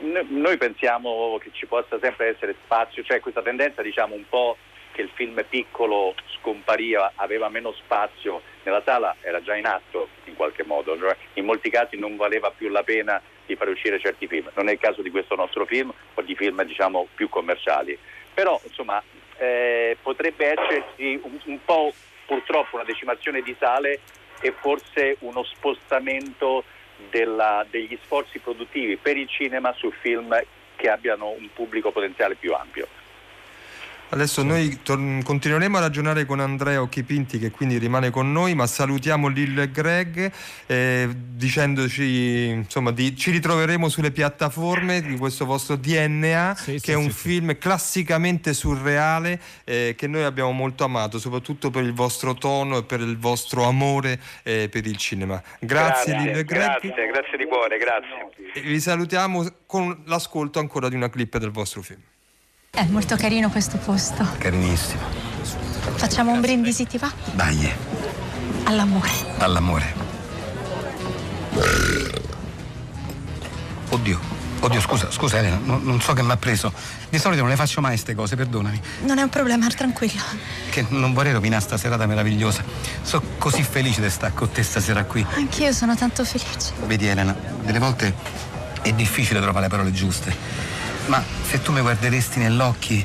N- 0.00 0.26
Noi 0.28 0.56
pensiamo 0.56 1.38
che 1.40 1.50
ci 1.52 1.66
possa 1.66 1.98
sempre 2.00 2.28
essere 2.28 2.54
spazio, 2.64 3.02
cioè 3.02 3.20
questa 3.20 3.42
tendenza 3.42 3.82
diciamo 3.82 4.14
un 4.14 4.28
po' 4.28 4.56
che 4.92 5.02
il 5.02 5.10
film 5.14 5.44
piccolo 5.48 6.14
scompariva, 6.38 7.12
aveva 7.16 7.48
meno 7.48 7.72
spazio 7.72 8.42
nella 8.62 8.82
sala, 8.84 9.16
era 9.20 9.42
già 9.42 9.56
in 9.56 9.66
atto 9.66 10.08
in 10.24 10.36
qualche 10.36 10.64
modo, 10.64 10.96
cioè, 10.98 11.16
in 11.34 11.44
molti 11.44 11.70
casi 11.70 11.96
non 11.96 12.16
valeva 12.16 12.50
più 12.50 12.68
la 12.68 12.82
pena 12.82 13.20
di 13.46 13.56
far 13.56 13.68
uscire 13.68 13.98
certi 13.98 14.26
film, 14.28 14.50
non 14.54 14.68
è 14.68 14.72
il 14.72 14.78
caso 14.78 15.02
di 15.02 15.10
questo 15.10 15.34
nostro 15.34 15.66
film 15.66 15.92
o 16.14 16.22
di 16.22 16.36
film 16.36 16.62
diciamo 16.62 17.08
più 17.14 17.28
commerciali, 17.28 17.98
però 18.32 18.60
insomma 18.64 19.02
eh, 19.38 19.96
potrebbe 20.00 20.54
esserci 20.56 21.20
un, 21.22 21.38
un 21.44 21.64
po' 21.64 21.92
purtroppo 22.26 22.76
una 22.76 22.84
decimazione 22.84 23.42
di 23.42 23.54
sale 23.58 24.00
e 24.40 24.52
forse 24.52 25.16
uno 25.20 25.42
spostamento 25.44 26.64
della- 27.10 27.66
degli 27.68 27.98
sforzi 28.04 28.38
produttivi 28.38 28.96
per 28.96 29.16
il 29.16 29.28
cinema 29.28 29.72
su 29.74 29.90
film 29.90 30.40
che 30.76 30.88
abbiano 30.88 31.30
un 31.30 31.48
pubblico 31.52 31.90
potenziale 31.92 32.34
più 32.34 32.54
ampio. 32.54 32.88
Adesso 34.12 34.42
noi 34.42 34.80
tor- 34.82 35.22
continueremo 35.24 35.78
a 35.78 35.80
ragionare 35.80 36.26
con 36.26 36.38
Andrea 36.38 36.82
Occhipinti 36.82 37.38
che 37.38 37.50
quindi 37.50 37.78
rimane 37.78 38.10
con 38.10 38.30
noi, 38.30 38.54
ma 38.54 38.66
salutiamo 38.66 39.26
Lil 39.28 39.58
e 39.58 39.70
Greg 39.70 40.30
eh, 40.66 41.08
dicendoci 41.10 42.48
insomma 42.48 42.90
di, 42.90 43.16
ci 43.16 43.30
ritroveremo 43.30 43.88
sulle 43.88 44.10
piattaforme 44.10 45.00
di 45.00 45.16
questo 45.16 45.46
vostro 45.46 45.76
DNA 45.76 46.56
che 46.78 46.92
è 46.92 46.94
un 46.94 47.08
film 47.08 47.56
classicamente 47.56 48.52
surreale 48.52 49.40
eh, 49.64 49.94
che 49.96 50.06
noi 50.06 50.24
abbiamo 50.24 50.52
molto 50.52 50.84
amato, 50.84 51.18
soprattutto 51.18 51.70
per 51.70 51.82
il 51.82 51.94
vostro 51.94 52.34
tono 52.34 52.76
e 52.76 52.84
per 52.84 53.00
il 53.00 53.16
vostro 53.16 53.64
amore 53.64 54.20
eh, 54.42 54.68
per 54.70 54.84
il 54.84 54.98
cinema. 54.98 55.42
Grazie, 55.58 56.18
Lil 56.18 56.36
e 56.36 56.44
Greg. 56.44 56.80
grazie, 56.80 57.06
grazie 57.06 57.38
di 57.38 57.46
cuore, 57.46 57.78
grazie. 57.78 58.28
E 58.52 58.60
vi 58.60 58.78
salutiamo 58.78 59.42
con 59.64 60.02
l'ascolto 60.04 60.58
ancora 60.58 60.90
di 60.90 60.96
una 60.96 61.08
clip 61.08 61.38
del 61.38 61.50
vostro 61.50 61.80
film. 61.80 62.11
È 62.74 62.86
molto 62.88 63.16
carino 63.16 63.50
questo 63.50 63.76
posto. 63.76 64.26
Carinissimo. 64.38 65.02
Facciamo 65.96 66.32
un 66.32 66.40
brindisi, 66.40 66.86
ti 66.86 66.96
va? 66.96 67.12
Dai, 67.32 67.70
All'amore. 68.64 69.10
all'amore. 69.40 69.92
Oddio, 73.90 74.18
oddio, 74.60 74.80
scusa, 74.80 75.10
scusa 75.10 75.36
Elena, 75.36 75.60
non, 75.62 75.82
non 75.84 76.00
so 76.00 76.14
che 76.14 76.22
mi 76.22 76.30
ha 76.30 76.36
preso. 76.38 76.72
Di 77.10 77.18
solito 77.18 77.42
non 77.42 77.50
le 77.50 77.56
faccio 77.56 77.82
mai 77.82 77.90
queste 77.90 78.14
cose, 78.14 78.36
perdonami. 78.36 78.80
Non 79.02 79.18
è 79.18 79.22
un 79.22 79.28
problema, 79.28 79.66
tranquillo. 79.68 80.22
Che 80.70 80.86
non 80.88 81.12
vorrei 81.12 81.34
rovinare 81.34 81.60
sta 81.60 81.76
serata 81.76 82.06
meravigliosa. 82.06 82.64
Sono 83.02 83.22
così 83.36 83.62
felice 83.62 84.00
di 84.00 84.08
stare 84.08 84.32
con 84.32 84.50
te 84.50 84.62
stasera 84.62 85.04
qui. 85.04 85.22
Anch'io 85.36 85.72
sono 85.72 85.94
tanto 85.94 86.24
felice. 86.24 86.72
Vedi 86.86 87.06
Elena, 87.06 87.36
delle 87.60 87.78
volte 87.78 88.14
è 88.80 88.92
difficile 88.94 89.40
trovare 89.42 89.66
le 89.66 89.70
parole 89.70 89.92
giuste, 89.92 90.34
ma 91.06 91.22
se 91.42 91.60
tu 91.60 91.72
mi 91.72 91.80
guarderesti 91.80 92.38
negli 92.38 92.60
occhi 92.60 93.04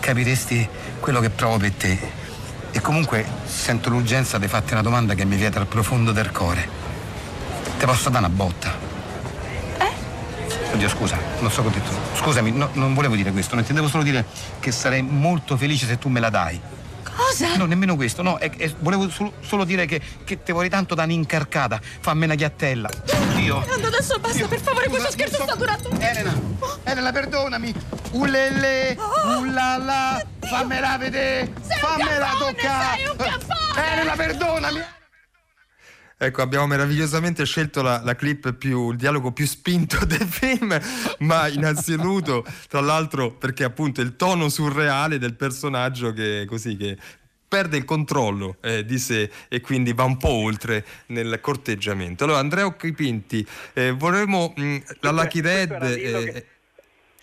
capiresti 0.00 0.68
quello 1.00 1.20
che 1.20 1.30
provo 1.30 1.58
per 1.58 1.72
te. 1.72 1.98
E 2.70 2.80
comunque 2.80 3.24
sento 3.44 3.90
l'urgenza 3.90 4.38
di 4.38 4.48
farti 4.48 4.72
una 4.72 4.82
domanda 4.82 5.14
che 5.14 5.24
mi 5.24 5.36
viene 5.36 5.50
dal 5.50 5.66
profondo 5.66 6.12
del 6.12 6.30
cuore. 6.30 6.68
Ti 7.78 7.84
posso 7.84 8.10
dare 8.10 8.24
una 8.24 8.34
botta? 8.34 8.72
Eh? 9.78 10.74
Oddio 10.74 10.88
scusa, 10.88 11.18
non 11.40 11.50
so 11.50 11.62
che 11.62 11.68
ho 11.68 11.70
detto. 11.70 11.90
Scusami, 12.14 12.50
no, 12.52 12.70
non 12.74 12.94
volevo 12.94 13.14
dire 13.14 13.30
questo, 13.32 13.54
non 13.54 13.60
intendevo 13.60 13.88
solo 13.88 14.02
dire 14.02 14.24
che 14.60 14.72
sarei 14.72 15.02
molto 15.02 15.56
felice 15.56 15.86
se 15.86 15.98
tu 15.98 16.08
me 16.08 16.20
la 16.20 16.30
dai. 16.30 16.60
Cosa? 17.14 17.56
No, 17.56 17.66
nemmeno 17.66 17.94
questo, 17.96 18.22
no, 18.22 18.38
è- 18.38 18.50
è- 18.56 18.74
volevo 18.78 19.08
solo, 19.10 19.32
solo 19.40 19.64
dire 19.64 19.86
che, 19.86 20.00
che 20.24 20.42
te 20.42 20.52
vorrei 20.52 20.68
tanto 20.70 20.94
da 20.94 21.04
un'incarcata. 21.04 21.80
Fammi 22.00 22.24
una 22.24 22.34
ghiattella. 22.34 22.88
Oddio. 23.12 23.64
Nando, 23.66 23.86
adesso 23.88 24.18
basta, 24.18 24.46
per 24.48 24.60
favore, 24.60 24.88
questo 24.88 25.10
scherzo 25.10 25.42
sta 25.42 25.54
durando. 25.54 25.90
Elena, 25.98 26.34
Elena, 26.84 27.12
perdonami. 27.12 27.74
Ulele, 28.12 28.96
ullala, 29.38 30.22
fammela 30.40 30.96
vedere, 30.98 31.52
fammela 31.78 32.30
toccare. 32.38 33.14
Elena, 33.92 34.12
perdonami. 34.14 34.80
Ecco, 36.24 36.40
abbiamo 36.40 36.68
meravigliosamente 36.68 37.44
scelto 37.44 37.82
la, 37.82 38.00
la 38.04 38.14
clip 38.14 38.52
più, 38.52 38.92
il 38.92 38.96
dialogo 38.96 39.32
più 39.32 39.44
spinto 39.44 39.98
del 40.06 40.28
film, 40.28 40.80
ma 41.18 41.48
innanzitutto, 41.48 42.46
tra 42.68 42.80
l'altro, 42.80 43.32
perché 43.32 43.64
appunto 43.64 44.00
il 44.00 44.14
tono 44.14 44.48
surreale 44.48 45.18
del 45.18 45.34
personaggio 45.34 46.12
che 46.12 46.44
così 46.46 46.76
che 46.76 46.96
perde 47.48 47.76
il 47.76 47.84
controllo 47.84 48.58
eh, 48.60 48.84
di 48.84 49.00
sé 49.00 49.28
e 49.48 49.60
quindi 49.60 49.92
va 49.94 50.04
un 50.04 50.16
po' 50.16 50.30
oltre 50.30 50.86
nel 51.06 51.40
corteggiamento. 51.40 52.22
Allora, 52.22 52.38
Andrea 52.38 52.66
Occhipinti, 52.66 53.44
eh, 53.72 53.90
vorremmo 53.90 54.52
mh, 54.56 54.76
la 55.00 55.10
Lucky 55.10 55.40
Red. 55.40 55.72
eh, 55.72 56.46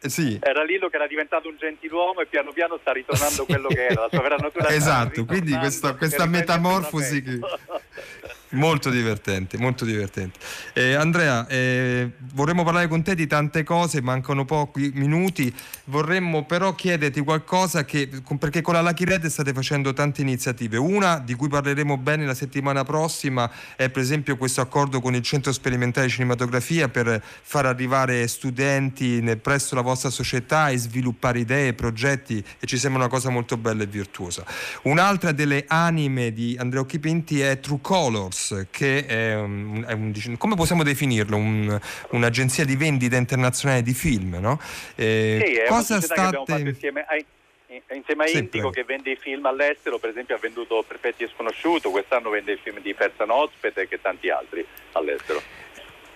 sì. 0.07 0.39
Era 0.41 0.63
Lillo 0.63 0.89
che 0.89 0.95
era 0.95 1.07
diventato 1.07 1.49
un 1.49 1.55
gentiluomo 1.57 2.21
e 2.21 2.25
piano 2.25 2.51
piano 2.51 2.77
sta 2.79 2.91
ritornando 2.91 3.45
quello 3.45 3.67
che 3.67 3.87
era, 3.87 4.07
la 4.09 4.21
vera 4.21 4.35
natura. 4.35 4.69
Esatto, 4.69 5.25
quindi 5.25 5.53
questa, 5.57 5.95
questa 5.95 6.25
metamorfosi 6.25 7.21
che... 7.21 7.39
Molto 8.53 8.89
divertente, 8.89 9.59
molto 9.59 9.85
divertente. 9.85 10.39
Eh, 10.73 10.95
Andrea, 10.95 11.45
eh, 11.45 12.09
vorremmo 12.33 12.63
parlare 12.63 12.87
con 12.87 13.03
te 13.03 13.13
di 13.13 13.27
tante 13.27 13.61
cose, 13.63 14.01
mancano 14.01 14.43
pochi 14.43 14.89
minuti. 14.95 15.53
Vorremmo 15.85 16.45
però 16.45 16.73
chiederti 16.73 17.21
qualcosa 17.21 17.85
che, 17.85 18.09
perché 18.39 18.61
con 18.61 18.73
la 18.73 18.81
Lucky 18.81 19.05
Red 19.05 19.27
state 19.27 19.53
facendo 19.53 19.93
tante 19.93 20.21
iniziative. 20.21 20.77
Una 20.77 21.19
di 21.19 21.35
cui 21.35 21.47
parleremo 21.47 21.97
bene 21.97 22.25
la 22.25 22.33
settimana 22.33 22.83
prossima 22.83 23.51
è 23.75 23.87
per 23.89 24.01
esempio 24.01 24.35
questo 24.35 24.61
accordo 24.61 24.99
con 24.99 25.13
il 25.13 25.21
Centro 25.21 25.51
Sperimentale 25.51 26.07
di 26.07 26.13
Cinematografia 26.13 26.89
per 26.89 27.21
far 27.23 27.67
arrivare 27.67 28.27
studenti 28.27 29.21
presso 29.39 29.75
la 29.75 29.83
vostra 29.89 30.09
società 30.09 30.69
e 30.69 30.77
sviluppare 30.77 31.39
idee, 31.39 31.73
progetti 31.73 32.43
e 32.59 32.65
ci 32.67 32.77
sembra 32.77 33.01
una 33.01 33.09
cosa 33.09 33.29
molto 33.29 33.57
bella 33.57 33.83
e 33.83 33.87
virtuosa. 33.87 34.45
Un'altra 34.83 35.31
delle 35.31 35.65
anime 35.67 36.31
di 36.31 36.55
Andrea 36.59 36.81
Occhipinti 36.81 37.41
è 37.41 37.59
True 37.59 37.79
Colors, 37.81 38.67
che 38.71 39.05
è, 39.05 39.35
un- 39.35 39.83
è 39.87 39.93
un- 39.93 40.37
come 40.37 40.55
possiamo 40.55 40.83
definirlo? 40.83 41.35
Un- 41.37 41.79
un'agenzia 42.11 42.65
di 42.65 42.75
vendita 42.75 43.17
internazionale 43.17 43.81
di 43.81 43.93
film, 43.93 44.37
no? 44.39 44.59
Eh, 44.95 45.43
Sì, 45.45 45.53
è 45.55 45.67
una 45.67 45.77
cosa 45.77 45.95
società 45.99 46.13
che 46.13 46.21
abbiamo 46.21 46.45
fatto 46.45 46.57
state... 46.59 46.69
insieme 46.69 47.01
a, 47.07 47.93
insieme 47.95 48.23
a 48.23 48.29
Indico 48.29 48.69
che 48.71 48.83
vende 48.83 49.11
i 49.11 49.17
film 49.19 49.45
all'estero, 49.45 49.99
per 49.99 50.09
esempio 50.09 50.35
ha 50.35 50.39
venduto 50.39 50.83
Perfetti 50.87 51.23
e 51.23 51.29
Sconosciuto, 51.33 51.89
quest'anno 51.91 52.29
vende 52.29 52.53
il 52.53 52.59
film 52.61 52.79
di 52.81 52.93
Perzano 52.93 53.33
Ospite 53.35 53.87
e 53.89 53.99
tanti 54.01 54.29
altri 54.29 54.65
all'estero. 54.93 55.41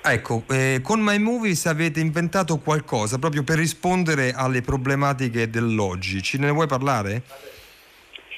Ecco, 0.06 0.44
eh, 0.50 0.82
con 0.84 1.00
My 1.00 1.18
Movies 1.18 1.66
avete 1.66 2.02
inventato 2.02 2.58
qualcosa 2.58 3.20
proprio 3.20 3.44
per 3.44 3.56
rispondere 3.56 4.34
alle 4.36 4.62
problematiche 4.62 5.50
dell'oggi. 5.50 6.22
Ce 6.22 6.38
ne 6.38 6.52
vuoi 6.52 6.68
parlare? 6.68 7.22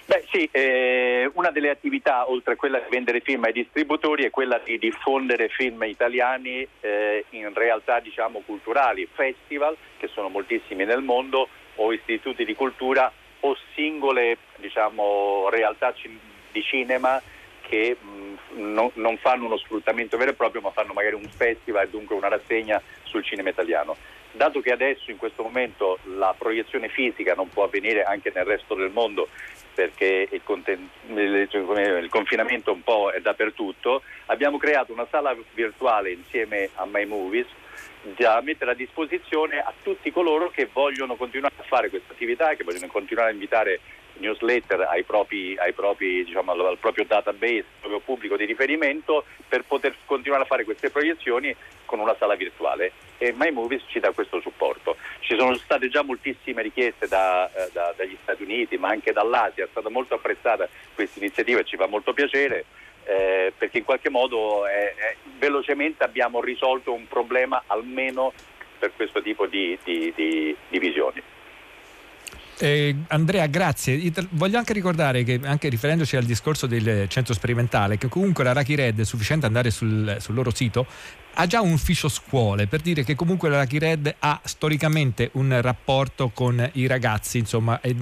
Beh 0.06 0.24
sì, 0.32 0.48
eh, 0.52 1.28
una 1.34 1.50
delle 1.50 1.72
attività, 1.72 2.30
oltre 2.30 2.54
a 2.54 2.56
quella 2.56 2.78
di 2.78 2.86
vendere 2.92 3.22
film 3.22 3.46
ai 3.46 3.52
distributori, 3.52 4.26
è 4.26 4.30
quella 4.30 4.62
di 4.64 4.78
diffondere 4.78 5.50
film 5.50 5.82
italiani 5.86 6.68
eh, 6.82 7.26
in 7.32 7.52
realtà 7.52 8.00
diciamo 8.00 8.44
culturali, 8.46 9.08
festival, 9.12 9.76
che 9.98 10.08
sono 10.14 10.30
moltissimi 10.30 10.86
nel 10.86 11.02
mondo, 11.02 11.50
o 11.78 11.92
istituti 11.92 12.46
di 12.46 12.54
cultura 12.54 13.12
o 13.40 13.58
singole 13.74 14.38
diciamo, 14.58 15.50
realtà 15.50 15.96
di 16.52 16.62
cinema 16.62 17.20
che 17.68 17.98
mh, 18.00 18.62
non, 18.62 18.90
non 18.94 19.18
fanno 19.18 19.46
uno 19.46 19.58
sfruttamento 19.58 20.18
vero 20.18 20.32
e 20.32 20.36
proprio, 20.36 20.62
ma 20.62 20.72
fanno 20.72 20.94
magari 20.94 21.16
un 21.16 21.28
festival 21.28 21.86
e 21.86 21.90
dunque 21.90 22.16
una 22.16 22.28
rassegna 22.28 22.82
sul 23.04 23.24
cinema 23.24 23.50
italiano. 23.50 23.96
Dato 24.32 24.60
che 24.60 24.72
adesso 24.72 25.12
in 25.12 25.18
questo 25.18 25.44
momento 25.44 25.98
la 26.16 26.36
proiezione 26.38 26.90
fisica 26.90 27.36
non 27.36 27.50
può 27.50 27.64
avvenire 27.64 28.04
anche 28.04 28.32
nel 28.36 28.44
resto 28.44 28.76
del 28.76 28.92
mondo 28.92 29.30
perché 29.74 30.28
il, 30.30 30.42
conten- 30.44 30.90
il 31.08 32.08
confinamento 32.10 32.72
un 32.72 32.84
po' 32.84 33.12
è 33.12 33.20
dappertutto, 33.20 34.02
abbiamo 34.28 34.58
creato 34.58 34.94
una 34.94 35.08
sala 35.10 35.36
virtuale 35.54 36.12
insieme 36.12 36.70
a 36.76 36.86
My 36.86 37.06
Movies 37.06 37.48
da 38.16 38.40
mettere 38.42 38.72
a 38.72 38.76
disposizione 38.76 39.60
a 39.60 39.74
tutti 39.82 40.12
coloro 40.12 40.50
che 40.50 40.70
vogliono 40.72 41.16
continuare 41.16 41.56
a 41.58 41.64
fare 41.64 41.90
questa 41.90 42.14
attività, 42.14 42.54
che 42.56 42.64
vogliono 42.64 42.88
continuare 42.88 43.30
a 43.30 43.34
invitare 43.34 43.80
newsletter 44.18 44.82
ai 44.82 45.04
propri, 45.04 45.58
ai 45.58 45.74
propri, 45.74 46.24
diciamo, 46.24 46.52
al, 46.52 46.78
proprio 46.80 47.06
database, 47.06 47.58
al 47.58 47.80
proprio 47.80 48.00
pubblico 48.00 48.38
di 48.38 48.46
riferimento 48.46 49.26
per 49.48 49.64
poter 49.64 49.96
continuare 50.06 50.44
a 50.44 50.46
fare 50.46 50.64
queste 50.64 50.90
proiezioni 50.90 51.56
con 51.86 52.00
una 52.00 52.16
sala 52.18 52.36
virtuale 52.36 52.92
e 53.18 53.34
My 53.36 53.52
Movies 53.52 53.84
ci 53.88 54.00
dà 54.00 54.12
questo 54.12 54.40
supporto. 54.42 54.98
Ci 55.20 55.36
sono 55.38 55.56
state 55.56 55.90
già 55.90 56.04
moltissime 56.04 56.62
richieste 56.62 57.08
da, 57.08 57.50
eh, 57.54 57.70
da, 57.72 57.94
dagli 57.96 58.18
Stati 58.22 58.44
Uniti 58.44 58.78
ma 58.78 58.90
anche 58.90 59.14
dall'Asia, 59.14 59.66
è 59.66 59.68
stata 59.70 59.90
molto 59.90 60.16
apprezzata 60.16 60.68
questa 60.94 61.20
iniziativa 61.20 61.60
e 61.60 61.66
ci 61.66 61.78
fa 61.78 61.88
molto 61.88 62.14
piacere 62.14 62.66
eh, 63.06 63.54
perché 63.56 63.80
in 63.80 63.84
qualche 63.84 64.10
modo 64.10 64.68
eh, 64.68 64.96
eh, 64.98 65.18
velocemente 65.38 66.04
abbiamo 66.04 66.42
risolto 66.42 66.92
un 66.92 67.08
problema 67.08 67.64
almeno 67.68 68.34
per 68.78 68.92
questo 68.96 69.22
tipo 69.22 69.46
di, 69.46 69.78
di, 69.84 70.12
di, 70.16 70.56
di 70.68 70.80
visioni. 70.80 71.22
Eh, 72.58 72.96
Andrea, 73.08 73.48
grazie. 73.48 74.12
Voglio 74.32 74.58
anche 74.58 74.72
ricordare 74.72 75.24
che, 75.24 75.40
anche 75.44 75.68
riferendoci 75.68 76.16
al 76.16 76.24
discorso 76.24 76.68
del 76.68 77.08
centro 77.10 77.34
sperimentale, 77.34 77.98
che 77.98 78.08
comunque 78.08 78.44
la 78.44 78.54
Raki 78.54 78.76
Red 78.76 79.00
è 79.00 79.04
sufficiente 79.04 79.46
andare 79.46 79.72
sul, 79.72 80.18
sul, 80.20 80.36
loro 80.36 80.54
sito, 80.54 80.86
ha 81.34 81.46
già 81.48 81.60
un 81.60 81.74
ufficio 81.74 82.08
scuole 82.08 82.68
per 82.68 82.80
dire 82.80 83.04
che 83.04 83.14
comunque 83.14 83.50
la 83.50 83.58
Raki 83.58 83.78
Red 83.78 84.16
ha 84.20 84.40
storicamente 84.44 85.32
un 85.34 85.60
rapporto 85.62 86.30
con 86.30 86.70
i 86.74 86.88
ragazzi, 86.88 87.40
insomma, 87.40 87.82
e, 87.82 87.94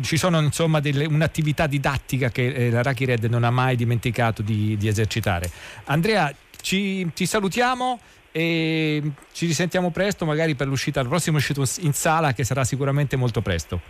ci 0.00 0.16
sono 0.16 0.40
insomma 0.40 0.80
delle, 0.80 1.04
un'attività 1.04 1.66
didattica 1.66 2.30
che 2.30 2.46
eh, 2.46 2.70
la 2.70 2.82
Raki 2.82 3.04
Red 3.04 3.24
non 3.24 3.44
ha 3.44 3.50
mai 3.50 3.76
dimenticato 3.76 4.40
di, 4.40 4.74
di 4.78 4.88
esercitare. 4.88 5.50
Andrea, 5.84 6.32
ci, 6.62 7.10
ci 7.12 7.26
salutiamo 7.26 8.00
e 8.32 9.12
ci 9.32 9.46
risentiamo 9.46 9.90
presto 9.90 10.24
magari 10.24 10.54
per 10.54 10.66
l'uscita 10.66 11.00
al 11.00 11.06
prossimo 11.08 11.36
uscito 11.36 11.64
in 11.80 11.92
sala 11.92 12.32
che 12.32 12.44
sarà 12.44 12.64
sicuramente 12.64 13.14
molto 13.16 13.42
presto 13.42 13.80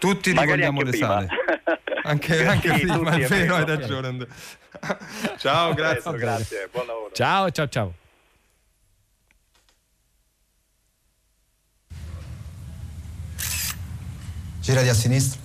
tutti 0.00 0.32
Magari 0.32 0.62
ricordiamo 0.62 0.82
le 0.82 0.90
prima. 0.90 1.06
sale 1.06 1.28
anche, 2.02 2.44
anche 2.46 2.74
Sì, 2.76 2.80
prima 2.86 3.10
è 3.12 3.26
vero 3.26 3.54
hai 3.54 3.64
ragione 3.64 4.26
ciao 5.38 5.72
grazie 5.74 6.00
Presto, 6.00 6.12
grazie, 6.12 6.68
buon 6.72 6.86
lavoro. 6.86 7.10
ciao 7.12 7.50
ciao 7.50 7.68
ciao 7.68 7.94
Girati 14.60 14.88
a 14.88 14.94
sinistra. 14.94 15.40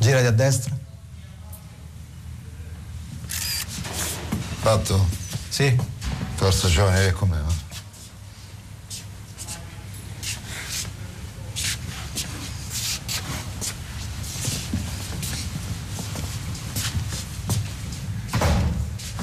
Girati 0.00 0.26
a 0.26 0.30
destra. 0.32 0.79
Fatto? 4.60 5.08
Sì. 5.48 5.74
Forza 6.34 6.68
giovane, 6.68 7.06
che 7.06 7.12
com'è? 7.12 7.38
va? 7.38 7.52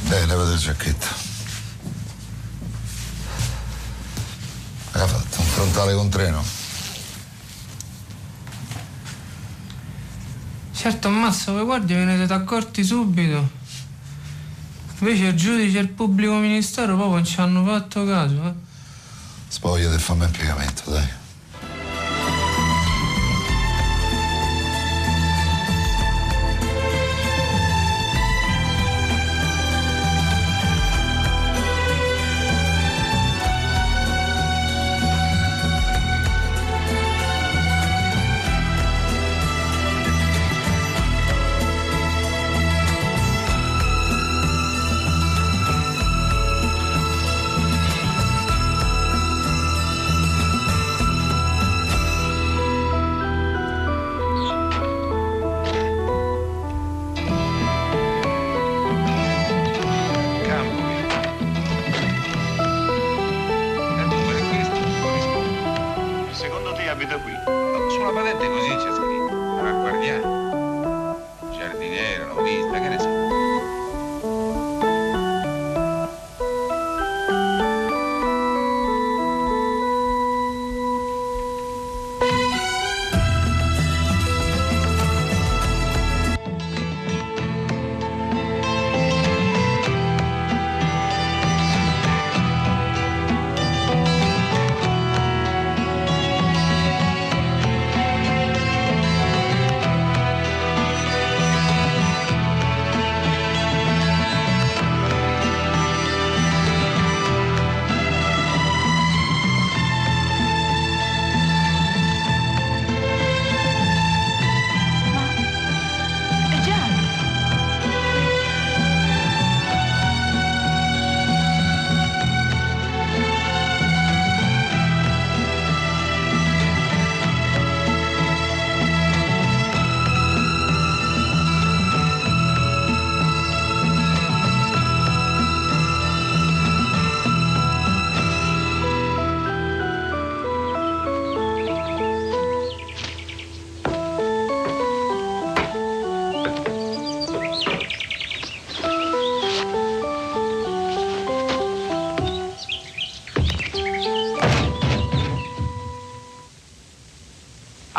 Dai, 0.10 0.26
levati 0.26 0.52
il 0.54 0.58
giacchetto. 0.58 1.06
Hai 4.94 5.08
fatto 5.08 5.40
un 5.40 5.46
frontale 5.46 5.94
con 5.94 6.10
treno? 6.10 6.44
Certo, 10.72 11.08
ammazza, 11.10 11.52
voi 11.52 11.64
guardi, 11.64 11.94
ve 11.94 12.06
ne 12.06 12.16
siete 12.16 12.34
accorti 12.34 12.84
subito. 12.84 13.66
Invece 15.00 15.26
il 15.26 15.34
giudice 15.36 15.78
e 15.78 15.82
il 15.82 15.90
pubblico 15.90 16.34
ministero 16.36 16.96
proprio 16.96 17.16
non 17.16 17.26
ci 17.26 17.40
hanno 17.40 17.64
fatto 17.64 18.06
caso, 18.06 18.48
eh. 18.48 18.54
Spogliati 19.48 19.96
e 19.96 20.00
fammi 20.00 20.24
il 20.24 20.32
piegamento, 20.32 20.90
dai. 20.90 21.08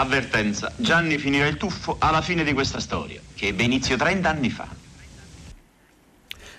Avvertenza, 0.09 0.73
Gianni 0.77 1.19
finirà 1.19 1.47
il 1.47 1.59
tuffo 1.59 1.97
alla 1.99 2.23
fine 2.23 2.43
di 2.43 2.55
questa 2.55 2.81
storia, 2.81 3.21
che 3.35 3.49
ebbe 3.49 3.65
inizio 3.65 3.95
30 3.99 4.27
anni 4.27 4.49
fa. 4.49 4.67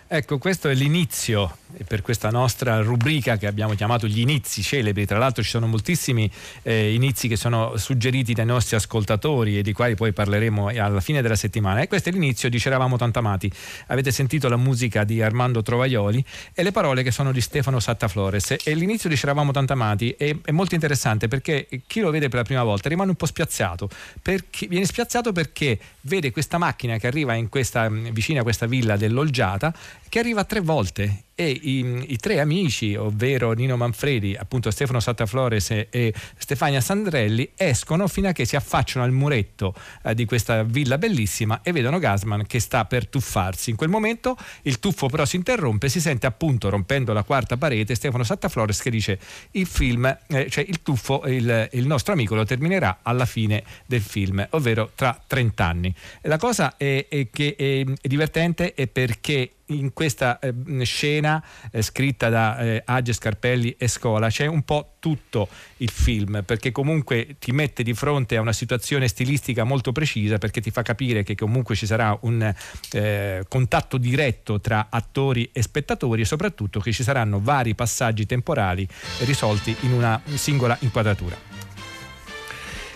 Ecco, 0.08 0.38
questo 0.38 0.70
è 0.70 0.76
l'inizio 0.76 1.58
per 1.86 2.02
questa 2.02 2.30
nostra 2.30 2.82
rubrica 2.82 3.38
che 3.38 3.46
abbiamo 3.46 3.76
chiamato 3.76 4.08
gli 4.08 4.20
inizi 4.20 4.64
celebri. 4.64 5.06
Tra 5.06 5.18
l'altro 5.18 5.44
ci 5.44 5.50
sono 5.50 5.68
moltissimi 5.68 6.30
eh, 6.64 6.94
inizi 6.94 7.28
che 7.28 7.36
sono 7.36 7.78
suggeriti 7.78 8.34
dai 8.34 8.46
nostri 8.46 8.76
ascoltatori 8.76 9.58
e 9.58 9.62
di 9.62 9.72
quali 9.72 9.96
poi 9.96 10.12
parleremo 10.12 10.68
alla 10.68 11.00
fine 11.00 11.22
della 11.22 11.36
settimana. 11.36 11.82
E 11.82 11.88
questo 11.88 12.10
è 12.10 12.12
l'inizio 12.12 12.50
di 12.50 12.58
C'eravamo 12.58 12.98
Tantamati. 12.98 13.52
Avete 13.88 14.12
sentito 14.12 14.50
la 14.50 14.58
musica 14.58 15.04
di 15.04 15.22
Armando 15.22 15.62
Trovaioli 15.62 16.24
e 16.54 16.64
le 16.64 16.72
parole 16.72 17.04
che 17.04 17.12
sono 17.12 17.32
di 17.32 17.42
Stefano 17.42 17.80
Sattaflores. 17.80 18.56
E 18.64 18.74
l'inizio 18.74 19.10
di 19.10 19.16
C'eravamo 19.16 19.52
Tantamati 19.52 20.16
è, 20.18 20.36
è 20.44 20.52
molto 20.52 20.74
interessante 20.74 21.28
perché 21.28 21.68
chi 21.86 22.00
lo 22.00 22.10
vede 22.10 22.30
per 22.30 22.40
la 22.40 22.46
prima 22.46 22.64
volta 22.64 22.90
rimane 22.90 23.12
un 23.12 23.16
po' 23.16 23.28
spiazzato. 23.28 23.90
Perché, 24.22 24.68
viene 24.68 24.86
spiazzato 24.86 25.32
perché 25.32 25.78
vede 26.02 26.32
questa 26.32 26.58
macchina 26.58 26.98
che 26.98 27.08
arriva 27.08 27.38
questa, 27.48 27.88
vicino 27.90 28.40
a 28.40 28.44
questa 28.44 28.66
villa 28.66 28.98
dell'Olgiata 28.98 29.74
che 30.10 30.20
arriva 30.20 30.44
tre 30.44 30.60
volte 30.60 31.24
e 31.40 31.50
i, 31.52 32.04
i, 32.08 32.18
tre 32.18 32.42
amici, 32.42 32.96
ovvero 32.96 33.54
Nino 33.54 33.78
Manfredi, 33.78 34.36
appunto 34.38 34.70
Stefano 34.72 35.00
Sattaflores 35.00 35.72
e, 35.72 35.88
e 35.90 36.14
Stefania 36.38 36.82
Sandrelli, 36.82 37.52
escono 37.56 38.10
fino 38.10 38.28
a 38.28 38.34
che 38.34 38.44
si 38.44 38.58
affacciano 38.58 39.06
al 39.06 39.14
muretto 39.14 39.74
eh, 40.04 40.14
di 40.16 40.26
questa 40.26 40.64
villa 40.64 40.98
bellissima 40.98 41.62
e 41.64 41.72
vedono 41.72 41.98
Gasman 41.98 42.46
che 42.46 42.60
sta 42.60 42.84
per 42.84 43.08
tuffarsi. 43.08 43.70
In 43.70 43.78
quel 43.78 43.88
momento 43.88 44.36
il 44.64 44.80
tuffo 44.80 45.08
però 45.08 45.24
si 45.24 45.38
interrompe, 45.38 45.88
si 45.88 46.02
sente 46.02 46.28
appunto 46.28 46.68
rompendo 46.68 47.14
la 47.14 47.24
quarta 47.24 47.56
parete 47.56 47.96
Stefano 47.96 48.26
Sattaflores 48.26 48.82
che 48.82 48.90
dice 48.90 49.18
il 49.52 49.66
film, 49.66 50.06
eh, 50.28 50.50
cioè 50.50 50.66
il 50.68 50.82
tuffo, 50.82 51.24
il, 51.28 51.70
il, 51.72 51.88
nostro 51.88 52.12
amico 52.12 52.36
lo 52.36 52.44
terminerà 52.44 53.00
alla 53.02 53.26
fine 53.26 53.64
del 53.86 54.02
film, 54.02 54.46
ovvero 54.50 54.92
tra 54.94 55.18
30 55.26 55.66
anni. 55.66 55.96
La 56.24 56.38
cosa 56.38 56.76
è, 56.76 57.06
è 57.08 57.30
che 57.32 57.56
è, 57.58 57.86
è 58.02 58.08
divertente 58.10 58.74
è 58.74 58.88
perché 58.88 59.52
in 59.70 59.94
questa 59.94 60.40
eh, 60.40 60.54
scena 60.84 61.44
eh, 61.72 61.82
scritta 61.82 62.30
da 62.30 62.58
eh, 62.60 62.82
Age 62.86 63.14
Scarpelli 63.14 63.76
e 63.78 63.88
Scola 63.88 64.30
c'è 64.30 64.46
un 64.46 64.64
po' 64.64 64.96
tutto 65.00 65.48
il 65.78 65.90
film 65.90 66.44
perché 66.46 66.72
comunque 66.72 67.36
ti 67.40 67.52
mette 67.52 67.84
di 67.84 67.94
fronte 67.94 68.38
a 68.38 68.42
una 68.42 68.54
situazione 68.54 69.08
stilistica 69.08 69.64
molto 69.64 69.92
precisa 69.92 70.38
perché 70.38 70.62
ti 70.62 70.72
fa 70.72 70.82
capire 70.82 71.24
che 71.24 71.36
comunque 71.36 71.76
ci 71.76 71.86
sarà 71.86 72.18
un 72.22 72.54
eh, 72.92 73.46
contatto 73.48 73.98
diretto 73.98 74.60
tra 74.60 74.88
attori 74.90 75.50
e 75.52 75.62
spettatori 75.62 76.22
e 76.22 76.26
soprattutto 76.26 76.80
che 76.80 76.92
ci 76.92 77.04
saranno 77.04 77.40
vari 77.40 77.76
passaggi 77.76 78.26
temporali 78.26 78.88
risolti 79.20 79.76
in 79.82 79.94
una 79.94 80.22
singola 80.36 80.78
inquadratura. 80.82 81.49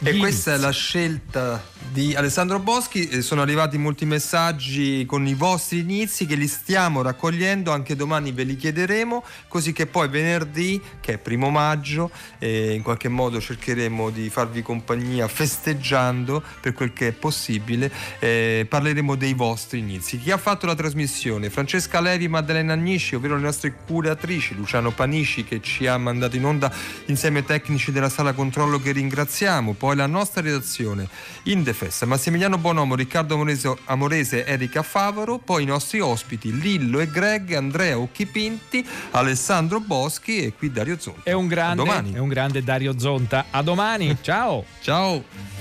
E 0.06 0.18
questa 0.18 0.56
è 0.56 0.58
la 0.58 0.72
scelta 0.72 1.64
di 1.94 2.14
Alessandro 2.14 2.60
Boschi. 2.60 3.08
Eh, 3.08 3.22
sono 3.22 3.42
arrivati 3.42 3.78
molti 3.78 4.06
messaggi 4.06 5.06
con 5.06 5.26
i 5.26 5.34
vostri 5.34 5.80
inizi 5.80 6.26
che 6.26 6.36
li 6.36 6.48
stiamo 6.48 7.02
raccogliendo, 7.02 7.72
anche 7.72 7.96
domani 7.96 8.34
ve 8.34 8.44
li 8.44 8.58
chiederemo, 8.58 9.24
così 9.48 9.72
che 9.72 9.86
poi 9.86 10.10
venerdì, 10.10 10.82
che 11.00 11.14
è 11.14 11.18
primo 11.18 11.50
maggio, 11.50 12.12
eh, 12.40 12.74
in 12.74 12.82
qualche 12.82 13.08
modo 13.08 13.40
cercheremo 13.40 14.10
di 14.10 14.30
farvi 14.30 14.62
compagnia 14.62 15.30
festeggiando 15.30 16.44
per 16.60 16.74
quel 16.74 16.92
che 16.92 17.10
è 17.10 17.12
possibile, 17.14 17.90
eh, 18.20 18.66
parleremo 18.68 19.16
dei 19.16 19.34
vostri 19.34 19.80
inizi. 19.80 20.20
Chi 20.20 20.32
ha 20.32 20.38
fatto 20.38 20.66
la 20.66 20.76
trasmissione? 20.76 21.50
Francesca 21.50 22.02
Levi, 22.02 22.28
Maddalena 22.28 22.74
Agnisci, 22.74 23.16
ovvero 23.16 23.38
le 23.38 23.44
nostre 23.44 23.74
curatrici, 23.86 24.54
Luciano 24.54 24.92
Panisci 24.92 25.46
che 25.46 25.62
ci 25.62 25.88
ha 25.88 25.98
mandato 25.98 26.36
in 26.36 26.46
onda 26.46 26.70
insieme 27.06 27.40
ai 27.40 27.46
tecnici 27.46 27.94
della 27.94 28.10
sala 28.10 28.34
controllo 28.34 28.82
che 28.82 28.92
ringraziamo, 28.92 29.74
poi 29.74 29.93
la 29.96 30.08
nostra 30.08 30.42
redazione 30.42 31.08
in 31.44 31.64
Festa, 31.74 32.06
Massimiliano 32.06 32.58
Bonomo, 32.58 32.96
Riccardo 32.96 33.36
Amorese, 33.36 33.76
Amorese, 33.86 34.46
Erika 34.46 34.84
Favaro, 34.84 35.38
poi 35.38 35.64
i 35.64 35.66
nostri 35.66 36.00
ospiti 36.00 36.58
Lillo 36.58 37.00
e 37.00 37.10
Greg, 37.10 37.54
Andrea 37.54 37.98
Occhipinti, 37.98 38.86
Alessandro 39.12 39.80
Boschi 39.80 40.44
e 40.44 40.54
qui 40.54 40.72
Dario 40.72 41.00
Zonta. 41.00 41.22
È 41.24 41.32
un 41.32 41.48
grande, 41.48 41.84
è 42.14 42.20
un 42.20 42.30
grande 42.30 42.64
Dario 42.64 43.00
Zonta. 43.00 43.46
A 43.50 43.62
domani, 43.62 44.18
ciao! 44.22 44.66
ciao! 44.82 45.53